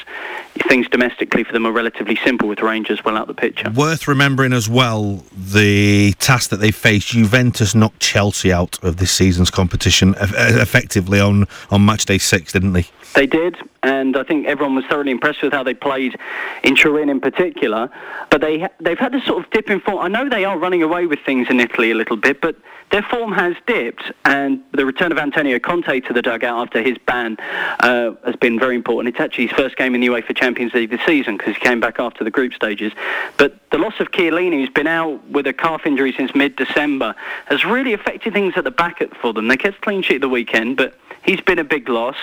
things 0.68 0.88
domestically 0.88 1.42
for 1.42 1.52
them 1.52 1.66
are 1.66 1.72
relatively 1.72 2.16
simple 2.24 2.48
with 2.48 2.60
Rangers 2.60 3.04
well 3.04 3.16
out 3.16 3.26
the 3.26 3.34
picture. 3.34 3.70
Worth 3.70 4.06
remembering 4.06 4.52
as 4.52 4.68
well 4.68 5.24
the 5.36 6.12
task 6.18 6.50
that 6.50 6.58
they 6.58 6.70
faced. 6.70 7.08
Juventus 7.08 7.74
knocked 7.74 8.00
Chelsea 8.00 8.52
out 8.52 8.82
of 8.84 8.98
this 8.98 9.10
season's 9.10 9.50
competition 9.50 10.14
effectively 10.18 11.20
on, 11.20 11.46
on 11.70 11.84
match 11.84 12.06
day 12.06 12.18
six, 12.18 12.52
didn't 12.52 12.72
they? 12.72 12.86
They 13.14 13.26
did, 13.26 13.56
and 13.82 14.16
I 14.16 14.24
think 14.24 14.46
everyone 14.46 14.74
was 14.74 14.84
thoroughly 14.86 15.10
impressed 15.10 15.40
with 15.40 15.52
how 15.52 15.62
they 15.62 15.72
played 15.72 16.16
in 16.62 16.76
Turin 16.76 17.08
in 17.08 17.20
particular. 17.20 17.88
But 18.30 18.42
they 18.42 18.68
they've 18.80 18.98
had 18.98 19.12
this 19.12 19.24
sort 19.24 19.44
of 19.44 19.50
dip 19.50 19.70
in 19.70 19.80
form. 19.80 19.98
I 19.98 20.08
know 20.08 20.28
they 20.28 20.44
are 20.44 20.58
running 20.58 20.82
away 20.82 21.06
with 21.06 21.20
things 21.24 21.48
in 21.48 21.60
Italy 21.60 21.90
a 21.90 21.94
little 21.94 22.16
bit, 22.16 22.40
but 22.40 22.56
their 22.90 23.02
form 23.02 23.32
has 23.32 23.56
dipped, 23.66 24.12
and 24.24 24.62
the 24.72 24.86
return 24.86 25.10
of 25.10 25.18
Antonio 25.18 25.58
Conte 25.58 26.00
to 26.00 26.12
the 26.12 26.22
dugout 26.22 26.66
after 26.66 26.82
his 26.82 26.96
ban 26.98 27.36
uh, 27.80 28.12
has 28.24 28.36
been 28.36 28.58
very 28.58 28.76
important. 28.76 29.14
It's 29.14 29.20
actually 29.20 29.48
his 29.48 29.56
first 29.56 29.76
game 29.76 29.94
in 29.94 30.00
the 30.00 30.06
UEFA 30.06 30.36
Champions 30.36 30.72
League 30.72 30.90
this 30.90 31.00
season 31.04 31.36
because 31.36 31.56
he 31.56 31.60
came 31.60 31.80
back 31.80 31.98
after 31.98 32.22
the 32.22 32.30
group 32.30 32.54
stages. 32.54 32.92
But 33.38 33.58
the 33.70 33.78
loss 33.78 33.94
of 33.98 34.12
Chiellini, 34.12 34.60
who's 34.60 34.70
been 34.70 34.86
out 34.86 35.26
with 35.28 35.46
a 35.48 35.52
calf 35.52 35.84
injury 35.84 36.12
since 36.12 36.34
mid-December, 36.34 37.14
has 37.46 37.64
really 37.64 37.92
affected 37.92 38.32
things 38.32 38.54
at 38.56 38.64
the 38.64 38.70
back 38.70 39.02
for 39.20 39.32
them. 39.32 39.48
They 39.48 39.56
kept 39.56 39.80
clean 39.80 40.02
sheet 40.02 40.20
the 40.20 40.28
weekend, 40.28 40.76
but 40.76 40.94
he's 41.24 41.40
been 41.40 41.58
a 41.58 41.64
big 41.64 41.88
loss. 41.88 42.16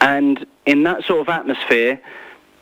And 0.00 0.46
in 0.66 0.84
that 0.84 1.04
sort 1.04 1.20
of 1.20 1.28
atmosphere, 1.28 2.00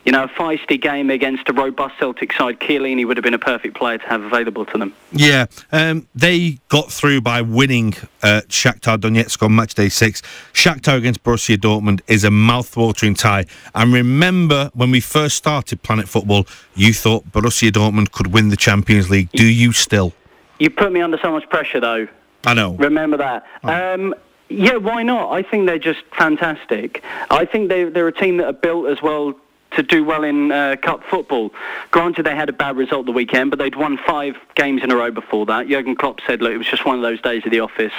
you 0.05 0.11
know, 0.11 0.23
a 0.23 0.27
feisty 0.27 0.79
game 0.79 1.09
against 1.09 1.49
a 1.49 1.53
robust 1.53 1.97
Celtic 1.97 2.31
side, 2.33 2.59
Chiellini 2.59 3.05
would 3.07 3.17
have 3.17 3.23
been 3.23 3.33
a 3.33 3.39
perfect 3.39 3.75
player 3.75 3.97
to 3.97 4.07
have 4.07 4.21
available 4.21 4.65
to 4.67 4.77
them. 4.77 4.93
Yeah, 5.11 5.47
um, 5.71 6.07
they 6.13 6.59
got 6.69 6.91
through 6.91 7.21
by 7.21 7.41
winning 7.41 7.95
uh, 8.21 8.41
Shakhtar 8.47 8.97
Donetsk 8.97 9.41
on 9.41 9.55
match 9.55 9.73
day 9.73 9.89
six. 9.89 10.21
Shakhtar 10.53 10.97
against 10.97 11.23
Borussia 11.23 11.57
Dortmund 11.57 12.01
is 12.07 12.23
a 12.23 12.31
mouth-watering 12.31 13.15
tie. 13.15 13.45
And 13.73 13.91
remember, 13.91 14.69
when 14.73 14.91
we 14.91 14.99
first 14.99 15.37
started 15.37 15.81
Planet 15.81 16.07
Football, 16.07 16.45
you 16.75 16.93
thought 16.93 17.25
Borussia 17.31 17.71
Dortmund 17.71 18.11
could 18.11 18.27
win 18.27 18.49
the 18.49 18.57
Champions 18.57 19.09
League. 19.09 19.31
Do 19.31 19.45
you 19.45 19.71
still? 19.71 20.13
You 20.59 20.69
put 20.69 20.91
me 20.91 21.01
under 21.01 21.17
so 21.17 21.31
much 21.31 21.49
pressure, 21.49 21.79
though. 21.79 22.07
I 22.45 22.53
know. 22.53 22.75
Remember 22.75 23.17
that. 23.17 23.45
Um, 23.63 24.13
yeah, 24.49 24.75
why 24.75 25.01
not? 25.01 25.31
I 25.31 25.41
think 25.41 25.65
they're 25.65 25.79
just 25.79 26.03
fantastic. 26.15 27.03
I 27.31 27.45
think 27.45 27.69
they, 27.69 27.85
they're 27.85 28.07
a 28.07 28.13
team 28.13 28.37
that 28.37 28.45
are 28.45 28.53
built 28.53 28.87
as 28.87 29.01
well 29.01 29.33
to 29.75 29.83
do 29.83 30.03
well 30.03 30.23
in 30.23 30.51
uh, 30.51 30.75
cup 30.81 31.03
football. 31.09 31.51
Granted, 31.91 32.23
they 32.23 32.35
had 32.35 32.49
a 32.49 32.53
bad 32.53 32.77
result 32.77 33.05
the 33.05 33.11
weekend, 33.11 33.51
but 33.51 33.59
they'd 33.59 33.75
won 33.75 33.97
five 34.05 34.35
games 34.55 34.83
in 34.83 34.91
a 34.91 34.95
row 34.95 35.11
before 35.11 35.45
that. 35.47 35.67
Jurgen 35.67 35.95
Klopp 35.95 36.19
said, 36.25 36.41
"Look, 36.41 36.53
it 36.53 36.57
was 36.57 36.67
just 36.67 36.85
one 36.85 36.95
of 36.95 37.01
those 37.01 37.21
days 37.21 37.45
of 37.45 37.51
the 37.51 37.59
office," 37.59 37.93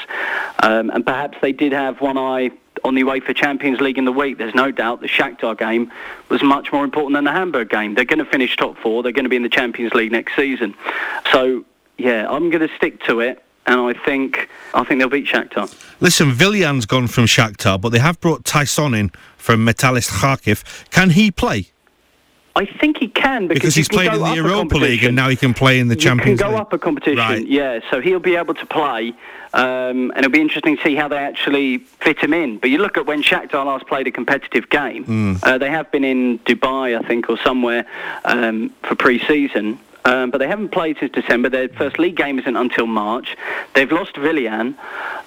um, 0.63 0.91
and 0.91 1.05
perhaps 1.05 1.39
they 1.41 1.53
did 1.53 1.73
have 1.73 2.01
one 2.01 2.19
eye 2.19 2.51
on 2.85 2.95
the 2.95 3.05
way 3.05 3.21
for 3.21 3.33
Champions 3.33 3.81
League 3.81 3.99
in 3.99 4.05
the 4.05 4.13
week. 4.13 4.39
There's 4.39 4.55
no 4.55 4.71
doubt 4.71 5.01
the 5.01 5.09
Shakhtar 5.09 5.59
game 5.59 5.91
was 6.29 6.43
much 6.43 6.73
more 6.73 6.85
important 6.85 7.15
than 7.15 7.25
the 7.25 7.33
Hamburg 7.33 7.71
game. 7.71 7.95
They're 7.95 8.05
going 8.05 8.19
to 8.19 8.25
finish 8.25 8.57
top 8.57 8.77
four. 8.79 9.03
They're 9.03 9.13
going 9.13 9.25
to 9.25 9.31
be 9.31 9.37
in 9.37 9.43
the 9.43 9.49
Champions 9.49 9.95
League 9.95 10.13
next 10.13 10.37
season. 10.37 10.75
So, 11.33 11.65
yeah, 11.97 12.31
I'm 12.31 12.51
going 12.51 12.67
to 12.67 12.75
stick 12.77 13.03
to 13.05 13.21
it 13.21 13.43
and 13.67 13.81
I 13.81 13.93
think 13.93 14.49
I 14.75 14.85
think 14.85 15.01
they'll 15.01 15.09
beat 15.09 15.27
Shakhtar. 15.27 15.73
Listen, 16.01 16.37
Willian's 16.39 16.87
gone 16.87 17.09
from 17.09 17.25
Shakhtar, 17.25 17.81
but 17.81 17.91
they 17.91 17.99
have 17.99 18.21
brought 18.21 18.45
Taison 18.45 18.97
in 18.99 19.11
from 19.47 19.65
Metalist 19.65 20.11
Kharkiv. 20.21 20.59
Can 20.91 21.11
he 21.11 21.31
play? 21.31 21.69
I 22.57 22.65
think 22.65 22.97
he 22.99 23.09
can 23.09 23.47
because, 23.47 23.61
because 23.61 23.75
he's 23.77 23.89
played 23.89 24.13
in 24.13 24.21
the 24.21 24.35
Europa 24.35 24.77
League 24.77 25.05
and 25.05 25.15
now 25.15 25.29
he 25.29 25.37
can 25.37 25.53
play 25.55 25.79
in 25.79 25.89
the 25.89 25.95
Champions 25.95 26.41
League 26.41 26.41
you 26.41 26.45
can 26.45 26.53
go 26.53 26.57
League. 26.57 26.61
up 26.67 26.73
a 26.73 26.79
competition, 26.79 27.19
Right. 27.19 27.47
yeah. 27.47 27.81
So 27.91 28.01
he'll 28.01 28.19
be 28.19 28.35
able 28.35 28.55
to 28.55 28.67
play, 28.67 29.13
um, 29.53 30.11
and 30.13 30.19
it'll 30.19 30.31
be 30.31 30.41
interesting 30.41 30.77
to 30.79 30.83
see 30.83 30.97
how 30.97 31.07
they 31.07 31.19
actually 31.19 31.79
fit 32.01 32.19
him 32.19 32.33
in. 32.35 32.57
But 32.59 32.71
you 32.71 32.79
look 32.79 32.97
at 32.97 33.05
when 33.07 33.23
Shakhtar 33.23 33.65
last 33.67 33.87
played 33.87 34.07
a 34.07 34.11
competitive 34.11 34.69
game, 34.71 35.05
Hmm. 35.05 35.35
uh, 35.43 35.59
they 35.59 35.71
have 35.71 35.93
been 35.93 36.03
in 36.03 36.39
Dubai, 36.41 36.99
I 36.99 37.07
think, 37.07 37.29
or 37.29 37.37
somewhere 37.39 37.85
um, 38.25 38.71
for 38.83 38.95
pre-season. 38.97 39.79
Um, 40.07 40.31
but 40.31 40.39
they 40.39 40.49
haven't 40.49 40.71
played 40.71 40.97
since 40.99 41.13
December. 41.13 41.49
Their 41.51 41.69
first 41.69 41.99
league 41.99 42.17
game 42.17 42.39
isn't 42.39 42.57
until 42.57 42.87
March. 42.87 43.37
They've 43.75 43.93
lost 43.93 44.17
Willian. 44.17 44.77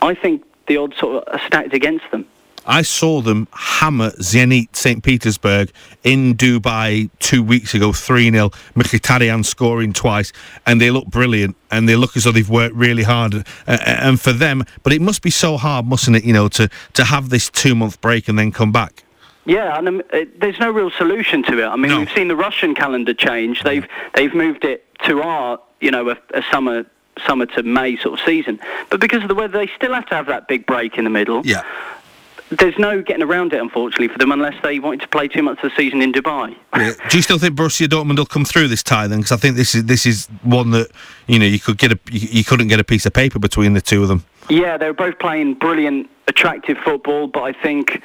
I 0.02 0.16
think 0.16 0.44
the 0.68 0.78
odds 0.78 0.98
sort 0.98 1.14
of 1.28 1.34
are 1.34 1.42
stacked 1.46 1.74
against 1.76 2.10
them. 2.12 2.26
I 2.70 2.84
saw 2.84 3.22
them 3.22 3.48
hammer 3.52 4.12
Zenit 4.12 4.76
St. 4.76 5.04
Petersburg 5.04 5.72
in 6.04 6.36
Dubai 6.36 7.10
two 7.18 7.42
weeks 7.42 7.74
ago, 7.74 7.92
3 7.92 8.30
0. 8.32 8.50
Mkhitaryan 8.76 9.44
scoring 9.44 9.92
twice, 9.92 10.32
and 10.68 10.80
they 10.80 10.92
look 10.92 11.08
brilliant 11.08 11.56
and 11.72 11.90
they 11.90 11.96
look 11.96 12.16
as 12.16 12.26
though 12.26 12.32
they've 12.32 12.48
worked 12.48 12.76
really 12.76 13.02
hard. 13.02 13.34
Uh, 13.34 13.42
and 13.86 14.22
for 14.22 14.32
them, 14.32 14.64
but 14.84 14.94
it 14.94 15.02
must 15.02 15.24
be 15.24 15.32
so 15.32 15.58
hard, 15.58 15.88
mustn't 15.88 16.16
it, 16.16 16.24
you 16.24 16.32
know, 16.32 16.48
to, 16.48 16.70
to 16.94 17.04
have 17.06 17.30
this 17.30 17.50
two 17.50 17.74
month 17.74 18.00
break 18.02 18.28
and 18.28 18.38
then 18.38 18.52
come 18.52 18.72
back? 18.72 19.04
Yeah, 19.46 19.76
and 19.76 19.88
um, 19.88 20.04
uh, 20.14 20.26
there's 20.38 20.60
no 20.60 20.70
real 20.70 20.92
solution 20.92 21.42
to 21.44 21.64
it. 21.64 21.66
I 21.66 21.76
mean, 21.76 21.90
No. 21.90 22.00
we've 22.00 22.12
seen 22.12 22.28
the 22.28 22.36
Russian 22.36 22.76
calendar 22.76 23.16
change. 23.16 23.64
They've 23.64 23.88
they've 24.14 24.34
moved 24.36 24.64
it 24.64 24.86
to 25.06 25.24
our, 25.24 25.60
you 25.82 25.90
know, 25.90 26.10
a, 26.12 26.18
a 26.36 26.44
summer 26.52 26.86
summer 27.26 27.46
to 27.48 27.64
May 27.64 27.98
sort 27.98 28.20
of 28.20 28.26
season. 28.26 28.60
But 28.90 29.00
because 29.00 29.24
of 29.24 29.28
the 29.28 29.36
weather, 29.36 29.58
they 29.58 29.72
still 29.76 29.94
have 29.94 30.06
to 30.08 30.16
have 30.16 30.28
that 30.28 30.48
big 30.48 30.66
break 30.66 30.98
in 30.98 31.04
the 31.04 31.10
middle. 31.10 31.42
Yeah. 31.46 31.64
There's 32.52 32.78
no 32.80 33.02
getting 33.02 33.22
around 33.22 33.54
it, 33.54 33.62
unfortunately, 33.62 34.08
for 34.08 34.18
them 34.18 34.32
unless 34.32 34.56
they 34.64 34.80
wanted 34.80 35.02
to 35.02 35.08
play 35.08 35.28
two 35.28 35.44
months 35.44 35.64
of 35.64 35.70
the 35.70 35.76
season 35.76 36.02
in 36.02 36.12
Dubai. 36.12 36.56
Do 37.10 37.18
you 37.18 37.22
still 37.22 37.38
think 37.38 37.56
Borussia 37.56 37.88
Dortmund 37.88 38.18
will 38.18 38.26
come 38.26 38.44
through 38.44 38.70
this 38.70 38.82
tie 38.82 39.08
then? 39.08 39.20
Because 39.20 39.32
I 39.32 39.38
think 39.38 39.56
this 39.56 39.76
is 39.76 39.86
this 39.86 40.06
is 40.06 40.28
one 40.44 40.72
that 40.72 40.90
you 41.28 41.38
know 41.38 41.46
you 41.46 41.60
could 41.60 41.78
get 41.78 41.92
a 41.92 42.00
you, 42.12 42.28
you 42.32 42.44
couldn't 42.44 42.68
get 42.68 42.80
a 42.80 42.84
piece 42.84 43.06
of 43.06 43.14
paper 43.14 43.38
between 43.38 43.74
the 43.74 43.82
two 43.82 44.02
of 44.02 44.08
them. 44.08 44.26
Yeah, 44.50 44.78
they 44.78 44.88
were 44.88 44.94
both 44.94 45.20
playing 45.20 45.56
brilliant, 45.56 46.10
attractive 46.28 46.78
football, 46.80 47.28
but 47.28 47.44
I 47.44 47.54
think 47.54 48.02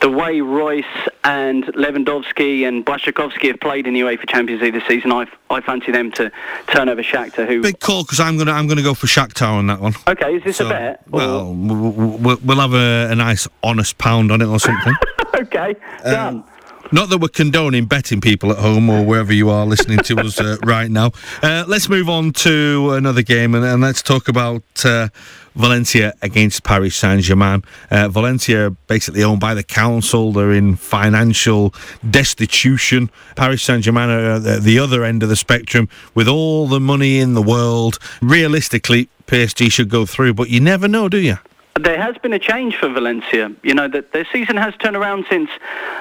the 0.00 0.08
way 0.10 0.40
Reus 0.40 0.84
and 1.24 1.64
Lewandowski 1.74 2.66
and 2.66 2.84
Błaszczykowski 2.86 3.48
have 3.48 3.60
played 3.60 3.86
in 3.86 3.94
the 3.94 4.00
UEFA 4.00 4.28
Champions 4.28 4.62
League 4.62 4.74
this 4.74 4.86
season, 4.86 5.10
I, 5.12 5.26
I 5.50 5.60
fancy 5.60 5.90
them 5.92 6.12
to 6.12 6.30
turn 6.68 6.88
over 6.88 7.02
Shakhtar, 7.02 7.46
who... 7.46 7.62
Big 7.62 7.80
call 7.80 8.04
because 8.04 8.20
I'm 8.20 8.38
gonna 8.38 8.52
I'm 8.52 8.66
gonna 8.68 8.82
go 8.82 8.94
for 8.94 9.06
Shakhtar 9.06 9.48
on 9.48 9.66
that 9.66 9.80
one. 9.80 9.94
Okay, 10.06 10.36
is 10.36 10.44
this 10.44 10.56
So, 10.58 10.66
a 10.66 10.70
bet? 10.70 11.02
or- 11.10 11.18
Well, 11.18 11.54
we'll, 11.54 12.38
we'll 12.44 12.60
have 12.60 12.74
a, 12.74 13.08
a 13.10 13.14
nice 13.14 13.48
honest 13.62 13.98
pound 13.98 14.30
on 14.30 14.40
it 14.40 14.46
or 14.46 14.60
something. 14.60 14.94
okay, 15.34 15.74
um, 16.04 16.12
done. 16.12 16.44
Not 16.90 17.10
that 17.10 17.18
we're 17.18 17.28
condoning 17.28 17.84
betting 17.84 18.22
people 18.22 18.50
at 18.50 18.56
home 18.58 18.88
or 18.88 19.04
wherever 19.04 19.30
you 19.30 19.50
are 19.50 19.66
listening 19.66 19.98
to 20.04 20.18
us 20.20 20.40
uh, 20.40 20.56
right 20.64 20.90
now. 20.90 21.10
Uh, 21.42 21.64
let's 21.68 21.90
move 21.90 22.08
on 22.08 22.32
to 22.32 22.92
another 22.92 23.20
game 23.20 23.54
and, 23.54 23.62
and 23.62 23.82
let's 23.82 24.00
talk 24.00 24.26
about 24.26 24.62
uh, 24.86 25.08
Valencia 25.54 26.14
against 26.22 26.64
Paris 26.64 26.96
Saint 26.96 27.20
Germain. 27.22 27.62
Uh, 27.90 28.08
Valencia 28.08 28.70
basically 28.86 29.22
owned 29.22 29.38
by 29.38 29.52
the 29.52 29.62
council. 29.62 30.32
They're 30.32 30.52
in 30.52 30.76
financial 30.76 31.74
destitution. 32.10 33.10
Paris 33.36 33.62
Saint 33.62 33.84
Germain 33.84 34.08
are 34.08 34.30
at 34.36 34.42
the- 34.44 34.58
the 34.60 34.78
other 34.78 35.04
end 35.04 35.22
of 35.22 35.28
the 35.28 35.36
spectrum 35.36 35.90
with 36.14 36.26
all 36.26 36.66
the 36.68 36.80
money 36.80 37.18
in 37.18 37.34
the 37.34 37.42
world. 37.42 37.98
Realistically, 38.22 39.10
PSG 39.26 39.70
should 39.70 39.90
go 39.90 40.06
through, 40.06 40.32
but 40.32 40.48
you 40.48 40.58
never 40.60 40.88
know, 40.88 41.10
do 41.10 41.18
you? 41.18 41.36
There 41.78 42.00
has 42.00 42.18
been 42.18 42.32
a 42.32 42.40
change 42.40 42.76
for 42.76 42.88
Valencia. 42.88 43.52
You 43.62 43.72
know, 43.72 43.86
that 43.86 44.12
their 44.12 44.26
season 44.32 44.56
has 44.56 44.74
turned 44.76 44.96
around 44.96 45.26
since 45.30 45.48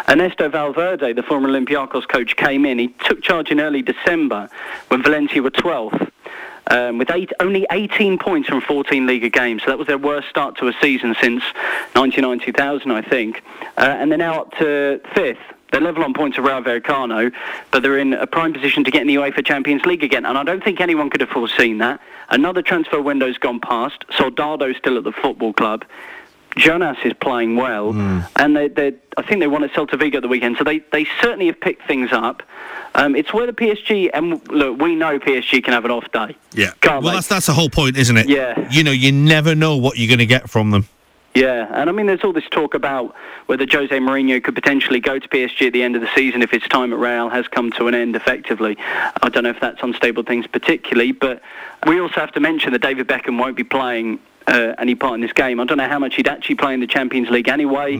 Ernesto 0.09 0.49
Valverde, 0.49 1.13
the 1.13 1.21
former 1.21 1.49
Olympiacos 1.49 2.07
coach, 2.07 2.35
came 2.35 2.65
in. 2.65 2.79
He 2.79 2.87
took 3.05 3.21
charge 3.21 3.51
in 3.51 3.59
early 3.59 3.83
December 3.83 4.49
when 4.87 5.03
Valencia 5.03 5.41
were 5.41 5.51
12th. 5.51 6.11
Um, 6.69 6.97
with 6.97 7.11
eight, 7.11 7.31
only 7.39 7.65
18 7.71 8.17
points 8.17 8.49
from 8.49 8.59
14 8.59 9.05
Liga 9.05 9.29
games. 9.29 9.61
So 9.63 9.71
that 9.71 9.77
was 9.77 9.87
their 9.87 9.99
worst 9.99 10.29
start 10.29 10.57
to 10.57 10.67
a 10.67 10.73
season 10.81 11.15
since 11.21 11.43
1999-2000, 11.93 12.91
I 12.91 13.01
think. 13.07 13.43
Uh, 13.77 13.95
and 13.99 14.11
they're 14.11 14.17
now 14.17 14.41
up 14.41 14.51
to 14.57 14.99
fifth. 15.13 15.37
They're 15.71 15.81
level 15.81 16.03
on 16.03 16.13
points 16.13 16.37
of 16.37 16.43
Rayo 16.43 16.61
Vallecano, 16.61 17.31
but 17.71 17.83
they're 17.83 17.99
in 17.99 18.13
a 18.13 18.25
prime 18.25 18.53
position 18.53 18.83
to 18.85 18.91
get 18.91 19.01
in 19.01 19.07
the 19.07 19.15
UEFA 19.15 19.45
Champions 19.45 19.85
League 19.85 20.03
again. 20.03 20.25
And 20.25 20.37
I 20.37 20.43
don't 20.43 20.63
think 20.63 20.81
anyone 20.81 21.09
could 21.09 21.21
have 21.21 21.29
foreseen 21.29 21.77
that. 21.79 22.01
Another 22.29 22.61
transfer 22.61 23.01
window's 23.01 23.37
gone 23.37 23.59
past. 23.59 24.05
Soldado's 24.17 24.75
still 24.77 24.97
at 24.97 25.03
the 25.03 25.11
football 25.11 25.53
club. 25.53 25.85
Jonas 26.57 26.97
is 27.05 27.13
playing 27.13 27.55
well, 27.55 27.91
and 28.35 28.55
they, 28.55 28.67
they, 28.67 28.93
I 29.15 29.21
think 29.21 29.41
they 29.41 29.47
won 29.47 29.63
at 29.63 29.71
Celta 29.73 29.97
Vigo 29.97 30.17
at 30.17 30.21
the 30.21 30.27
weekend. 30.27 30.57
So 30.57 30.63
they, 30.63 30.79
they 30.91 31.05
certainly 31.21 31.45
have 31.45 31.59
picked 31.59 31.87
things 31.87 32.11
up. 32.11 32.41
Um, 32.95 33.15
it's 33.15 33.31
where 33.31 33.45
the 33.45 33.53
PSG, 33.53 34.09
and 34.13 34.45
look, 34.49 34.81
we 34.81 34.95
know 34.95 35.19
PSG 35.19 35.63
can 35.63 35.73
have 35.73 35.85
an 35.85 35.91
off 35.91 36.11
day. 36.11 36.35
Yeah. 36.53 36.71
Can't 36.81 37.03
well, 37.03 37.11
they? 37.11 37.17
that's 37.17 37.27
that's 37.27 37.45
the 37.45 37.53
whole 37.53 37.69
point, 37.69 37.95
isn't 37.95 38.17
it? 38.17 38.27
Yeah. 38.27 38.67
You 38.71 38.83
know, 38.83 38.91
you 38.91 39.11
never 39.11 39.53
know 39.53 39.77
what 39.77 39.97
you're 39.97 40.07
going 40.07 40.17
to 40.19 40.25
get 40.25 40.49
from 40.49 40.71
them. 40.71 40.87
Yeah, 41.37 41.67
and 41.71 41.87
I 41.87 41.93
mean, 41.93 42.07
there's 42.07 42.23
all 42.23 42.33
this 42.33 42.49
talk 42.49 42.73
about 42.73 43.13
whether 43.45 43.67
Jose 43.69 43.95
Mourinho 43.95 44.43
could 44.43 44.55
potentially 44.55 44.99
go 44.99 45.19
to 45.19 45.27
PSG 45.29 45.67
at 45.67 45.73
the 45.73 45.83
end 45.83 45.95
of 45.95 46.01
the 46.01 46.09
season 46.15 46.41
if 46.41 46.49
his 46.49 46.63
time 46.63 46.91
at 46.91 46.97
Real 46.97 47.29
has 47.29 47.47
come 47.47 47.71
to 47.73 47.87
an 47.87 47.93
end 47.93 48.15
effectively. 48.15 48.75
I 48.79 49.29
don't 49.29 49.43
know 49.43 49.51
if 49.51 49.59
that's 49.59 49.83
unstable 49.83 50.23
things 50.23 50.47
particularly, 50.47 51.11
but 51.11 51.43
we 51.85 51.99
also 51.99 52.15
have 52.15 52.31
to 52.31 52.39
mention 52.39 52.73
that 52.73 52.81
David 52.81 53.07
Beckham 53.07 53.39
won't 53.39 53.55
be 53.55 53.63
playing 53.63 54.17
uh, 54.47 54.73
any 54.79 54.95
part 54.95 55.15
in 55.15 55.21
this 55.21 55.33
game. 55.33 55.59
I 55.59 55.65
don't 55.65 55.77
know 55.77 55.87
how 55.87 55.99
much 55.99 56.15
he'd 56.15 56.27
actually 56.27 56.55
play 56.55 56.73
in 56.73 56.79
the 56.79 56.87
Champions 56.87 57.29
League 57.29 57.47
anyway. 57.49 57.97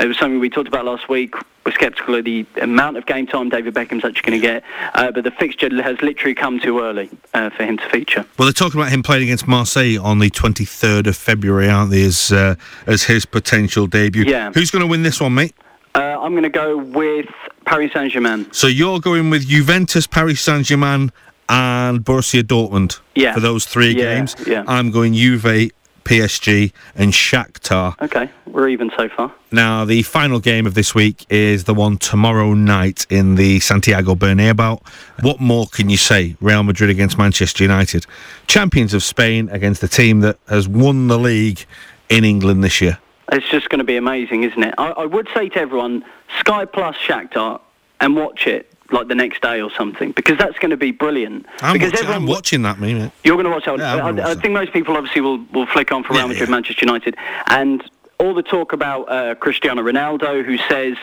It 0.00 0.06
was 0.06 0.16
something 0.18 0.38
we 0.40 0.48
talked 0.50 0.68
about 0.68 0.84
last 0.84 1.08
week. 1.08 1.34
We're 1.66 1.72
sceptical 1.78 2.14
of 2.14 2.24
the 2.24 2.46
amount 2.62 2.96
of 2.96 3.04
game 3.04 3.26
time 3.26 3.50
David 3.50 3.74
Beckham's 3.74 4.02
actually 4.04 4.30
going 4.30 4.40
to 4.40 4.46
get, 4.46 4.64
uh, 4.94 5.10
but 5.12 5.24
the 5.24 5.30
fixture 5.32 5.68
has 5.82 6.00
literally 6.00 6.34
come 6.34 6.60
too 6.60 6.80
early 6.80 7.10
uh, 7.34 7.50
for 7.50 7.64
him 7.64 7.76
to 7.76 7.88
feature. 7.90 8.24
Well, 8.38 8.46
they're 8.46 8.52
talking 8.54 8.80
about 8.80 8.90
him 8.90 9.02
playing 9.02 9.24
against 9.24 9.46
Marseille 9.46 9.98
on 10.02 10.18
the 10.18 10.30
23rd 10.30 11.08
of 11.08 11.16
February, 11.16 11.68
aren't 11.68 11.90
they, 11.90 12.04
as, 12.04 12.32
uh, 12.32 12.54
as 12.86 13.02
his 13.02 13.26
potential 13.26 13.86
debut? 13.86 14.24
Yeah. 14.24 14.50
Who's 14.52 14.70
going 14.70 14.80
to 14.80 14.86
win 14.86 15.02
this 15.02 15.20
one, 15.20 15.34
mate? 15.34 15.52
Uh, 15.94 15.98
I'm 16.20 16.30
going 16.32 16.44
to 16.44 16.48
go 16.48 16.78
with 16.78 17.26
Paris 17.66 17.92
Saint-Germain. 17.92 18.50
So 18.52 18.66
you're 18.66 19.00
going 19.00 19.28
with 19.28 19.46
Juventus, 19.46 20.06
Paris 20.06 20.40
Saint-Germain 20.40 21.12
and 21.50 22.00
Borussia 22.04 22.42
Dortmund 22.42 23.00
Yeah. 23.14 23.34
for 23.34 23.40
those 23.40 23.66
three 23.66 23.88
Yeah, 23.94 24.14
games. 24.16 24.36
yeah. 24.46 24.64
I'm 24.66 24.90
going 24.90 25.12
Juve, 25.14 25.70
PSG 26.08 26.72
and 26.96 27.12
Shakhtar. 27.12 27.94
Okay, 28.00 28.30
we're 28.46 28.68
even 28.68 28.90
so 28.96 29.10
far. 29.10 29.30
Now, 29.52 29.84
the 29.84 30.02
final 30.02 30.40
game 30.40 30.66
of 30.66 30.72
this 30.72 30.94
week 30.94 31.26
is 31.28 31.64
the 31.64 31.74
one 31.74 31.98
tomorrow 31.98 32.54
night 32.54 33.06
in 33.10 33.34
the 33.34 33.60
Santiago 33.60 34.14
Bernabeu. 34.14 34.80
What 35.20 35.38
more 35.38 35.66
can 35.66 35.90
you 35.90 35.98
say? 35.98 36.34
Real 36.40 36.62
Madrid 36.62 36.88
against 36.88 37.18
Manchester 37.18 37.62
United. 37.62 38.06
Champions 38.46 38.94
of 38.94 39.02
Spain 39.02 39.50
against 39.50 39.82
the 39.82 39.88
team 39.88 40.20
that 40.20 40.38
has 40.48 40.66
won 40.66 41.08
the 41.08 41.18
league 41.18 41.66
in 42.08 42.24
England 42.24 42.64
this 42.64 42.80
year. 42.80 42.98
It's 43.30 43.48
just 43.50 43.68
going 43.68 43.80
to 43.80 43.84
be 43.84 43.98
amazing, 43.98 44.44
isn't 44.44 44.62
it? 44.62 44.74
I, 44.78 44.92
I 44.92 45.04
would 45.04 45.28
say 45.34 45.50
to 45.50 45.58
everyone, 45.58 46.02
Sky 46.40 46.64
Plus 46.64 46.96
Shakhtar, 46.96 47.60
and 48.00 48.16
watch 48.16 48.46
it 48.46 48.72
like 48.90 49.08
the 49.08 49.14
next 49.14 49.42
day 49.42 49.60
or 49.60 49.70
something, 49.70 50.12
because 50.12 50.38
that's 50.38 50.58
going 50.58 50.70
to 50.70 50.76
be 50.76 50.90
brilliant. 50.90 51.46
I'm, 51.60 51.74
because 51.74 51.92
watching, 51.92 52.08
I'm 52.08 52.26
watching 52.26 52.62
that, 52.62 52.80
mate. 52.80 53.10
You're 53.24 53.36
going 53.36 53.44
to 53.44 53.50
watch 53.50 53.66
that. 53.66 53.78
Yeah, 53.78 53.96
I, 53.96 54.08
I 54.08 54.12
that. 54.12 54.40
think 54.40 54.54
most 54.54 54.72
people 54.72 54.96
obviously 54.96 55.20
will, 55.20 55.38
will 55.52 55.66
flick 55.66 55.92
on 55.92 56.04
for 56.04 56.14
Yeah, 56.14 56.20
Real 56.20 56.28
Madrid, 56.28 56.48
yeah. 56.48 56.54
Manchester 56.54 56.84
United, 56.84 57.16
and 57.46 57.82
all 58.18 58.34
the 58.34 58.42
talk 58.42 58.72
about 58.72 59.04
uh, 59.04 59.34
Cristiano 59.36 59.82
Ronaldo, 59.82 60.44
who 60.44 60.56
says 60.68 60.96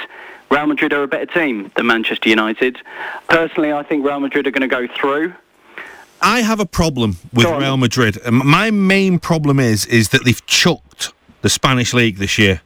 Real 0.49 0.67
Madrid 0.67 0.93
are 0.93 1.03
a 1.03 1.07
better 1.07 1.25
team 1.27 1.71
than 1.75 1.87
Manchester 1.87 2.29
United. 2.29 2.77
Personally, 3.27 3.71
I 3.71 3.83
think 3.83 4.05
Real 4.05 4.19
Madrid 4.19 4.47
are 4.47 4.51
going 4.51 4.67
to 4.67 4.67
go 4.67 4.87
through. 4.99 5.33
I 6.21 6.41
have 6.41 6.59
a 6.59 6.65
problem 6.65 7.17
with 7.33 7.45
Real 7.45 7.77
Madrid. 7.77 8.17
My 8.31 8.71
main 8.71 9.19
problem 9.19 9.59
is 9.59 9.85
is 9.85 10.09
that 10.09 10.25
they've 10.25 10.45
chucked 10.45 11.13
the 11.41 11.49
Spanish 11.49 11.93
league 11.93 12.17
this 12.17 12.37
year. 12.37 12.61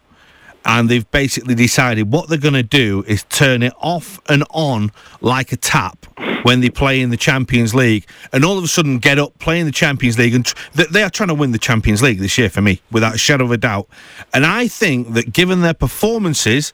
And 0.70 0.88
they've 0.88 1.10
basically 1.10 1.56
decided 1.56 2.12
what 2.12 2.30
they're 2.30 2.38
going 2.38 2.54
to 2.54 2.62
do 2.62 3.04
is 3.08 3.24
turn 3.24 3.64
it 3.64 3.74
off 3.80 4.22
and 4.30 4.44
on 4.52 4.92
like 5.20 5.52
a 5.52 5.58
tap 5.58 6.06
when 6.44 6.62
they 6.62 6.70
play 6.70 7.02
in 7.02 7.10
the 7.10 7.18
Champions 7.18 7.74
League, 7.74 8.06
and 8.32 8.46
all 8.46 8.56
of 8.56 8.64
a 8.64 8.68
sudden 8.68 9.00
get 9.00 9.18
up, 9.18 9.38
play 9.40 9.60
in 9.60 9.66
the 9.66 9.72
Champions 9.72 10.20
League, 10.20 10.36
and 10.36 10.46
tr- 10.46 10.84
they 10.92 11.02
are 11.02 11.10
trying 11.10 11.30
to 11.30 11.34
win 11.34 11.52
the 11.54 11.58
Champions 11.58 12.04
League 12.04 12.20
this 12.20 12.38
year 12.38 12.52
for 12.52 12.62
me, 12.62 12.82
without 12.92 13.16
a 13.16 13.18
shadow 13.18 13.46
of 13.46 13.52
a 13.52 13.58
doubt. 13.58 13.90
And 14.32 14.46
I 14.46 14.68
think 14.68 15.14
that 15.14 15.34
given 15.34 15.62
their 15.62 15.74
performances 15.74 16.72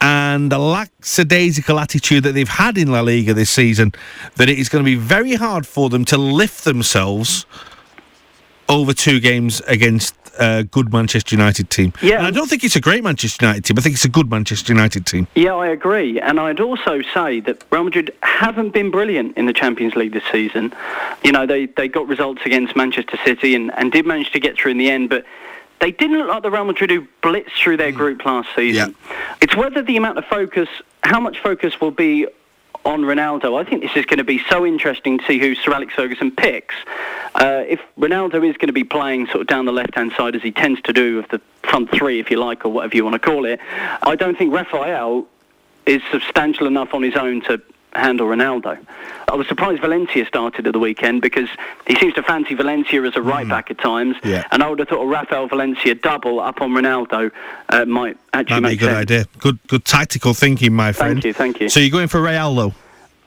and 0.00 0.52
the 0.52 0.60
lackadaisical 0.60 1.80
attitude 1.80 2.22
that 2.22 2.32
they've 2.32 2.48
had 2.48 2.78
in 2.78 2.92
La 2.92 3.00
Liga 3.00 3.34
this 3.34 3.50
season, 3.50 3.92
that 4.36 4.48
it 4.48 4.58
is 4.58 4.68
going 4.68 4.84
to 4.84 4.88
be 4.88 4.94
very 4.94 5.34
hard 5.34 5.66
for 5.66 5.90
them 5.90 6.04
to 6.06 6.16
lift 6.16 6.62
themselves 6.62 7.44
over 8.68 8.92
two 8.92 9.18
games 9.18 9.60
against 9.62 10.14
a 10.38 10.64
good 10.64 10.92
Manchester 10.92 11.34
United 11.34 11.70
team. 11.70 11.92
Yeah. 12.02 12.18
And 12.18 12.26
I 12.26 12.30
don't 12.30 12.48
think 12.48 12.64
it's 12.64 12.76
a 12.76 12.80
great 12.80 13.04
Manchester 13.04 13.44
United 13.44 13.64
team. 13.64 13.78
I 13.78 13.80
think 13.80 13.94
it's 13.94 14.04
a 14.04 14.08
good 14.08 14.30
Manchester 14.30 14.72
United 14.72 15.06
team. 15.06 15.26
Yeah, 15.34 15.54
I 15.54 15.68
agree. 15.68 16.20
And 16.20 16.40
I'd 16.40 16.60
also 16.60 17.02
say 17.14 17.40
that 17.40 17.64
Real 17.70 17.84
Madrid 17.84 18.14
haven't 18.22 18.70
been 18.70 18.90
brilliant 18.90 19.36
in 19.36 19.46
the 19.46 19.52
Champions 19.52 19.94
League 19.94 20.12
this 20.12 20.24
season. 20.30 20.72
You 21.24 21.32
know, 21.32 21.46
they, 21.46 21.66
they 21.66 21.88
got 21.88 22.06
results 22.08 22.42
against 22.44 22.76
Manchester 22.76 23.18
City 23.24 23.54
and, 23.54 23.72
and 23.74 23.92
did 23.92 24.06
manage 24.06 24.32
to 24.32 24.40
get 24.40 24.56
through 24.56 24.72
in 24.72 24.78
the 24.78 24.90
end, 24.90 25.08
but 25.08 25.24
they 25.80 25.90
didn't 25.90 26.18
look 26.18 26.28
like 26.28 26.42
the 26.42 26.50
Real 26.50 26.64
Madrid 26.64 26.90
who 26.90 27.06
blitzed 27.22 27.52
through 27.62 27.76
their 27.76 27.90
hmm. 27.90 27.96
group 27.96 28.24
last 28.24 28.48
season. 28.54 28.94
Yeah. 29.08 29.36
It's 29.42 29.56
whether 29.56 29.82
the 29.82 29.96
amount 29.96 30.18
of 30.18 30.24
focus, 30.26 30.68
how 31.02 31.20
much 31.20 31.40
focus 31.40 31.80
will 31.80 31.90
be 31.90 32.26
on 32.84 33.02
Ronaldo. 33.02 33.60
I 33.60 33.68
think 33.68 33.82
this 33.82 33.96
is 33.96 34.06
going 34.06 34.18
to 34.18 34.24
be 34.24 34.40
so 34.48 34.66
interesting 34.66 35.18
to 35.18 35.26
see 35.26 35.38
who 35.38 35.54
Sir 35.54 35.72
Alex 35.72 35.94
Ferguson 35.94 36.30
picks. 36.30 36.74
Uh, 37.34 37.64
if 37.66 37.80
Ronaldo 37.98 38.48
is 38.48 38.56
going 38.56 38.68
to 38.68 38.72
be 38.72 38.84
playing 38.84 39.26
sort 39.26 39.42
of 39.42 39.46
down 39.46 39.64
the 39.64 39.72
left-hand 39.72 40.12
side 40.16 40.34
as 40.34 40.42
he 40.42 40.50
tends 40.50 40.80
to 40.82 40.92
do 40.92 41.16
with 41.16 41.28
the 41.28 41.40
front 41.62 41.90
three, 41.90 42.20
if 42.20 42.30
you 42.30 42.38
like, 42.38 42.64
or 42.64 42.70
whatever 42.70 42.96
you 42.96 43.04
want 43.04 43.14
to 43.14 43.18
call 43.18 43.44
it, 43.44 43.60
I 44.02 44.16
don't 44.16 44.36
think 44.36 44.52
Rafael 44.52 45.26
is 45.86 46.02
substantial 46.10 46.66
enough 46.66 46.94
on 46.94 47.02
his 47.02 47.16
own 47.16 47.40
to 47.42 47.60
handle 47.94 48.26
Ronaldo. 48.26 48.78
I 49.30 49.34
was 49.36 49.46
surprised 49.48 49.80
Valencia 49.80 50.26
started 50.26 50.66
at 50.66 50.72
the 50.72 50.78
weekend 50.78 51.22
because 51.22 51.48
he 51.86 51.94
seems 51.96 52.14
to 52.14 52.22
fancy 52.22 52.54
Valencia 52.54 53.02
as 53.02 53.16
a 53.16 53.22
right 53.22 53.48
back 53.48 53.70
at 53.70 53.78
times, 53.78 54.16
Yeah. 54.24 54.44
and 54.50 54.62
I 54.62 54.68
would 54.68 54.78
have 54.78 54.88
thought 54.88 55.02
a 55.02 55.06
Rafael 55.06 55.46
Valencia 55.48 55.94
double 55.94 56.40
up 56.40 56.60
on 56.60 56.70
Ronaldo 56.72 57.30
uh, 57.68 57.84
might 57.86 58.16
actually 58.34 58.60
That'd 58.60 58.78
be 58.78 58.84
a 58.84 58.88
good 58.88 58.94
sense. 58.94 59.10
idea. 59.10 59.24
Good, 59.38 59.58
good 59.68 59.84
tactical 59.84 60.34
thinking, 60.34 60.72
my 60.74 60.92
friend. 60.92 61.14
Thank 61.14 61.24
you, 61.24 61.32
thank 61.32 61.60
you. 61.60 61.68
So 61.68 61.80
you're 61.80 61.90
going 61.90 62.08
for 62.08 62.20
Real, 62.22 62.54
though? 62.54 62.74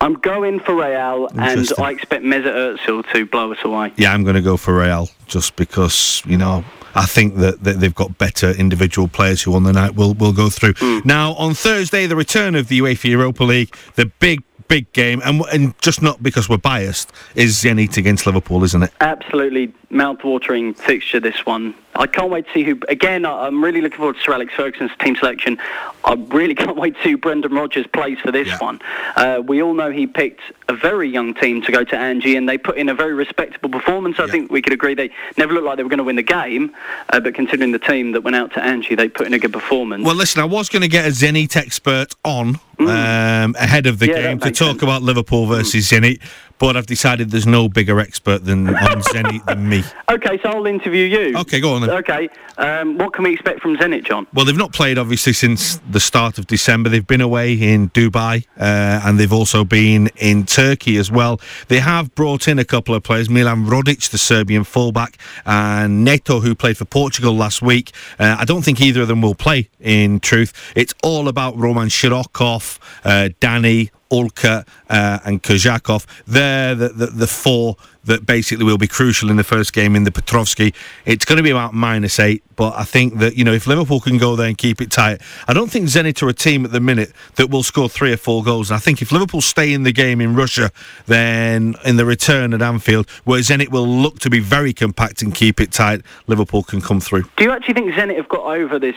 I'm 0.01 0.15
going 0.15 0.59
for 0.59 0.75
Real, 0.75 1.27
and 1.29 1.39
I 1.79 1.91
expect 1.91 2.23
Mesut 2.23 2.77
Ozil 2.77 3.09
to 3.13 3.25
blow 3.25 3.51
us 3.53 3.59
away. 3.63 3.93
Yeah, 3.95 4.13
I'm 4.13 4.23
going 4.23 4.35
to 4.35 4.41
go 4.41 4.57
for 4.57 4.77
Real 4.77 5.09
just 5.25 5.55
because 5.55 6.21
you 6.27 6.37
know 6.37 6.63
I 6.93 7.05
think 7.05 7.37
that, 7.37 7.63
that 7.63 7.79
they've 7.79 7.95
got 7.95 8.17
better 8.17 8.51
individual 8.51 9.07
players 9.07 9.41
who 9.41 9.55
on 9.55 9.63
the 9.63 9.71
night 9.73 9.95
will 9.95 10.13
will 10.13 10.33
go 10.33 10.49
through. 10.49 10.73
Now 11.05 11.33
on 11.35 11.53
Thursday, 11.53 12.07
the 12.07 12.15
return 12.15 12.55
of 12.55 12.67
the 12.67 12.79
UEFA 12.81 13.09
Europa 13.09 13.43
League, 13.45 13.75
the 13.95 14.05
big 14.19 14.43
big 14.67 14.91
game, 14.93 15.21
and 15.23 15.41
and 15.53 15.77
just 15.81 16.01
not 16.01 16.21
because 16.23 16.49
we're 16.49 16.57
biased, 16.57 17.11
is 17.35 17.55
Zenit 17.63 17.97
against 17.97 18.25
Liverpool, 18.25 18.63
isn't 18.63 18.83
it? 18.83 18.91
Absolutely 19.01 19.73
mouth-watering 19.89 20.73
fixture, 20.73 21.19
this 21.21 21.45
one. 21.45 21.73
I 21.95 22.07
can't 22.07 22.29
wait 22.29 22.45
to 22.47 22.53
see 22.53 22.63
who. 22.63 22.77
Again, 22.89 23.25
I'm 23.25 23.63
really 23.63 23.79
looking 23.79 23.97
forward 23.97 24.17
to 24.17 24.21
Sir 24.21 24.33
Alex 24.33 24.51
Ferguson's 24.53 24.91
team 24.99 25.15
selection. 25.15 25.57
I 26.03 26.13
really 26.13 26.55
can't 26.63 26.75
wait 26.75 26.95
to 26.97 27.03
see 27.03 27.11
who 27.11 27.17
Brendan 27.17 27.53
Rodgers 27.53 27.87
plays 27.87 28.17
for 28.19 28.31
this 28.31 28.47
Yeah. 28.47 28.57
one. 28.57 28.81
Uh, 29.15 29.41
we 29.45 29.61
all 29.61 29.73
know 29.73 29.91
he 29.91 30.05
picked 30.05 30.41
a 30.67 30.73
very 30.73 31.09
young 31.09 31.33
team 31.33 31.61
to 31.61 31.71
go 31.71 31.83
to 31.85 31.95
Anzhi, 31.95 32.37
and 32.37 32.49
they 32.49 32.57
put 32.57 32.77
in 32.77 32.89
a 32.89 32.93
very 32.93 33.13
respectable 33.13 33.69
performance. 33.69 34.19
I 34.19 34.25
Yeah. 34.25 34.31
think 34.31 34.51
we 34.51 34.61
could 34.61 34.73
agree 34.73 34.93
they 34.95 35.11
never 35.37 35.53
looked 35.53 35.65
like 35.65 35.77
they 35.77 35.83
were 35.83 35.89
going 35.89 35.99
to 35.99 36.03
win 36.03 36.17
the 36.17 36.23
game, 36.23 36.71
uh, 37.13 37.19
but 37.21 37.33
considering 37.33 37.71
the 37.71 37.79
team 37.79 38.11
that 38.11 38.21
went 38.21 38.35
out 38.35 38.53
to 38.55 38.59
Anzhi, 38.59 38.97
they 38.97 39.07
put 39.07 39.27
in 39.27 39.33
a 39.33 39.39
good 39.39 39.53
performance. 39.53 40.03
Well, 40.03 40.15
listen, 40.15 40.41
I 40.41 40.45
was 40.45 40.67
going 40.67 40.81
to 40.81 40.89
get 40.89 41.05
a 41.05 41.11
Zenit 41.11 41.55
expert 41.55 42.13
on 42.25 42.59
um, 42.79 43.55
ahead 43.57 43.85
of 43.87 43.99
the 43.99 44.05
Mm. 44.07 44.15
Yeah, 44.15 44.21
game 44.21 44.39
to 44.39 44.51
talk 44.51 44.53
sense. 44.55 44.79
Mm. 44.79 44.83
about 44.83 45.01
Liverpool 45.01 45.45
versus 45.47 45.89
Zenit, 45.89 46.19
but 46.59 46.77
I've 46.77 46.85
decided 46.85 47.31
there's 47.31 47.47
no 47.47 47.67
bigger 47.67 47.99
expert 47.99 48.45
than 48.45 48.67
on 48.69 49.01
Zenit 49.01 49.45
than 49.45 49.67
me. 49.67 49.83
okay, 50.09 50.39
so 50.41 50.49
I'll 50.49 50.65
interview 50.65 51.05
you. 51.05 51.37
Okay, 51.37 51.59
go 51.59 51.73
on 51.73 51.81
then. 51.81 51.89
Okay, 51.91 52.29
um, 52.57 52.97
what 52.97 53.13
can 53.13 53.23
we 53.23 53.33
expect 53.33 53.61
from 53.61 53.75
Zenit, 53.77 54.05
John? 54.05 54.27
Well, 54.33 54.45
they've 54.45 54.55
not 54.55 54.73
played 54.73 54.97
obviously 54.97 55.33
since 55.33 55.79
the 55.89 55.99
start 55.99 56.37
of 56.37 56.47
December. 56.47 56.89
They've 56.89 57.05
been 57.05 57.21
away 57.21 57.53
in 57.53 57.89
Dubai 57.89 58.45
uh, 58.57 59.01
and 59.03 59.19
they've 59.19 59.33
also 59.33 59.63
been 59.63 60.09
in 60.17 60.45
Turkey 60.45 60.97
as 60.97 61.11
well. 61.11 61.39
They 61.67 61.79
have 61.79 62.13
brought 62.15 62.47
in 62.47 62.59
a 62.59 62.65
couple 62.65 62.95
of 62.95 63.03
players 63.03 63.29
Milan 63.29 63.65
Rodic, 63.65 64.09
the 64.09 64.17
Serbian 64.17 64.63
fullback, 64.63 65.17
and 65.45 66.03
Neto, 66.03 66.39
who 66.39 66.55
played 66.55 66.77
for 66.77 66.85
Portugal 66.85 67.35
last 67.35 67.61
week. 67.61 67.91
Uh, 68.19 68.37
I 68.39 68.45
don't 68.45 68.63
think 68.63 68.81
either 68.81 69.01
of 69.01 69.07
them 69.07 69.21
will 69.21 69.35
play, 69.35 69.69
in 69.79 70.19
truth. 70.19 70.73
It's 70.75 70.93
all 71.03 71.27
about 71.27 71.57
Roman 71.57 71.89
Shirokov, 71.89 72.79
uh, 73.03 73.29
Danny, 73.39 73.91
Ulka, 74.11 74.67
uh, 74.89 75.19
and 75.25 75.41
Kerzhakov. 75.41 76.05
They're 76.27 76.75
the, 76.75 76.89
the, 76.89 77.05
the 77.07 77.27
four 77.27 77.77
that 78.05 78.25
basically 78.25 78.63
will 78.63 78.77
be 78.77 78.87
crucial 78.87 79.31
in 79.31 79.35
the 79.35 79.43
first 79.43 79.73
game 79.73 79.95
in 79.95 80.03
the 80.03 80.11
Petrovsky. 80.11 80.73
It's 81.05 81.25
going 81.25 81.37
to 81.37 81.43
be 81.43 81.49
about 81.49 81.73
minus 81.73 82.19
eight, 82.19 82.43
but 82.55 82.75
I 82.75 82.83
think 82.83 83.17
that, 83.17 83.35
you 83.35 83.43
know, 83.43 83.53
if 83.53 83.65
Liverpool 83.65 83.99
can 83.99 84.19
go 84.19 84.35
there 84.35 84.47
and 84.47 84.57
keep 84.57 84.79
it 84.79 84.91
tight, 84.91 85.21
I 85.47 85.53
don't 85.53 85.71
think 85.71 85.87
Zenit 85.87 86.21
are 86.21 86.29
a 86.29 86.33
team 86.33 86.65
at 86.65 86.71
the 86.71 86.79
minute 86.79 87.11
that 87.35 87.49
will 87.49 87.63
score 87.63 87.89
three 87.89 88.13
or 88.13 88.17
four 88.17 88.43
goals. 88.43 88.69
And 88.69 88.75
I 88.75 88.79
think 88.79 89.01
if 89.01 89.11
Liverpool 89.11 89.41
stay 89.41 89.73
in 89.73 89.83
the 89.83 89.91
game 89.91 90.21
in 90.21 90.35
Russia, 90.35 90.71
then 91.07 91.75
in 91.83 91.97
the 91.97 92.05
return 92.05 92.53
at 92.53 92.61
Anfield, 92.61 93.09
where 93.23 93.39
Zenit 93.39 93.69
will 93.69 93.87
look 93.87 94.19
to 94.19 94.29
be 94.29 94.39
very 94.39 94.71
compact 94.71 95.23
and 95.23 95.33
keep 95.33 95.59
it 95.59 95.71
tight, 95.71 96.01
Liverpool 96.27 96.61
can 96.61 96.81
come 96.81 96.99
through. 96.99 97.23
Do 97.37 97.43
you 97.43 97.51
actually 97.51 97.73
think 97.73 97.91
Zenit 97.93 98.17
have 98.17 98.29
got 98.29 98.43
over 98.43 98.77
this 98.77 98.95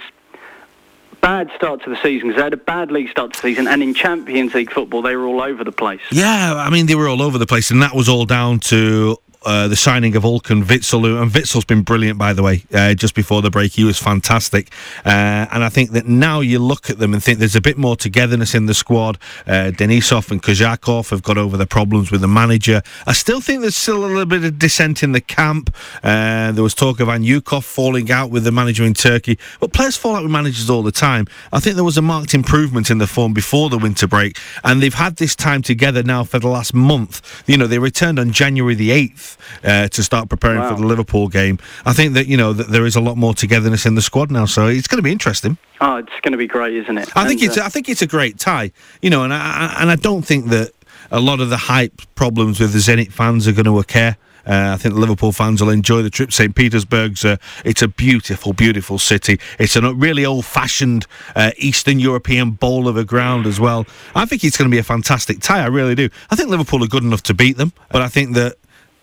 bad 1.28 1.50
start 1.54 1.82
to 1.82 1.90
the 1.90 1.96
season? 1.96 2.28
Because 2.28 2.38
they 2.38 2.44
had 2.44 2.54
a 2.54 2.56
bad 2.56 2.90
league 2.90 3.10
start 3.10 3.34
to 3.34 3.42
the 3.42 3.48
season, 3.48 3.68
and 3.68 3.82
in 3.82 3.92
Champions 3.92 4.54
League 4.54 4.72
football, 4.72 5.02
they 5.02 5.14
were 5.14 5.26
all 5.26 5.42
over 5.42 5.62
the 5.62 5.72
place. 5.72 6.00
Yeah, 6.10 6.54
I 6.54 6.70
mean, 6.70 6.86
they 6.86 6.94
were 6.94 7.06
all 7.06 7.20
over 7.20 7.36
the 7.36 7.46
place, 7.46 7.70
and 7.70 7.82
that 7.82 7.94
was 7.94 8.08
all 8.08 8.24
down 8.24 8.60
to 8.60 9.18
uh, 9.44 9.68
the 9.68 9.76
signing 9.76 10.16
of 10.16 10.22
Hulk 10.22 10.50
and 10.50 10.64
Witsel, 10.64 11.22
and 11.22 11.30
Witsel's 11.30 11.64
been 11.64 11.82
brilliant, 11.82 12.18
by 12.18 12.32
the 12.32 12.42
way. 12.42 12.64
Uh, 12.72 12.94
just 12.94 13.14
before 13.14 13.40
the 13.40 13.50
break, 13.50 13.72
he 13.72 13.84
was 13.84 13.98
fantastic, 13.98 14.70
uh, 15.04 15.46
and 15.50 15.62
I 15.62 15.68
think 15.68 15.92
that 15.92 16.06
now 16.06 16.40
you 16.40 16.58
look 16.58 16.90
at 16.90 16.98
them 16.98 17.14
and 17.14 17.22
think 17.22 17.38
there's 17.38 17.56
a 17.56 17.60
bit 17.60 17.78
more 17.78 17.96
togetherness 17.96 18.54
in 18.54 18.66
the 18.66 18.74
squad. 18.74 19.18
Uh, 19.46 19.70
Denisov 19.70 20.30
and 20.30 20.42
Kerzhakov 20.42 21.10
have 21.10 21.22
got 21.22 21.38
over 21.38 21.56
the 21.56 21.66
problems 21.66 22.10
with 22.10 22.20
the 22.20 22.28
manager. 22.28 22.82
I 23.06 23.12
still 23.12 23.40
think 23.40 23.60
there's 23.60 23.76
still 23.76 24.04
a 24.04 24.06
little 24.06 24.26
bit 24.26 24.44
of 24.44 24.58
dissent 24.58 25.02
in 25.02 25.12
the 25.12 25.20
camp. 25.20 25.74
Uh, 26.02 26.52
there 26.52 26.64
was 26.64 26.74
talk 26.74 26.98
of 27.00 27.08
Anyukov 27.08 27.62
falling 27.62 28.10
out 28.10 28.30
with 28.30 28.44
the 28.44 28.52
manager 28.52 28.84
in 28.84 28.94
Turkey, 28.94 29.38
but 29.60 29.72
players 29.72 29.96
fall 29.96 30.16
out 30.16 30.22
with 30.22 30.32
managers 30.32 30.68
all 30.68 30.82
the 30.82 30.92
time. 30.92 31.26
I 31.52 31.60
think 31.60 31.76
there 31.76 31.84
was 31.84 31.96
a 31.96 32.02
marked 32.02 32.34
improvement 32.34 32.90
in 32.90 32.98
the 32.98 33.06
form 33.06 33.34
before 33.34 33.70
the 33.70 33.78
winter 33.78 34.08
break, 34.08 34.36
and 34.64 34.82
they've 34.82 34.92
had 34.92 35.16
this 35.16 35.36
time 35.36 35.62
together 35.62 36.02
now 36.02 36.24
for 36.24 36.38
the 36.40 36.48
last 36.48 36.74
month. 36.74 37.44
You 37.46 37.56
know, 37.56 37.66
they 37.66 37.78
returned 37.78 38.18
on 38.18 38.32
January 38.32 38.74
the 38.74 38.90
8th 38.90 39.27
uh, 39.64 39.88
to 39.88 40.02
start 40.02 40.28
preparing 40.28 40.60
Wow. 40.60 40.70
for 40.74 40.80
the 40.80 40.86
Liverpool 40.86 41.28
game. 41.28 41.58
I 41.84 41.92
think 41.92 42.14
that, 42.14 42.26
you 42.26 42.36
know, 42.36 42.52
that 42.52 42.68
there 42.68 42.86
is 42.86 42.96
a 42.96 43.00
lot 43.00 43.16
more 43.16 43.34
togetherness 43.34 43.84
in 43.86 43.94
the 43.94 44.02
squad 44.02 44.30
now, 44.30 44.46
so 44.46 44.66
it's 44.68 44.86
going 44.88 44.98
to 44.98 45.02
be 45.02 45.12
interesting. 45.12 45.58
Oh, 45.80 45.96
it's 45.96 46.12
going 46.22 46.32
to 46.32 46.38
be 46.38 46.46
great, 46.46 46.74
isn't 46.76 46.98
it? 46.98 47.08
I 47.16 47.26
think 47.26 47.42
it's 47.42 47.56
uh, 47.58 47.64
I 47.64 47.68
think 47.68 47.88
it's 47.88 48.02
a 48.02 48.06
great 48.06 48.38
tie, 48.38 48.72
you 49.02 49.10
know, 49.10 49.22
and 49.24 49.32
I, 49.34 49.38
I- 49.76 49.82
and 49.82 49.90
I 49.90 49.96
don't 49.96 50.22
think 50.22 50.46
that 50.46 50.72
a 51.10 51.20
lot 51.20 51.40
of 51.40 51.48
the 51.50 51.56
hype 51.56 52.02
problems 52.14 52.60
with 52.60 52.72
the 52.72 52.78
Zenit 52.80 53.12
fans 53.12 53.46
are 53.48 53.52
going 53.52 53.64
to 53.66 53.78
occur. 53.78 54.16
Uh, 54.46 54.72
I 54.74 54.76
think 54.78 54.94
the 54.94 55.00
Liverpool 55.00 55.32
fans 55.32 55.60
will 55.60 55.68
enjoy 55.68 56.00
the 56.00 56.08
trip. 56.08 56.32
St. 56.32 56.54
Petersburg's 56.54 57.22
a, 57.22 57.38
it's 57.66 57.82
a 57.82 57.88
beautiful, 57.88 58.54
beautiful 58.54 58.98
city. 58.98 59.38
It's 59.58 59.76
a 59.76 59.94
really 59.94 60.24
old-fashioned 60.24 61.06
uh, 61.36 61.50
Eastern 61.58 61.98
European 62.00 62.52
bowl 62.52 62.88
of 62.88 62.96
a 62.96 63.04
ground 63.04 63.46
as 63.46 63.60
well. 63.60 63.86
I 64.14 64.24
think 64.24 64.44
it's 64.44 64.56
going 64.56 64.70
to 64.70 64.74
be 64.74 64.78
a 64.78 64.82
fantastic 64.82 65.40
tie. 65.40 65.60
I 65.62 65.66
really 65.66 65.94
do. 65.94 66.08
I 66.30 66.34
think 66.36 66.48
Liverpool 66.48 66.82
are 66.82 66.86
good 66.88 67.02
enough 67.04 67.22
to 67.24 67.34
beat 67.34 67.58
them, 67.58 67.72
but 67.90 68.00
I 68.00 68.08
think 68.08 68.34
that 68.36 68.56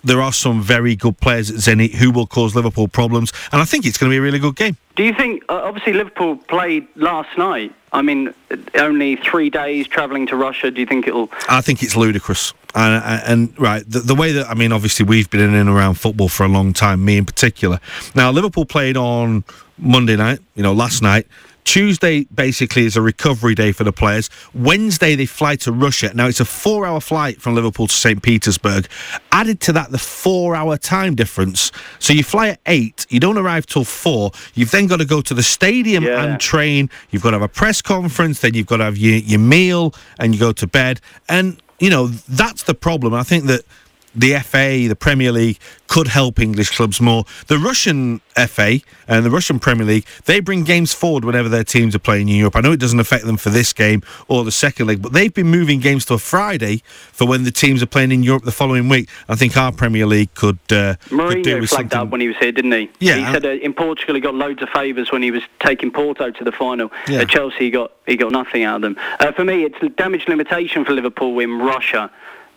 there 0.05 0.21
are 0.21 0.31
some 0.31 0.61
very 0.61 0.95
good 0.95 1.19
players 1.19 1.49
at 1.49 1.57
Zenit 1.57 1.95
who 1.95 2.11
will 2.11 2.27
cause 2.27 2.55
Liverpool 2.55 2.87
problems, 2.87 3.33
and 3.51 3.61
I 3.61 3.65
think 3.65 3.85
it's 3.85 3.97
going 3.97 4.09
to 4.09 4.13
be 4.13 4.17
a 4.17 4.21
really 4.21 4.39
good 4.39 4.55
game. 4.55 4.77
do 4.95 5.03
you 5.03 5.13
think? 5.13 5.43
Uh, 5.49 5.61
obviously, 5.63 5.93
Liverpool 5.93 6.37
played 6.37 6.87
last 6.95 7.37
night. 7.37 7.73
I 7.91 8.01
mean, 8.01 8.33
only 8.75 9.15
three 9.15 9.49
days 9.49 9.87
travelling 9.87 10.27
to 10.27 10.35
Russia. 10.35 10.69
Do 10.69 10.79
you 10.79 10.85
think 10.85 11.07
it'll? 11.07 11.29
I 11.49 11.61
think 11.61 11.81
it's 11.81 11.95
ludicrous. 11.95 12.53
And, 12.75 13.03
and, 13.03 13.23
and 13.25 13.59
right, 13.59 13.83
the, 13.87 13.99
the 13.99 14.15
way 14.15 14.33
that 14.33 14.47
I 14.49 14.53
mean, 14.53 14.71
obviously, 14.71 15.05
we've 15.05 15.29
been 15.29 15.41
in 15.41 15.55
and 15.55 15.69
around 15.69 15.95
football 15.95 16.29
for 16.29 16.43
a 16.43 16.49
long 16.49 16.73
time. 16.73 17.03
Me 17.03 17.17
in 17.17 17.25
particular. 17.25 17.79
Now, 18.13 18.31
Liverpool 18.31 18.65
played 18.65 18.97
on 18.97 19.43
Monday 19.77 20.15
night. 20.15 20.39
You 20.55 20.63
know, 20.63 20.73
last 20.73 21.01
night. 21.01 21.27
Tuesday 21.65 22.23
basically 22.33 22.85
is 22.85 22.95
a 22.95 23.01
recovery 23.01 23.55
day 23.55 23.71
for 23.71 23.83
the 23.83 23.91
players. 23.91 24.29
Wednesday 24.53 25.15
they 25.15 25.25
fly 25.25 25.55
to 25.57 25.71
Russia. 25.71 26.11
Now 26.13 26.27
it's 26.27 26.39
a 26.39 26.45
four-hour 26.45 27.01
flight 27.01 27.41
from 27.41 27.55
Liverpool 27.55 27.87
to 27.87 27.93
St. 27.93 28.21
Petersburg. 28.21 28.87
Added 29.31 29.59
to 29.61 29.73
that 29.73 29.91
the 29.91 29.97
four-hour 29.97 30.77
time 30.77 31.15
difference. 31.15 31.71
So 31.99 32.13
you 32.13 32.23
fly 32.23 32.49
at 32.49 32.59
eight. 32.67 33.05
You 33.09 33.19
don't 33.19 33.37
arrive 33.37 33.65
till 33.65 33.83
four. 33.83 34.31
You've 34.53 34.71
then 34.71 34.87
got 34.87 34.97
to 34.99 35.05
go 35.05 35.21
to 35.21 35.33
the 35.33 35.43
stadium 35.43 36.03
Yeah. 36.03 36.23
and 36.23 36.39
train. 36.39 36.89
You've 37.09 37.23
got 37.23 37.31
to 37.31 37.35
have 37.35 37.41
a 37.41 37.49
press 37.49 37.81
conference. 37.81 38.39
Then 38.41 38.53
you've 38.53 38.67
got 38.67 38.77
to 38.77 38.85
have 38.85 38.97
your, 38.97 39.15
your 39.17 39.39
meal 39.39 39.93
and 40.19 40.33
you 40.33 40.39
go 40.39 40.53
to 40.53 40.67
bed. 40.67 41.01
And 41.27 41.59
you 41.79 41.89
know 41.89 42.07
that's 42.07 42.63
the 42.63 42.73
problem. 42.75 43.13
I 43.13 43.23
think 43.23 43.45
that 43.45 43.63
the 44.15 44.39
FA, 44.39 44.87
the 44.87 44.95
Premier 44.95 45.31
League, 45.31 45.59
could 45.87 46.07
help 46.07 46.39
English 46.39 46.75
clubs 46.75 46.99
more. 46.99 47.25
The 47.47 47.57
Russian 47.57 48.21
FA 48.47 48.79
and 49.07 49.25
the 49.25 49.29
Russian 49.29 49.59
Premier 49.59 49.85
League, 49.85 50.05
they 50.25 50.39
bring 50.39 50.63
games 50.63 50.93
forward 50.93 51.23
whenever 51.23 51.47
their 51.47 51.63
teams 51.63 51.95
are 51.95 51.99
playing 51.99 52.27
in 52.29 52.35
Europe. 52.35 52.55
I 52.55 52.61
know 52.61 52.71
it 52.71 52.79
doesn't 52.79 52.99
affect 52.99 53.25
them 53.25 53.37
for 53.37 53.49
this 53.49 53.71
game 53.73 54.01
or 54.27 54.43
the 54.43 54.51
second 54.51 54.87
leg, 54.87 55.01
but 55.01 55.13
they've 55.13 55.33
been 55.33 55.47
moving 55.47 55.79
games 55.79 56.05
to 56.05 56.15
a 56.15 56.17
Friday 56.17 56.81
for 57.11 57.27
when 57.27 57.43
the 57.43 57.51
teams 57.51 57.83
are 57.83 57.87
playing 57.87 58.11
in 58.11 58.23
Europe 58.23 58.43
the 58.43 58.51
following 58.51 58.89
week. 58.89 59.09
I 59.29 59.35
think 59.35 59.55
our 59.57 59.71
Premier 59.71 60.05
League 60.05 60.33
could, 60.33 60.59
uh, 60.69 60.95
Mourinho 61.09 61.29
could 61.29 61.43
do 61.43 61.59
with 61.61 61.69
flagged 61.69 61.91
something. 61.91 62.07
up 62.07 62.11
when 62.11 62.21
he 62.21 62.27
was 62.27 62.37
here, 62.37 62.51
didn't 62.51 62.71
he? 62.71 62.89
Yeah, 62.99 63.15
He 63.17 63.33
said 63.33 63.45
uh, 63.45 63.49
in 63.49 63.73
Portugal 63.73 64.15
he 64.15 64.21
got 64.21 64.33
loads 64.35 64.61
of 64.61 64.69
favours 64.69 65.11
when 65.11 65.21
he 65.21 65.31
was 65.31 65.43
taking 65.59 65.91
Porto 65.91 66.31
to 66.31 66.43
the 66.43 66.51
final. 66.51 66.91
Yeah. 67.07 67.21
At 67.21 67.29
Chelsea 67.29 67.65
he 67.65 67.69
got 67.69 67.91
he 68.07 68.15
got 68.17 68.31
nothing 68.31 68.63
out 68.63 68.77
of 68.77 68.81
them. 68.81 68.97
Uh, 69.19 69.31
for 69.31 69.43
me, 69.43 69.63
it's 69.63 69.95
damage 69.95 70.27
limitation 70.27 70.85
for 70.85 70.93
Liverpool 70.93 71.39
in 71.39 71.57
Russia. 71.59 72.11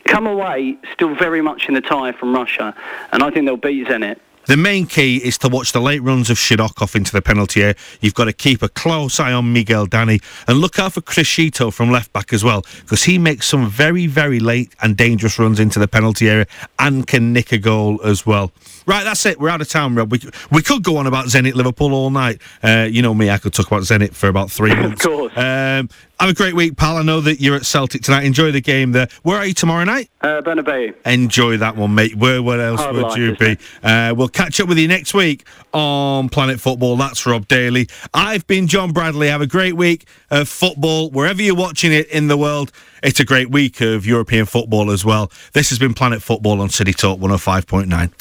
Come 0.09 0.27
away 0.27 0.77
still 0.93 1.15
very 1.15 1.43
much 1.43 1.69
in 1.69 1.75
the 1.75 1.83
tie 1.83 2.13
from 2.13 2.35
Russia, 2.35 2.75
and 3.13 3.23
I 3.23 3.31
think 3.31 3.45
they'll 3.45 3.57
beat 3.57 3.87
Zenit. 3.87 4.19
The 4.47 4.57
main 4.57 4.87
key 4.87 5.19
is 5.19 5.37
to 5.39 5.49
watch 5.49 5.73
the 5.73 5.81
late 5.81 6.03
runs 6.03 6.31
of 6.31 6.39
Shirokov 6.39 6.97
into 6.97 7.13
the 7.13 7.21
penalty 7.21 7.63
area. 7.63 7.75
You've 8.01 8.15
got 8.15 8.25
to 8.25 8.33
keep 8.33 8.63
a 8.63 8.71
close 8.71 9.21
eye 9.21 9.35
on 9.35 9.53
Miguel 9.53 9.87
Dani 9.87 10.23
and 10.47 10.57
look 10.57 10.79
out 10.79 10.95
for 10.95 11.03
Criscito 11.03 11.71
from 11.71 11.91
left 11.91 12.15
back 12.15 12.33
as 12.33 12.43
well 12.43 12.65
because 12.81 13.05
he 13.05 13.19
makes 13.19 13.47
some 13.47 13.69
very, 13.69 14.07
very 14.07 14.41
late 14.41 14.75
and 14.81 14.97
dangerous 14.97 15.39
runs 15.39 15.61
into 15.61 15.79
the 15.79 15.87
penalty 15.87 16.31
area 16.31 16.47
and 16.79 17.07
can 17.07 17.35
nick 17.35 17.53
a 17.53 17.59
goal 17.59 18.01
as 18.03 18.25
well. 18.25 18.51
Right, 18.89 19.05
that's 19.05 19.27
it. 19.27 19.39
We're 19.39 19.51
out 19.51 19.61
of 19.61 19.69
town, 19.69 19.95
Rob. 19.95 20.11
We, 20.11 20.19
we 20.51 20.63
could 20.63 20.83
go 20.83 20.97
on 20.97 21.07
about 21.07 21.27
Zenit 21.27 21.53
Liverpool 21.53 21.93
all 21.93 22.09
night. 22.09 22.41
Uh, 22.63 22.89
you 22.91 23.03
know 23.03 23.13
me, 23.13 23.29
I 23.29 23.37
could 23.37 23.53
talk 23.53 23.67
about 23.67 23.83
Zenit 23.83 24.15
for 24.15 24.29
about 24.29 24.51
three 24.51 24.75
months. 24.75 25.05
course. 25.05 25.31
Um, 25.37 25.91
have 26.19 26.31
a 26.31 26.35
great 26.35 26.55
week, 26.55 26.75
pal. 26.79 26.97
I 26.97 27.03
know 27.03 27.21
that 27.21 27.39
you're 27.39 27.55
at 27.55 27.67
Celtic 27.67 28.01
tonight. 28.01 28.25
Enjoy 28.25 28.51
the 28.51 28.63
game 28.63 28.93
there. 28.93 29.09
Where 29.25 29.37
are 29.37 29.45
you 29.45 29.53
tomorrow 29.53 29.85
night? 29.85 30.11
Uh, 30.23 30.41
Bernabeu. 30.41 30.95
Enjoy 31.05 31.59
that 31.59 31.77
one, 31.77 31.95
mate. 31.95 32.17
Where, 32.17 32.43
where 32.43 32.63
else 32.63 32.81
Hard 32.81 32.97
would 32.97 33.03
life, 33.03 33.19
you 33.19 33.37
be? 33.37 33.59
Uh, 33.83 34.15
we'll 34.17 34.29
catch 34.29 34.59
up 34.59 34.69
with 34.69 34.79
you 34.79 34.89
next 34.89 35.13
week 35.13 35.47
on 35.73 36.29
Planet 36.29 36.61
Football. 36.61 36.97
That's 36.97 37.27
Rob 37.27 37.49
Daly. 37.49 37.89
I've 38.15 38.47
been 38.47 38.67
John 38.67 38.93
Bradley. 38.93 39.29
Have 39.29 39.41
a 39.41 39.47
great 39.47 39.77
week 39.77 40.07
of 40.31 40.49
football. 40.49 41.11
Wherever 41.11 41.43
you're 41.43 41.55
watching 41.55 41.93
it 41.93 42.09
in 42.09 42.29
the 42.29 42.37
world, 42.37 42.73
it's 43.03 43.21
a 43.21 43.25
great 43.25 43.51
week 43.51 43.81
of 43.81 44.07
European 44.07 44.47
football 44.47 44.91
as 44.91 45.05
well. 45.05 45.31
This 45.53 45.71
has 45.71 45.79
been 45.79 45.95
Planet 45.95 46.23
Football 46.23 46.61
on 46.61 46.69
City 46.69 46.93
Talk 46.93 47.19
105.9. 47.21 48.13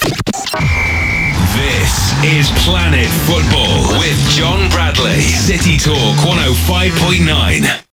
This 1.57 2.13
is 2.23 2.49
Planet 2.63 3.09
Football 3.25 3.99
with 3.99 4.17
John 4.31 4.69
Bradley. 4.69 5.21
City 5.21 5.77
Talk 5.77 6.15
105.9. 6.25 7.83